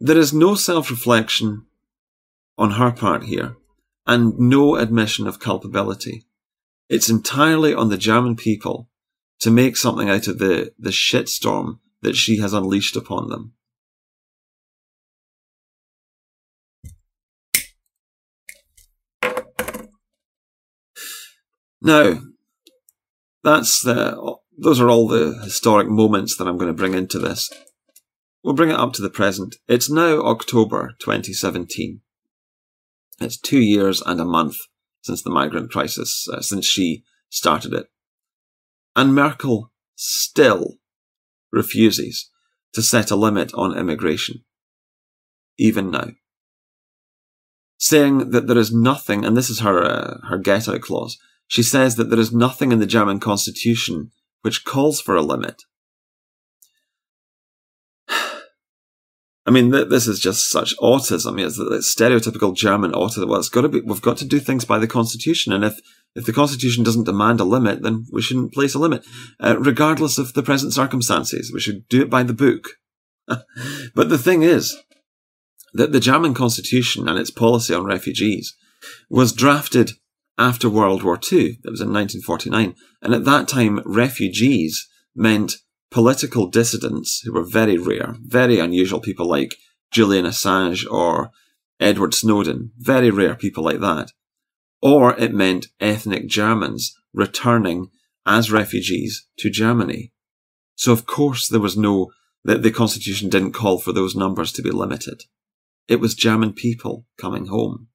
There 0.00 0.18
is 0.18 0.32
no 0.32 0.56
self 0.56 0.90
reflection 0.90 1.66
on 2.58 2.72
her 2.72 2.90
part 2.90 3.24
here, 3.24 3.56
and 4.06 4.36
no 4.38 4.74
admission 4.74 5.28
of 5.28 5.38
culpability. 5.38 6.24
It's 6.88 7.08
entirely 7.08 7.72
on 7.72 7.88
the 7.88 7.96
German 7.96 8.34
people 8.34 8.88
to 9.42 9.50
make 9.50 9.76
something 9.76 10.08
out 10.08 10.28
of 10.28 10.38
the, 10.38 10.72
the 10.78 10.90
shitstorm 10.90 11.80
that 12.00 12.14
she 12.14 12.38
has 12.38 12.52
unleashed 12.52 12.94
upon 12.94 13.28
them. 13.28 13.52
Now, 21.80 22.20
that's 23.42 23.82
the, 23.82 24.36
those 24.56 24.80
are 24.80 24.88
all 24.88 25.08
the 25.08 25.40
historic 25.42 25.88
moments 25.88 26.36
that 26.36 26.46
I'm 26.46 26.56
going 26.56 26.70
to 26.70 26.72
bring 26.72 26.94
into 26.94 27.18
this. 27.18 27.50
We'll 28.44 28.54
bring 28.54 28.70
it 28.70 28.78
up 28.78 28.92
to 28.92 29.02
the 29.02 29.10
present. 29.10 29.56
It's 29.66 29.90
now 29.90 30.20
October 30.20 30.94
2017. 31.00 32.00
It's 33.20 33.36
two 33.36 33.60
years 33.60 34.00
and 34.00 34.20
a 34.20 34.24
month 34.24 34.54
since 35.00 35.20
the 35.20 35.30
migrant 35.30 35.72
crisis, 35.72 36.28
uh, 36.32 36.40
since 36.40 36.64
she 36.64 37.02
started 37.28 37.72
it. 37.72 37.88
And 38.94 39.14
Merkel 39.14 39.72
still 39.94 40.78
refuses 41.50 42.30
to 42.74 42.82
set 42.82 43.10
a 43.10 43.16
limit 43.16 43.52
on 43.54 43.76
immigration, 43.76 44.44
even 45.58 45.90
now. 45.90 46.10
Saying 47.78 48.30
that 48.30 48.46
there 48.46 48.58
is 48.58 48.72
nothing, 48.72 49.24
and 49.24 49.36
this 49.36 49.50
is 49.50 49.60
her, 49.60 49.82
uh, 49.82 50.18
her 50.28 50.38
get 50.38 50.68
out 50.68 50.80
clause, 50.80 51.18
she 51.46 51.62
says 51.62 51.96
that 51.96 52.08
there 52.10 52.18
is 52.18 52.32
nothing 52.32 52.72
in 52.72 52.78
the 52.78 52.86
German 52.86 53.20
constitution 53.20 54.10
which 54.42 54.64
calls 54.64 55.00
for 55.00 55.14
a 55.16 55.22
limit. 55.22 55.62
I 58.08 59.50
mean, 59.50 59.72
th- 59.72 59.88
this 59.88 60.06
is 60.06 60.18
just 60.18 60.50
such 60.50 60.76
autism. 60.78 61.40
It's, 61.44 61.58
it's 61.58 61.94
stereotypical 61.94 62.54
German 62.54 62.92
autism. 62.92 63.28
Well, 63.28 63.40
it's 63.40 63.48
got 63.48 63.62
to 63.62 63.68
be. 63.68 63.80
We've 63.80 64.00
got 64.00 64.16
to 64.18 64.24
do 64.24 64.38
things 64.38 64.64
by 64.64 64.78
the 64.78 64.86
constitution, 64.86 65.52
and 65.52 65.64
if 65.64 65.78
if 66.14 66.26
the 66.26 66.32
constitution 66.32 66.84
doesn't 66.84 67.04
demand 67.04 67.40
a 67.40 67.44
limit, 67.44 67.82
then 67.82 68.04
we 68.12 68.22
shouldn't 68.22 68.52
place 68.52 68.74
a 68.74 68.78
limit, 68.78 69.04
uh, 69.40 69.56
regardless 69.58 70.18
of 70.18 70.34
the 70.34 70.42
present 70.42 70.72
circumstances. 70.72 71.50
We 71.52 71.60
should 71.60 71.88
do 71.88 72.02
it 72.02 72.10
by 72.10 72.22
the 72.22 72.34
book. 72.34 72.68
but 73.26 74.08
the 74.08 74.18
thing 74.18 74.42
is 74.42 74.76
that 75.72 75.92
the 75.92 76.00
German 76.00 76.34
constitution 76.34 77.08
and 77.08 77.18
its 77.18 77.30
policy 77.30 77.72
on 77.74 77.84
refugees 77.84 78.54
was 79.08 79.32
drafted 79.32 79.92
after 80.38 80.68
World 80.68 81.02
War 81.02 81.14
II. 81.14 81.58
That 81.62 81.70
was 81.70 81.80
in 81.80 81.92
1949, 81.92 82.74
and 83.00 83.14
at 83.14 83.24
that 83.24 83.48
time, 83.48 83.80
refugees 83.84 84.88
meant 85.14 85.56
political 85.90 86.48
dissidents 86.48 87.20
who 87.20 87.32
were 87.32 87.44
very 87.44 87.78
rare, 87.78 88.16
very 88.20 88.58
unusual 88.58 89.00
people 89.00 89.28
like 89.28 89.56
Julian 89.90 90.24
Assange 90.24 90.90
or 90.90 91.30
Edward 91.78 92.14
Snowden, 92.14 92.72
very 92.78 93.10
rare 93.10 93.34
people 93.34 93.62
like 93.62 93.80
that. 93.80 94.10
Or 94.82 95.16
it 95.18 95.32
meant 95.32 95.68
ethnic 95.80 96.26
Germans 96.26 96.94
returning 97.14 97.90
as 98.26 98.50
refugees 98.50 99.26
to 99.38 99.48
Germany. 99.48 100.12
So 100.74 100.92
of 100.92 101.06
course 101.06 101.48
there 101.48 101.60
was 101.60 101.76
no, 101.76 102.10
that 102.44 102.62
the 102.62 102.72
constitution 102.72 103.28
didn't 103.28 103.52
call 103.52 103.78
for 103.78 103.92
those 103.92 104.16
numbers 104.16 104.52
to 104.52 104.62
be 104.62 104.70
limited. 104.70 105.22
It 105.88 106.00
was 106.00 106.14
German 106.14 106.52
people 106.52 107.06
coming 107.16 107.46
home. 107.46 107.88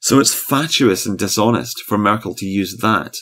So 0.00 0.18
it's 0.18 0.34
fatuous 0.34 1.06
and 1.06 1.18
dishonest 1.18 1.80
for 1.82 1.98
Merkel 1.98 2.34
to 2.36 2.46
use 2.46 2.78
that 2.78 3.16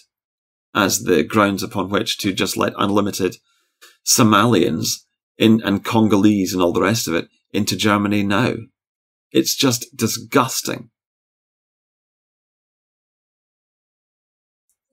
as 0.74 1.04
the 1.04 1.22
grounds 1.22 1.62
upon 1.62 1.90
which 1.90 2.18
to 2.18 2.32
just 2.32 2.56
let 2.56 2.72
unlimited 2.76 3.36
Somalians 4.06 5.04
in, 5.38 5.62
and 5.62 5.84
Congolese 5.84 6.52
and 6.52 6.62
all 6.62 6.72
the 6.72 6.82
rest 6.82 7.06
of 7.08 7.14
it 7.14 7.28
into 7.52 7.76
Germany 7.76 8.22
now. 8.22 8.54
It's 9.30 9.56
just 9.56 9.96
disgusting. 9.96 10.90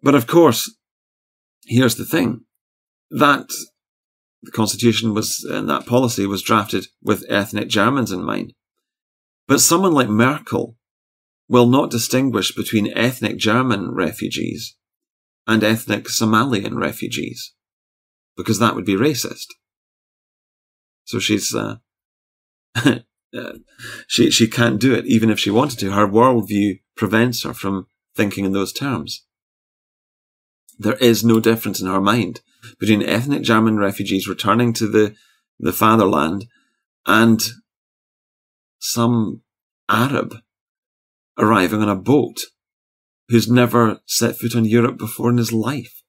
But 0.02 0.16
of 0.16 0.28
course, 0.28 0.76
here's 1.66 1.96
the 1.96 2.06
thing. 2.06 2.42
That 3.10 3.52
the 4.42 4.52
constitution 4.52 5.14
was, 5.14 5.46
and 5.50 5.70
that 5.70 5.86
policy 5.86 6.26
was 6.26 6.42
drafted 6.42 6.88
with 7.04 7.26
ethnic 7.30 7.68
Germans 7.68 8.12
in 8.12 8.24
mind. 8.24 8.54
But 9.48 9.62
someone 9.62 9.94
like 9.94 10.10
Merkel 10.10 10.78
will 11.48 11.68
not 11.68 11.92
distinguish 11.92 12.56
between 12.56 12.98
ethnic 12.98 13.38
German 13.38 13.92
refugees 13.92 14.76
and 15.46 15.64
ethnic 15.64 16.06
Somalian 16.06 16.80
refugees, 16.80 17.54
because 18.38 18.60
that 18.60 18.76
would 18.76 18.86
be 18.86 18.96
racist. 18.96 19.48
So 21.04 21.20
she's 21.20 21.54
uh, 21.54 21.78
uh, 22.76 23.54
she 24.08 24.32
she 24.32 24.48
can't 24.48 24.80
do 24.80 24.94
it, 24.94 25.06
even 25.06 25.30
if 25.30 25.40
she 25.40 25.52
wanted 25.52 25.80
to. 25.80 25.92
Her 25.92 26.08
worldview 26.08 26.80
prevents 26.96 27.44
her 27.44 27.54
from 27.54 27.88
thinking 28.16 28.46
in 28.46 28.54
those 28.54 28.72
terms. 28.72 29.26
There 30.82 30.96
is 30.96 31.24
no 31.24 31.40
difference 31.40 31.80
in 31.80 31.88
her 31.88 32.02
mind 32.02 32.42
between 32.80 33.04
ethnic 33.04 33.44
German 33.44 33.78
refugees 33.78 34.28
returning 34.28 34.74
to 34.74 34.88
the 34.88 35.16
the 35.60 35.72
fatherland 35.72 36.46
and 37.06 37.40
some 38.80 39.42
Arab 39.88 40.38
arriving 41.38 41.84
on 41.84 41.90
a 41.90 41.96
boat 41.96 42.40
who's 43.30 43.48
never 43.48 44.00
set 44.08 44.36
foot 44.40 44.56
on 44.56 44.66
Europe 44.66 44.98
before 44.98 45.30
in 45.30 45.38
his 45.38 45.54
life. 45.54 46.02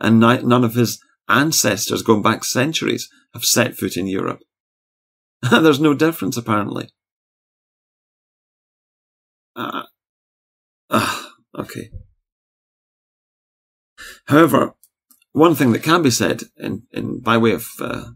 And 0.00 0.18
none 0.18 0.64
of 0.64 0.74
his 0.74 1.00
ancestors 1.28 2.02
going 2.02 2.22
back 2.22 2.42
centuries 2.42 3.08
have 3.32 3.44
set 3.44 3.76
foot 3.76 3.96
in 3.96 4.08
Europe. 4.08 4.40
There's 5.50 5.80
no 5.80 5.94
difference, 5.94 6.36
apparently. 6.36 6.90
Uh, 9.54 9.84
uh, 10.90 11.22
okay. 11.56 11.90
However, 14.26 14.74
one 15.32 15.54
thing 15.54 15.72
that 15.72 15.82
can 15.82 16.02
be 16.02 16.10
said 16.10 16.44
in, 16.56 16.82
in 16.92 17.20
by 17.20 17.36
way 17.36 17.52
of 17.52 17.68
uh, 17.80 18.10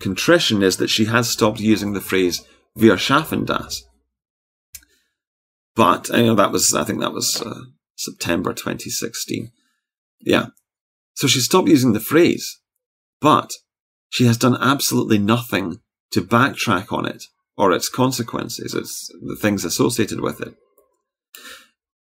contrition 0.00 0.62
is 0.62 0.76
that 0.78 0.90
she 0.90 1.04
has 1.06 1.28
stopped 1.28 1.60
using 1.60 1.92
the 1.92 2.00
phrase 2.00 2.42
"Wir 2.74 2.96
schaffen 2.96 3.44
das." 3.44 3.82
But 5.74 6.08
you 6.08 6.26
know 6.26 6.34
that 6.34 6.52
was 6.52 6.74
I 6.74 6.84
think 6.84 7.00
that 7.00 7.12
was 7.12 7.40
uh, 7.40 7.64
September 7.96 8.52
2016. 8.52 9.50
Yeah. 10.20 10.46
So 11.14 11.26
she 11.26 11.40
stopped 11.40 11.68
using 11.68 11.92
the 11.92 12.00
phrase, 12.00 12.60
but 13.20 13.52
she 14.08 14.26
has 14.26 14.36
done 14.36 14.56
absolutely 14.60 15.18
nothing 15.18 15.80
to 16.10 16.20
backtrack 16.20 16.92
on 16.92 17.06
it 17.06 17.24
or 17.56 17.72
its 17.72 17.88
consequences, 17.88 18.74
its 18.74 19.10
the 19.20 19.36
things 19.36 19.64
associated 19.64 20.20
with 20.20 20.40
it. 20.40 20.54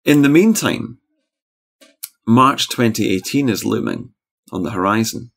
In 0.05 0.21
the 0.21 0.29
meantime, 0.29 0.99
March 2.25 2.69
2018 2.69 3.49
is 3.49 3.65
looming 3.65 4.13
on 4.51 4.63
the 4.63 4.71
horizon. 4.71 5.31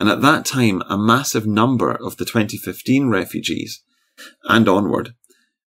And 0.00 0.08
at 0.08 0.20
that 0.22 0.44
time, 0.44 0.82
a 0.88 0.98
massive 0.98 1.46
number 1.46 1.92
of 1.92 2.16
the 2.16 2.24
2015 2.24 3.08
refugees 3.08 3.82
and 4.44 4.68
onward 4.68 5.14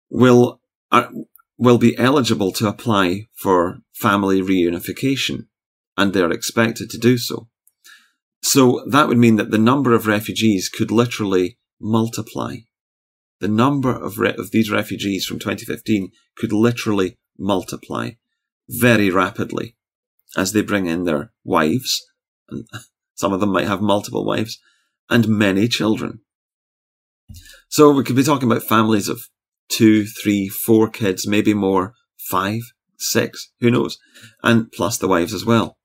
will, 0.10 0.60
are, 0.92 1.10
will 1.58 1.78
be 1.78 1.98
eligible 1.98 2.52
to 2.54 2.68
apply 2.68 3.28
for 3.34 3.80
family 3.94 4.42
reunification, 4.42 5.48
and 5.98 6.12
they're 6.12 6.32
expected 6.32 6.90
to 6.90 6.98
do 6.98 7.18
so. 7.18 7.48
So 8.42 8.84
that 8.90 9.08
would 9.08 9.18
mean 9.18 9.38
that 9.38 9.52
the 9.52 9.58
number 9.58 9.94
of 9.94 10.08
refugees 10.08 10.68
could 10.68 10.92
literally 10.92 11.58
multiply. 11.80 12.58
The 13.40 13.48
number 13.48 13.92
of, 13.92 14.18
re- 14.18 14.36
of 14.38 14.52
these 14.52 14.70
refugees 14.70 15.26
from 15.26 15.40
2015 15.40 16.12
could 16.36 16.52
literally 16.52 17.18
multiply 17.38 18.12
very 18.68 19.10
rapidly 19.10 19.76
as 20.38 20.54
they 20.54 20.62
bring 20.62 20.86
in 20.86 21.04
their 21.04 21.32
wives, 21.44 22.02
and 22.50 22.66
some 23.16 23.34
of 23.34 23.40
them 23.40 23.52
might 23.52 23.68
have 23.68 23.82
multiple 23.82 24.26
wives, 24.26 24.60
and 25.10 25.28
many 25.28 25.68
children. 25.68 26.22
So 27.70 27.92
we 27.92 28.04
could 28.04 28.16
be 28.16 28.24
talking 28.24 28.50
about 28.50 28.64
families 28.64 29.08
of 29.08 29.22
two, 29.70 30.06
three, 30.06 30.50
four 30.50 30.90
kids, 30.90 31.28
maybe 31.28 31.54
more, 31.54 31.94
five, 32.18 32.62
six, 32.98 33.52
who 33.60 33.72
knows, 33.72 33.98
and 34.44 34.72
plus 34.72 34.98
the 34.98 35.08
wives 35.08 35.34
as 35.34 35.46
well. 35.46 35.78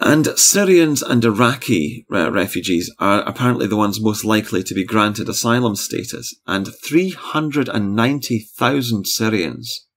And 0.00 0.28
Syrians 0.38 1.02
and 1.02 1.24
Iraqi 1.24 2.06
uh, 2.12 2.30
refugees 2.30 2.88
are 3.00 3.22
apparently 3.22 3.66
the 3.66 3.76
ones 3.76 4.00
most 4.00 4.24
likely 4.24 4.62
to 4.62 4.72
be 4.72 4.84
granted 4.84 5.28
asylum 5.28 5.74
status, 5.74 6.36
and 6.46 6.68
390,000 6.86 9.06
Syrians 9.06 9.88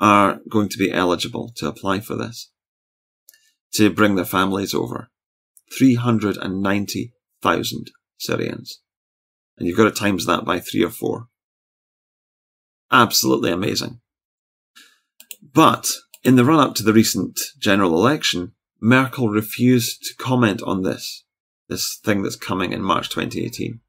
are 0.00 0.40
going 0.48 0.68
to 0.68 0.78
be 0.78 0.90
eligible 0.90 1.52
to 1.56 1.68
apply 1.68 2.00
for 2.00 2.16
this, 2.16 2.50
to 3.74 3.90
bring 3.90 4.14
their 4.14 4.24
families 4.24 4.74
over. 4.74 5.10
390,000 5.76 7.90
Syrians. 8.18 8.80
And 9.56 9.66
you've 9.66 9.76
got 9.76 9.84
to 9.84 9.90
times 9.90 10.26
that 10.26 10.44
by 10.44 10.60
three 10.60 10.84
or 10.84 10.90
four. 10.90 11.28
Absolutely 12.90 13.50
amazing. 13.50 14.00
But 15.42 15.88
in 16.22 16.36
the 16.36 16.44
run 16.44 16.60
up 16.60 16.74
to 16.76 16.82
the 16.82 16.92
recent 16.92 17.40
general 17.58 17.96
election, 17.96 18.52
Merkel 18.80 19.28
refused 19.28 20.02
to 20.04 20.14
comment 20.16 20.62
on 20.62 20.82
this, 20.82 21.24
this 21.68 21.98
thing 22.04 22.22
that's 22.22 22.36
coming 22.36 22.72
in 22.72 22.82
March 22.82 23.08
2018. 23.08 23.80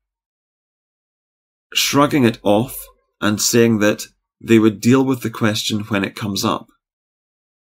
Shrugging 1.74 2.24
it 2.24 2.40
off 2.44 2.80
and 3.20 3.42
saying 3.42 3.80
that 3.80 4.08
they 4.40 4.60
would 4.60 4.80
deal 4.80 5.04
with 5.04 5.22
the 5.22 5.30
question 5.30 5.82
when 5.82 6.04
it 6.04 6.16
comes 6.16 6.46
up 6.46 6.68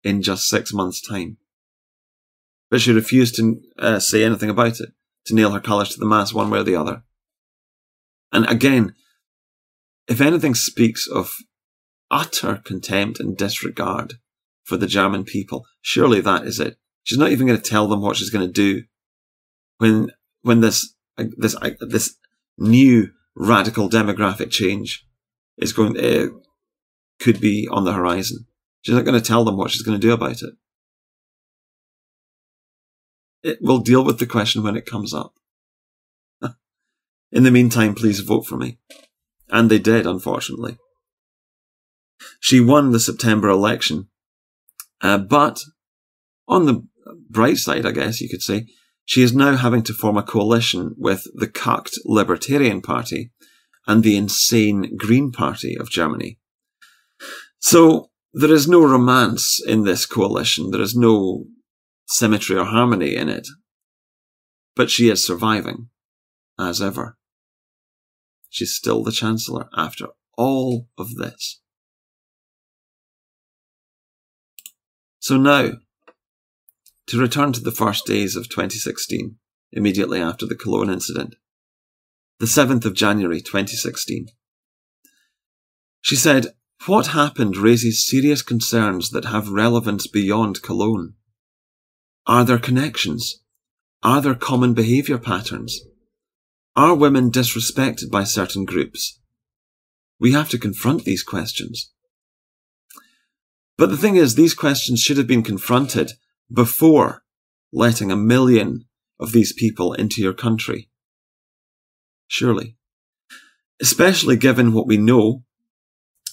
in 0.03 0.23
just 0.23 0.49
six 0.49 0.73
months' 0.73 1.01
time. 1.01 1.39
But 2.71 2.81
she 2.81 2.93
refused 2.93 3.37
to 3.37 3.61
uh, 3.79 3.99
say 3.99 4.25
anything 4.25 4.51
about 4.51 4.81
it, 4.81 4.91
to 5.27 5.35
nail 5.35 5.53
her 5.53 5.61
colours 5.61 5.91
to 5.91 6.01
the 6.01 6.07
mast 6.07 6.35
one 6.35 6.51
way 6.51 6.59
or 6.59 6.65
the 6.65 6.77
other. 6.77 7.03
And 8.33 8.47
again, 8.47 8.95
if 10.07 10.21
anything 10.21 10.55
speaks 10.55 11.09
of 11.09 11.33
utter 12.11 12.61
contempt 12.65 13.21
and 13.21 13.37
disregard 13.37 14.15
for 14.65 14.77
the 14.77 14.87
German 14.87 15.25
people, 15.25 15.67
surely 15.81 16.21
that 16.21 16.45
is 16.45 16.61
it. 16.61 16.77
She's 17.05 17.19
not 17.19 17.31
even 17.31 17.47
going 17.47 17.61
to 17.61 17.71
tell 17.71 17.89
them 17.89 18.03
what 18.03 18.17
she's 18.17 18.31
going 18.31 18.47
to 18.47 18.53
do 18.53 18.85
when 19.79 20.11
when 20.43 20.61
this 20.61 20.95
this 21.17 21.57
this 21.81 22.17
new 22.59 23.11
radical 23.35 23.89
demographic 23.89 24.51
change 24.51 25.07
is 25.57 25.73
going 25.73 25.99
uh, 25.99 26.29
could 27.21 27.41
be 27.41 27.69
on 27.71 27.85
the 27.85 27.93
horizon. 27.93 28.47
She's 28.83 28.95
not 28.95 29.05
going 29.05 29.21
to 29.21 29.27
tell 29.27 29.45
them 29.45 29.57
what 29.57 29.71
she's 29.71 29.83
going 29.83 29.99
to 29.99 30.07
do 30.07 30.13
about 30.13 30.43
it. 30.43 30.55
It 33.43 33.59
will 33.61 33.79
deal 33.79 34.05
with 34.05 34.19
the 34.19 34.27
question 34.27 34.63
when 34.63 34.77
it 34.77 34.87
comes 34.87 35.15
up. 35.15 35.35
In 37.31 37.45
the 37.45 37.51
meantime, 37.51 37.95
please 37.95 38.21
vote 38.21 38.47
for 38.47 38.57
me. 38.57 38.79
And 39.51 39.71
they 39.71 39.79
did, 39.79 40.07
unfortunately. 40.07 40.79
She 42.41 42.61
won 42.61 42.93
the 42.93 43.01
September 43.01 43.49
election, 43.49 44.09
uh, 45.01 45.19
but 45.19 45.63
on 46.47 46.67
the 46.67 46.87
bright 47.29 47.59
side, 47.59 47.87
I 47.87 47.93
guess 47.93 48.21
you 48.21 48.29
could 48.29 48.43
say, 48.43 48.67
she 49.05 49.23
is 49.23 49.35
now 49.35 49.57
having 49.57 49.83
to 49.85 49.95
form 49.95 50.17
a 50.17 50.23
coalition 50.23 50.95
with 50.99 51.27
the 51.35 51.47
cucked 51.47 51.99
Libertarian 52.05 52.83
Party 52.83 53.31
and 53.87 54.03
the 54.03 54.17
insane 54.17 54.97
Green 54.97 55.33
Party 55.33 55.77
of 55.79 55.91
Germany. 55.91 56.39
So 57.59 58.11
there 58.35 58.53
is 58.53 58.69
no 58.69 58.85
romance 58.85 59.61
in 59.65 59.85
this 59.85 60.05
coalition. 60.07 60.71
There 60.71 60.83
is 60.83 60.95
no 60.95 61.47
symmetry 62.09 62.57
or 62.57 62.65
harmony 62.65 63.15
in 63.15 63.29
it. 63.29 63.47
But 64.75 64.91
she 64.91 65.09
is 65.09 65.25
surviving, 65.25 65.91
as 66.59 66.81
ever. 66.81 67.17
She's 68.49 68.75
still 68.75 69.03
the 69.03 69.13
Chancellor 69.13 69.69
after 69.77 70.07
all 70.37 70.89
of 70.97 71.17
this. 71.17 71.61
So 75.21 75.37
now, 75.37 75.73
to 77.09 77.21
return 77.21 77.53
to 77.53 77.61
the 77.61 77.73
first 77.73 78.07
days 78.07 78.37
of 78.37 78.49
2016, 78.49 79.37
immediately 79.73 80.21
after 80.21 80.47
the 80.47 80.55
Cologne 80.55 80.91
incident, 80.91 81.35
the 82.39 82.47
7th 82.47 82.85
of 82.85 82.95
January 82.95 83.41
2016. 83.41 84.29
She 86.01 86.17
said, 86.17 86.55
What 86.87 87.09
happened 87.09 87.57
raises 87.57 88.07
serious 88.07 88.43
concerns 88.43 89.11
that 89.11 89.27
have 89.27 89.49
relevance 89.49 90.07
beyond 90.07 90.63
Cologne. 90.63 91.15
Are 92.29 92.45
there 92.45 92.59
connections? 92.59 93.43
Are 94.03 94.21
there 94.21 94.35
common 94.35 94.75
behaviour 94.75 95.17
patterns? 95.17 95.81
Are 96.77 96.95
women 96.95 97.31
disrespected 97.31 98.11
by 98.11 98.25
certain 98.25 98.67
groups? 98.67 99.19
We 100.21 100.33
have 100.33 100.51
to 100.51 100.59
confront 100.59 101.05
these 101.05 101.23
questions. 101.23 101.91
But 103.79 103.89
the 103.89 103.97
thing 103.97 104.17
is, 104.17 104.35
these 104.35 104.53
questions 104.53 105.01
should 105.01 105.17
have 105.17 105.27
been 105.27 105.43
confronted 105.43 106.13
before 106.53 107.23
letting 107.73 108.13
a 108.13 108.17
million 108.17 108.85
of 109.19 109.33
these 109.33 109.55
people 109.55 109.95
into 109.95 110.21
your 110.21 110.35
country. 110.35 110.91
Surely. 112.27 112.77
Especially 113.81 114.37
given 114.37 114.73
what 114.73 114.87
we 114.87 114.99
know 114.99 115.45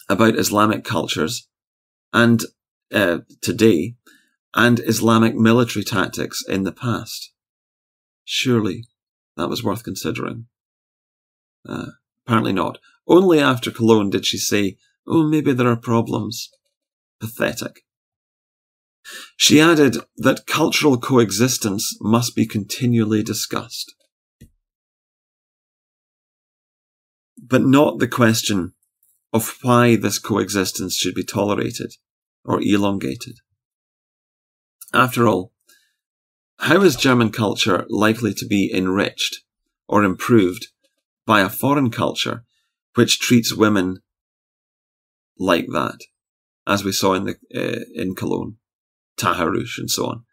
about 0.09 0.37
Islamic 0.37 0.83
cultures 0.83 1.47
and 2.11 2.43
uh, 2.93 3.19
today 3.41 3.95
and 4.55 4.79
Islamic 4.79 5.35
military 5.35 5.83
tactics 5.83 6.43
in 6.47 6.63
the 6.63 6.71
past. 6.71 7.31
Surely 8.23 8.85
that 9.35 9.49
was 9.49 9.63
worth 9.63 9.83
considering. 9.83 10.47
Uh, 11.67 11.87
apparently 12.25 12.53
not. 12.53 12.79
Only 13.07 13.39
after 13.39 13.69
Cologne 13.69 14.09
did 14.09 14.25
she 14.25 14.37
say, 14.37 14.77
oh, 15.05 15.27
maybe 15.27 15.51
there 15.51 15.67
are 15.67 15.75
problems. 15.75 16.49
Pathetic. 17.19 17.81
She 19.37 19.61
added 19.61 19.97
that 20.17 20.47
cultural 20.47 20.97
coexistence 20.97 21.97
must 22.01 22.35
be 22.35 22.47
continually 22.47 23.21
discussed. 23.21 23.93
But 27.37 27.61
not 27.61 27.99
the 27.99 28.07
question 28.07 28.73
of 29.31 29.57
why 29.61 29.95
this 29.95 30.17
coexistence 30.17 30.95
should 30.95 31.13
be 31.13 31.23
tolerated 31.23 31.93
or 32.43 32.61
elongated. 32.61 33.39
After 34.95 35.27
all, 35.27 35.51
how 36.59 36.81
is 36.81 36.95
German 36.95 37.29
culture 37.29 37.85
likely 37.89 38.33
to 38.33 38.45
be 38.45 38.71
enriched 38.73 39.41
or 39.89 40.05
improved 40.05 40.67
by 41.25 41.41
a 41.41 41.49
foreign 41.49 41.91
culture 41.91 42.45
which 42.93 43.19
treats 43.19 43.53
women 43.53 43.97
like 45.37 45.67
that, 45.73 45.99
as 46.65 46.85
we 46.85 46.93
saw 46.93 47.13
in 47.13 47.25
the 47.25 47.35
uh, 47.53 47.83
in 47.93 48.15
Cologne, 48.15 48.55
Taharrusch, 49.19 49.77
and 49.77 49.91
so 49.91 50.05
on? 50.05 50.23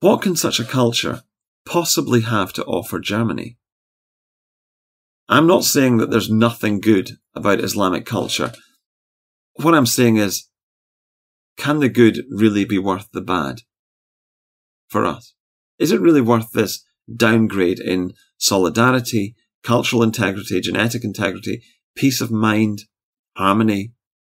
What 0.00 0.22
can 0.22 0.34
such 0.34 0.58
a 0.58 0.64
culture 0.64 1.22
possibly 1.64 2.22
have 2.22 2.52
to 2.54 2.64
offer 2.64 2.98
Germany? 2.98 3.58
I'm 5.28 5.46
not 5.46 5.62
saying 5.62 5.98
that 5.98 6.10
there's 6.10 6.28
nothing 6.28 6.80
good 6.80 7.12
about 7.32 7.60
Islamic 7.60 8.06
culture. 8.06 8.52
What 9.54 9.74
I'm 9.74 9.86
saying 9.86 10.16
is, 10.16 10.48
can 11.56 11.78
the 11.78 11.88
good 11.88 12.24
really 12.28 12.64
be 12.64 12.78
worth 12.80 13.08
the 13.12 13.20
bad 13.20 13.60
for 14.94 15.04
us? 15.04 15.34
Is 15.80 15.90
it 15.90 16.00
really 16.00 16.20
worth 16.20 16.52
this 16.52 16.84
downgrade 17.14 17.80
in 17.80 18.12
solidarity, 18.38 19.34
cultural 19.64 20.04
integrity, 20.04 20.60
genetic 20.60 21.02
integrity, 21.02 21.62
peace 21.96 22.20
of 22.20 22.30
mind, 22.30 22.82
harmony, 23.36 23.92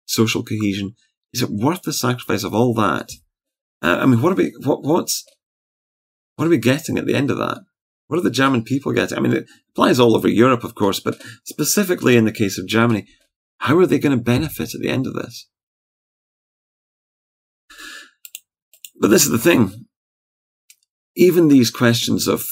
social 0.07 0.42
cohesion? 0.42 0.96
Is 1.34 1.42
it 1.42 1.50
worth 1.50 1.82
the 1.82 1.92
sacrifice 1.92 2.42
of 2.42 2.54
all 2.54 2.72
that? 2.74 3.11
Uh, 3.82 3.98
I 4.00 4.07
mean, 4.07 4.22
what 4.22 4.32
are 4.32 4.36
we, 4.36 4.54
what, 4.64 4.82
what's, 4.82 5.26
what 6.36 6.46
are 6.46 6.50
we 6.50 6.57
getting 6.57 6.96
at 6.96 7.04
the 7.04 7.14
end 7.14 7.30
of 7.30 7.36
that? 7.36 7.59
What 8.07 8.18
are 8.18 8.22
the 8.22 8.30
German 8.30 8.64
people 8.64 8.92
getting? 8.92 9.18
I 9.18 9.20
mean, 9.20 9.34
it 9.34 9.46
applies 9.72 10.00
all 10.00 10.16
over 10.16 10.28
Europe, 10.28 10.64
of 10.64 10.74
course, 10.74 11.00
but 11.00 11.20
specifically 11.44 12.16
in 12.16 12.24
the 12.24 12.32
case 12.32 12.59
of 12.59 12.66
Germany, 12.66 13.07
how 13.59 13.76
are 13.78 13.86
they 13.86 13.98
going 13.98 14.16
to 14.16 14.24
benefit 14.24 14.74
at 14.74 14.80
the 14.80 14.88
end 14.88 15.07
of 15.07 15.12
this? 15.12 15.50
But 18.98 19.09
this 19.11 19.26
is 19.26 19.30
the 19.30 19.38
thing 19.38 19.86
even 21.17 21.49
these 21.49 21.71
questions 21.71 22.29
of 22.29 22.47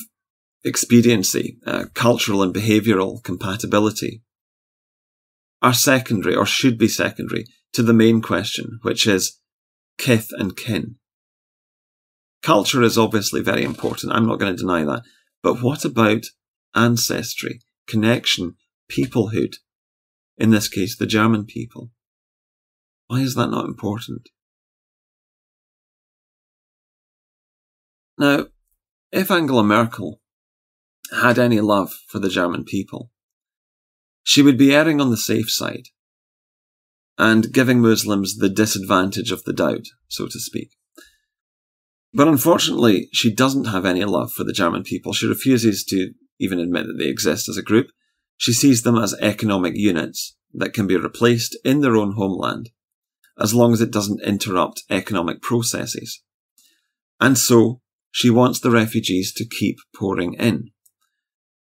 expediency, 0.64 1.58
uh, 1.66 1.84
cultural 1.94 2.42
and 2.42 2.54
behavioural 2.54 3.22
compatibility 3.22 4.22
are 5.60 5.74
secondary 5.74 6.34
or 6.34 6.46
should 6.46 6.78
be 6.78 6.88
secondary 6.88 7.44
to 7.74 7.82
the 7.82 7.92
main 7.92 8.22
question, 8.22 8.78
which 8.82 9.06
is 9.06 9.38
kith 9.98 10.30
and 10.32 10.56
kin. 10.56 10.96
Culture 12.42 12.82
is 12.82 12.98
obviously 12.98 13.42
very 13.42 13.64
important. 13.64 14.12
I'm 14.12 14.26
not 14.26 14.38
going 14.38 14.54
to 14.54 14.60
deny 14.60 14.84
that. 14.84 15.02
But 15.42 15.62
what 15.62 15.84
about 15.84 16.24
ancestry, 16.74 17.60
connection, 17.86 18.56
peoplehood? 18.90 19.56
In 20.36 20.50
this 20.50 20.68
case, 20.68 20.96
the 20.96 21.06
German 21.06 21.44
people. 21.44 21.90
Why 23.06 23.20
is 23.20 23.34
that 23.34 23.50
not 23.50 23.66
important? 23.66 24.28
Now, 28.18 28.46
if 29.14 29.30
Angela 29.30 29.62
Merkel 29.62 30.20
had 31.12 31.38
any 31.38 31.60
love 31.60 31.92
for 32.08 32.18
the 32.18 32.28
German 32.28 32.64
people, 32.64 33.10
she 34.24 34.42
would 34.42 34.58
be 34.58 34.74
erring 34.74 35.00
on 35.00 35.10
the 35.10 35.16
safe 35.16 35.48
side 35.50 35.84
and 37.16 37.52
giving 37.52 37.80
Muslims 37.80 38.38
the 38.38 38.48
disadvantage 38.48 39.30
of 39.30 39.44
the 39.44 39.52
doubt, 39.52 39.86
so 40.08 40.26
to 40.26 40.40
speak. 40.40 40.70
But 42.12 42.26
unfortunately, 42.26 43.08
she 43.12 43.32
doesn't 43.32 43.66
have 43.66 43.84
any 43.84 44.04
love 44.04 44.32
for 44.32 44.42
the 44.42 44.52
German 44.52 44.82
people. 44.82 45.12
She 45.12 45.28
refuses 45.28 45.84
to 45.84 46.12
even 46.40 46.58
admit 46.58 46.86
that 46.86 46.96
they 46.98 47.08
exist 47.08 47.48
as 47.48 47.56
a 47.56 47.62
group. 47.62 47.90
She 48.36 48.52
sees 48.52 48.82
them 48.82 48.98
as 48.98 49.14
economic 49.20 49.76
units 49.76 50.36
that 50.52 50.72
can 50.72 50.88
be 50.88 50.96
replaced 50.96 51.56
in 51.64 51.82
their 51.82 51.96
own 51.96 52.14
homeland, 52.14 52.70
as 53.38 53.54
long 53.54 53.72
as 53.72 53.80
it 53.80 53.92
doesn't 53.92 54.22
interrupt 54.22 54.82
economic 54.90 55.40
processes. 55.40 56.20
And 57.20 57.38
so, 57.38 57.80
she 58.14 58.30
wants 58.30 58.60
the 58.60 58.70
refugees 58.70 59.32
to 59.32 59.44
keep 59.44 59.76
pouring 59.92 60.34
in. 60.34 60.70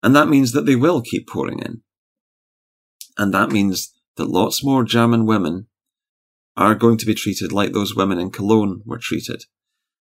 And 0.03 0.15
that 0.15 0.27
means 0.27 0.51
that 0.51 0.67
they 0.67 0.75
will 0.75 1.01
keep 1.01 1.27
pouring 1.27 1.57
in. 1.57 1.81
And 3.17 3.33
that 3.33 3.49
means 3.49 3.91
that 4.17 4.29
lots 4.29 4.63
more 4.63 4.83
German 4.83 5.25
women 5.25 5.65
are 6.55 6.75
going 6.75 6.97
to 6.97 7.07
be 7.07 7.15
treated 7.15 7.51
like 7.51 7.73
those 7.73 7.95
women 7.95 8.19
in 8.19 8.29
Cologne 8.29 8.83
were 8.85 8.99
treated 8.99 9.45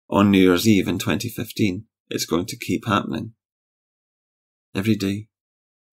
on 0.09 0.31
New 0.31 0.39
Year's 0.39 0.67
Eve 0.67 0.89
in 0.89 0.99
2015. 0.99 1.85
It's 2.09 2.25
going 2.25 2.47
to 2.47 2.57
keep 2.57 2.87
happening. 2.87 3.35
Every 4.75 4.97
day. 4.97 5.29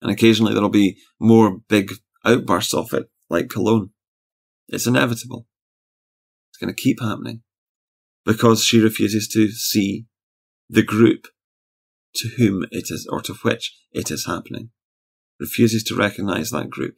And 0.00 0.10
occasionally 0.10 0.54
there'll 0.54 0.70
be 0.70 0.96
more 1.20 1.58
big 1.68 1.92
outbursts 2.24 2.72
of 2.72 2.94
it, 2.94 3.10
like 3.28 3.50
Cologne. 3.50 3.90
It's 4.68 4.86
inevitable. 4.86 5.46
It's 6.48 6.56
going 6.56 6.74
to 6.74 6.82
keep 6.82 7.02
happening. 7.02 7.42
Because 8.24 8.64
she 8.64 8.80
refuses 8.80 9.28
to 9.34 9.50
see 9.50 10.06
the 10.68 10.82
group 10.82 11.28
to 12.16 12.28
whom 12.36 12.64
it 12.70 12.86
is, 12.90 13.06
or 13.10 13.20
to 13.22 13.34
which 13.42 13.76
it 13.92 14.10
is 14.10 14.26
happening, 14.26 14.70
refuses 15.38 15.84
to 15.84 15.94
recognize 15.94 16.50
that 16.50 16.70
group, 16.70 16.96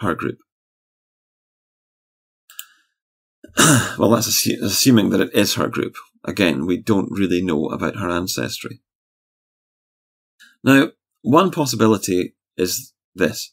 her 0.00 0.14
group. 0.14 0.38
well, 3.98 4.10
that's 4.10 4.28
assu- 4.28 4.62
assuming 4.62 5.10
that 5.10 5.20
it 5.20 5.34
is 5.34 5.54
her 5.54 5.68
group. 5.68 5.94
Again, 6.24 6.66
we 6.66 6.76
don't 6.76 7.10
really 7.10 7.42
know 7.42 7.66
about 7.66 7.96
her 7.96 8.10
ancestry. 8.10 8.80
Now, 10.64 10.88
one 11.22 11.50
possibility 11.50 12.34
is 12.56 12.92
this. 13.14 13.52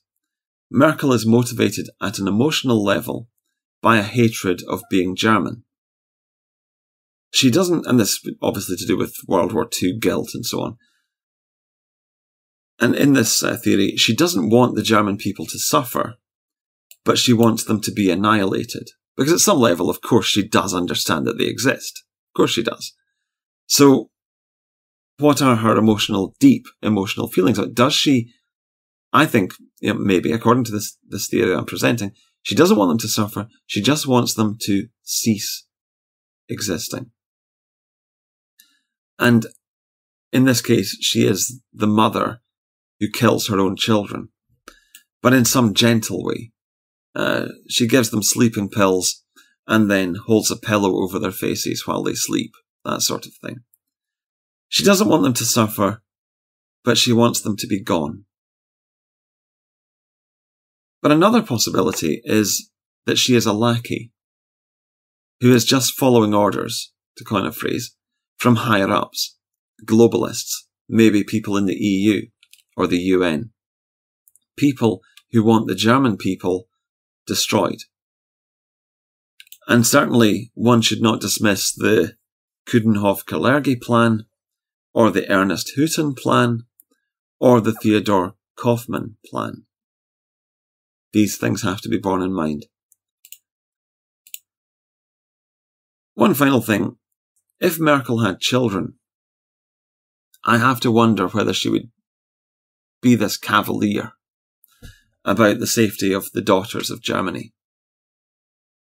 Merkel 0.72 1.14
is 1.14 1.26
motivated 1.26 1.90
at 2.02 2.20
an 2.20 2.28
emotional 2.28 2.84
level 2.84 3.30
by 3.82 3.98
a 3.98 4.04
hatred 4.04 4.64
of 4.68 4.82
being 4.90 5.16
German. 5.16 5.65
She 7.34 7.52
doesn't, 7.52 7.86
and 7.86 8.00
this 8.00 8.20
obviously 8.42 8.78
to 8.78 8.86
do 8.86 8.98
with 8.98 9.16
World 9.28 9.54
War 9.54 9.70
II 9.82 9.98
guilt 10.00 10.32
and 10.34 10.46
so 10.46 10.62
on. 10.62 10.78
And 12.80 12.96
in 12.96 13.14
this 13.14 13.44
uh, 13.44 13.58
theory, 13.58 13.96
she 13.96 14.16
doesn't 14.16 14.50
want 14.50 14.76
the 14.76 14.84
German 14.84 15.18
people 15.18 15.46
to 15.48 15.60
suffer, 15.60 16.16
but 17.04 17.18
she 17.18 17.34
wants 17.34 17.64
them 17.64 17.82
to 17.82 17.92
be 17.92 18.10
annihilated. 18.10 18.90
Because 19.16 19.34
at 19.34 19.40
some 19.40 19.60
level, 19.60 19.90
of 19.90 20.02
course, 20.02 20.26
she 20.26 20.46
does 20.46 20.74
understand 20.74 21.26
that 21.26 21.38
they 21.38 21.46
exist. 21.46 22.04
Of 22.30 22.38
course 22.38 22.52
she 22.52 22.64
does. 22.64 22.94
So, 23.66 24.10
what 25.18 25.42
are 25.42 25.56
her 25.56 25.78
emotional, 25.78 26.36
deep 26.40 26.66
emotional 26.82 27.30
feelings? 27.30 27.60
Does 27.74 27.94
she 27.94 28.34
I 29.16 29.26
think 29.26 29.54
you 29.80 29.94
know, 29.94 30.00
maybe, 30.00 30.34
according 30.34 30.66
to 30.66 30.72
this, 30.74 30.98
this 31.08 31.30
theory 31.30 31.56
I'm 31.56 31.66
presenting, 31.66 32.12
she 32.42 32.54
doesn't 32.54 32.76
want 32.76 32.90
them 32.90 32.98
to 32.98 33.08
suffer. 33.08 33.48
She 33.66 33.82
just 33.82 34.06
wants 34.06 34.34
them 34.34 34.58
to 34.64 34.88
cease 35.04 35.66
existing. 36.50 37.12
And 39.18 39.46
in 40.32 40.46
this 40.46 40.62
case, 40.62 40.98
she 41.02 41.26
is 41.26 41.62
the 41.74 41.88
mother 41.88 42.42
who 43.00 43.10
kills 43.10 43.48
her 43.48 43.60
own 43.60 43.76
children, 43.76 44.30
but 45.22 45.34
in 45.34 45.46
some 45.46 45.74
gentle 45.74 46.24
way. 46.24 46.52
Uh, 47.16 47.48
she 47.70 47.88
gives 47.88 48.10
them 48.10 48.22
sleeping 48.22 48.70
pills 48.70 49.24
and 49.68 49.90
then 49.90 50.16
holds 50.16 50.52
a 50.52 50.58
pillow 50.58 51.02
over 51.02 51.18
their 51.18 51.32
faces 51.32 51.88
while 51.88 52.04
they 52.04 52.14
sleep, 52.14 52.52
that 52.84 53.02
sort 53.02 53.26
of 53.26 53.34
thing. 53.36 53.60
She 54.68 54.84
doesn't 54.84 55.08
want 55.08 55.24
them 55.24 55.34
to 55.34 55.46
suffer, 55.46 56.02
but 56.84 56.98
she 56.98 57.14
wants 57.14 57.40
them 57.40 57.56
to 57.58 57.68
be 57.68 57.82
gone. 57.82 58.26
But 61.02 61.12
another 61.12 61.42
possibility 61.42 62.22
is 62.26 62.70
that 63.06 63.18
she 63.18 63.36
is 63.36 63.46
a 63.46 63.54
lackey 63.54 64.12
who 65.40 65.54
is 65.54 65.64
just 65.64 65.94
following 65.94 66.34
orders, 66.34 66.92
to 67.18 67.24
coin 67.24 67.46
a 67.46 67.52
phrase, 67.52 67.95
from 68.38 68.58
higher 68.58 68.90
ups, 68.90 69.38
globalists, 69.86 70.54
maybe 70.88 71.24
people 71.24 71.58
in 71.58 71.66
the 71.66 71.76
EU 71.76 72.28
or 72.78 72.88
the 72.88 73.00
UN, 73.00 73.52
people 74.58 75.02
who 75.32 75.44
want 75.44 75.68
the 75.68 75.76
German 75.76 76.18
people 76.18 76.68
destroyed. 77.26 77.80
And 79.68 79.86
certainly 79.86 80.52
one 80.54 80.82
should 80.82 81.02
not 81.02 81.22
dismiss 81.22 81.74
the 81.74 82.16
Coudenhove-Kalergi 82.68 83.82
plan, 83.82 84.26
or 84.94 85.12
the 85.12 85.30
Earnest 85.30 85.74
Hooton 85.78 86.16
plan, 86.16 86.64
or 87.40 87.62
the 87.62 87.74
Theodore 87.74 88.36
Kaufman 88.56 89.18
plan. 89.26 89.66
These 91.14 91.38
things 91.38 91.64
have 91.64 91.82
to 91.82 91.90
be 91.90 91.98
borne 91.98 92.22
in 92.22 92.34
mind. 92.34 92.66
One 96.14 96.34
final 96.34 96.62
thing. 96.62 96.98
If 97.60 97.80
Merkel 97.80 98.20
had 98.20 98.40
children, 98.40 98.96
I 100.44 100.58
have 100.58 100.80
to 100.82 100.92
wonder 100.92 101.28
whether 101.28 101.54
she 101.54 101.70
would 101.70 101.90
be 103.02 103.16
this 103.16 103.38
cavalier 103.38 104.14
about 105.24 105.60
the 105.60 105.68
safety 105.68 106.14
of 106.14 106.32
the 106.32 106.42
daughters 106.42 106.92
of 106.92 107.02
Germany. 107.02 107.54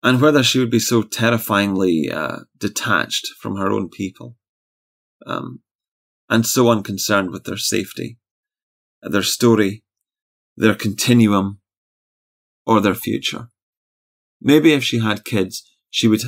And 0.04 0.22
whether 0.22 0.44
she 0.44 0.60
would 0.60 0.70
be 0.70 0.80
so 0.80 1.02
terrifyingly 1.02 2.12
uh, 2.12 2.40
detached 2.58 3.28
from 3.40 3.58
her 3.58 3.72
own 3.72 3.90
people 3.90 4.36
um, 5.26 5.62
and 6.30 6.46
so 6.46 6.70
unconcerned 6.70 7.32
with 7.32 7.46
their 7.46 7.58
safety, 7.58 8.18
their 9.02 9.24
story, 9.24 9.84
their 10.56 10.76
continuum, 10.76 11.60
or 12.66 12.82
their 12.82 12.96
future. 12.96 13.50
Maybe 14.42 14.74
if 14.74 14.84
she 14.84 15.00
had 15.00 15.26
kids, 15.26 15.64
she 15.90 16.08
would, 16.08 16.22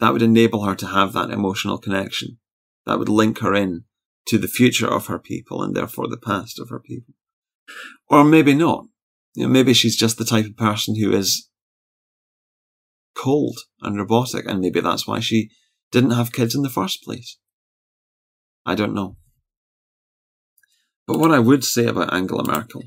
that 0.00 0.12
would 0.12 0.22
enable 0.22 0.64
her 0.64 0.74
to 0.74 0.86
have 0.86 1.12
that 1.12 1.30
emotional 1.30 1.78
connection. 1.78 2.38
That 2.86 2.98
would 2.98 3.08
link 3.08 3.40
her 3.40 3.54
in 3.54 3.84
to 4.26 4.38
the 4.38 4.48
future 4.48 4.88
of 4.88 5.06
her 5.06 5.18
people 5.18 5.62
and 5.62 5.74
therefore 5.74 6.08
the 6.08 6.16
past 6.16 6.58
of 6.58 6.70
her 6.70 6.80
people. 6.80 7.14
Or 8.08 8.24
maybe 8.24 8.54
not. 8.54 8.86
You 9.34 9.44
know, 9.44 9.48
maybe 9.48 9.74
she's 9.74 9.96
just 9.96 10.18
the 10.18 10.24
type 10.24 10.46
of 10.46 10.56
person 10.56 10.96
who 10.96 11.12
is 11.12 11.48
cold 13.16 13.58
and 13.80 13.96
robotic, 13.96 14.46
and 14.46 14.60
maybe 14.60 14.80
that's 14.80 15.06
why 15.06 15.20
she 15.20 15.50
didn't 15.90 16.12
have 16.12 16.32
kids 16.32 16.54
in 16.54 16.62
the 16.62 16.70
first 16.70 17.02
place. 17.02 17.38
I 18.66 18.74
don't 18.74 18.94
know. 18.94 19.16
But 21.06 21.18
what 21.18 21.32
I 21.32 21.38
would 21.38 21.64
say 21.64 21.86
about 21.86 22.12
Angela 22.12 22.44
Merkel 22.44 22.82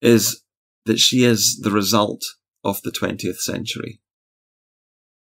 is 0.00 0.42
that 0.86 0.98
she 0.98 1.24
is 1.24 1.60
the 1.62 1.70
result 1.70 2.22
of 2.62 2.80
the 2.82 2.90
20th 2.90 3.38
century. 3.38 4.00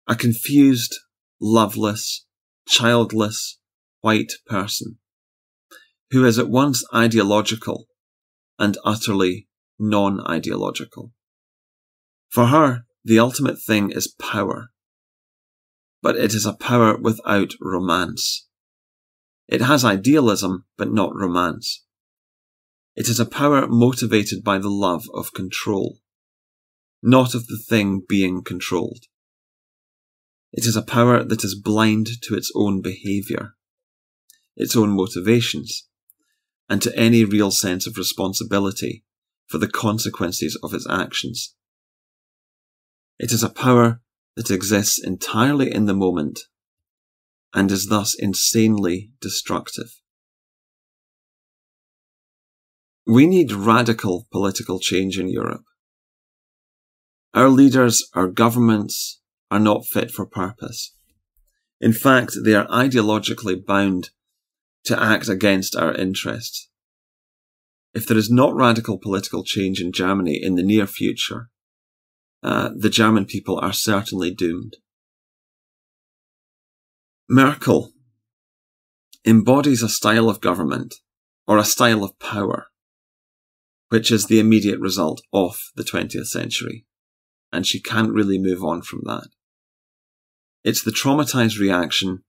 A 0.10 0.16
confused, 0.16 0.96
loveless, 1.40 2.26
childless, 2.68 3.60
white 4.02 4.32
person 4.48 4.98
who 6.10 6.26
is 6.26 6.40
at 6.40 6.50
once 6.50 6.84
ideological 6.94 7.86
and 8.58 8.76
utterly 8.84 9.48
non 9.78 10.20
ideological. 10.28 11.14
For 12.30 12.48
her, 12.48 12.86
the 13.04 13.20
ultimate 13.20 13.62
thing 13.62 13.92
is 13.92 14.08
power, 14.08 14.72
but 16.02 16.16
it 16.16 16.34
is 16.34 16.46
a 16.46 16.54
power 16.54 16.98
without 16.98 17.54
romance. 17.62 18.48
It 19.48 19.62
has 19.62 19.86
idealism, 19.86 20.66
but 20.76 20.92
not 20.92 21.16
romance. 21.16 21.84
It 22.96 23.08
is 23.08 23.20
a 23.20 23.26
power 23.26 23.68
motivated 23.68 24.44
by 24.44 24.58
the 24.58 24.70
love 24.70 25.04
of 25.14 25.34
control, 25.34 26.00
not 27.02 27.36
of 27.36 27.46
the 27.46 27.62
thing 27.70 28.02
being 28.10 28.44
controlled. 28.44 29.06
It 30.52 30.66
is 30.66 30.76
a 30.76 30.82
power 30.82 31.24
that 31.24 31.44
is 31.44 31.60
blind 31.60 32.08
to 32.24 32.36
its 32.36 32.52
own 32.56 32.82
behaviour, 32.82 33.56
its 34.56 34.76
own 34.76 34.90
motivations, 34.90 35.88
and 36.68 36.82
to 36.82 36.96
any 36.98 37.24
real 37.24 37.52
sense 37.52 37.86
of 37.86 37.98
responsibility 37.98 39.04
for 39.48 39.58
the 39.58 39.68
consequences 39.68 40.58
of 40.64 40.74
its 40.74 40.88
actions. 40.90 41.56
It 43.20 43.32
is 43.32 43.44
a 43.44 43.50
power 43.50 44.02
that 44.36 44.52
exists 44.52 45.04
entirely 45.04 45.74
in 45.74 45.86
the 45.86 45.94
moment 45.94 46.40
and 47.54 47.72
is 47.72 47.88
thus 47.88 48.16
insanely 48.18 49.12
destructive. 49.20 50.00
We 53.06 53.26
need 53.26 53.52
radical 53.52 54.28
political 54.32 54.80
change 54.80 55.18
in 55.18 55.28
Europe. 55.28 55.64
Our 57.34 57.50
leaders, 57.50 58.08
our 58.14 58.28
governments 58.28 59.19
are 59.52 59.60
not 59.60 59.86
fit 59.86 60.12
for 60.12 60.26
purpose. 60.26 60.96
In 61.82 61.94
fact, 61.94 62.34
they 62.44 62.54
are 62.54 62.68
ideologically 62.68 63.64
bound 63.64 64.10
to 64.86 65.02
act 65.02 65.30
against 65.30 65.76
our 65.76 65.94
interests. 65.94 66.70
If 67.94 68.06
there 68.06 68.18
is 68.18 68.30
not 68.30 68.56
radical 68.56 69.00
political 69.00 69.44
change 69.44 69.82
in 69.82 69.92
Germany 69.92 70.40
in 70.42 70.56
the 70.56 70.64
near 70.64 70.86
future, 70.86 71.50
uh, 72.44 72.70
the 72.76 72.90
German 72.90 73.26
people 73.26 73.60
are 73.60 73.74
certainly 73.74 74.34
doomed. 74.34 74.78
Merkel 77.28 77.92
embodies 79.26 79.84
a 79.84 79.90
style 79.90 80.30
of 80.30 80.42
government 80.42 80.96
or 81.48 81.58
a 81.58 81.64
style 81.64 82.04
of 82.04 82.18
power, 82.20 82.68
which 83.90 84.12
is 84.12 84.28
the 84.28 84.40
immediate 84.40 84.80
result 84.80 85.22
of 85.34 85.58
the 85.76 85.84
20th 85.84 86.28
century, 86.28 86.86
and 87.52 87.66
she 87.66 87.82
can't 87.82 88.14
really 88.14 88.38
move 88.38 88.64
on 88.64 88.82
from 88.82 89.02
that. 89.06 89.28
It's 90.64 90.84
the 90.84 90.92
traumatized 90.92 91.60
reaction 91.60 92.24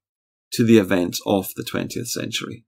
to 0.53 0.64
the 0.64 0.78
events 0.78 1.20
of 1.26 1.49
the 1.57 1.64
20th 1.64 2.09
century. 2.09 2.64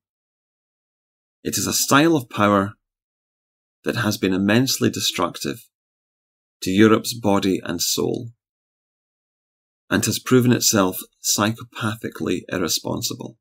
It 1.44 1.56
is 1.56 1.66
a 1.66 1.72
style 1.72 2.16
of 2.16 2.28
power 2.28 2.74
that 3.84 3.96
has 3.96 4.16
been 4.16 4.32
immensely 4.32 4.90
destructive 4.90 5.68
to 6.62 6.70
Europe's 6.70 7.14
body 7.14 7.60
and 7.64 7.82
soul, 7.82 8.30
and 9.90 10.04
has 10.04 10.18
proven 10.18 10.52
itself 10.52 10.98
psychopathically 11.22 12.42
irresponsible, 12.48 13.38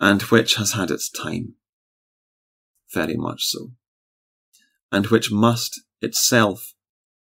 and 0.00 0.22
which 0.22 0.54
has 0.56 0.72
had 0.72 0.90
its 0.90 1.10
time, 1.10 1.54
very 2.92 3.16
much 3.16 3.44
so, 3.44 3.72
and 4.90 5.08
which 5.08 5.30
must 5.30 5.80
itself 6.00 6.74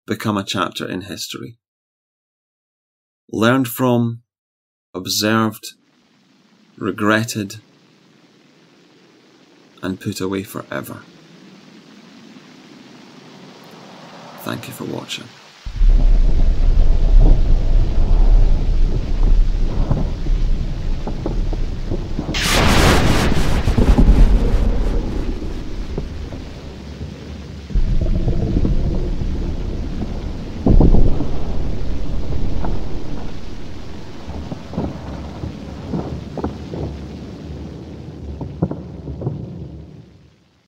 become 0.06 0.38
a 0.38 0.44
chapter 0.44 0.88
in 0.88 1.02
history. 1.02 1.58
Learned 3.32 3.68
from 3.68 4.24
observed, 4.94 5.74
regretted, 6.78 7.58
and 9.82 10.00
put 10.00 10.20
away 10.20 10.44
forever. 10.44 11.02
Thank 14.44 14.68
you 14.68 14.74
for 14.74 14.84
watching. 14.84 15.28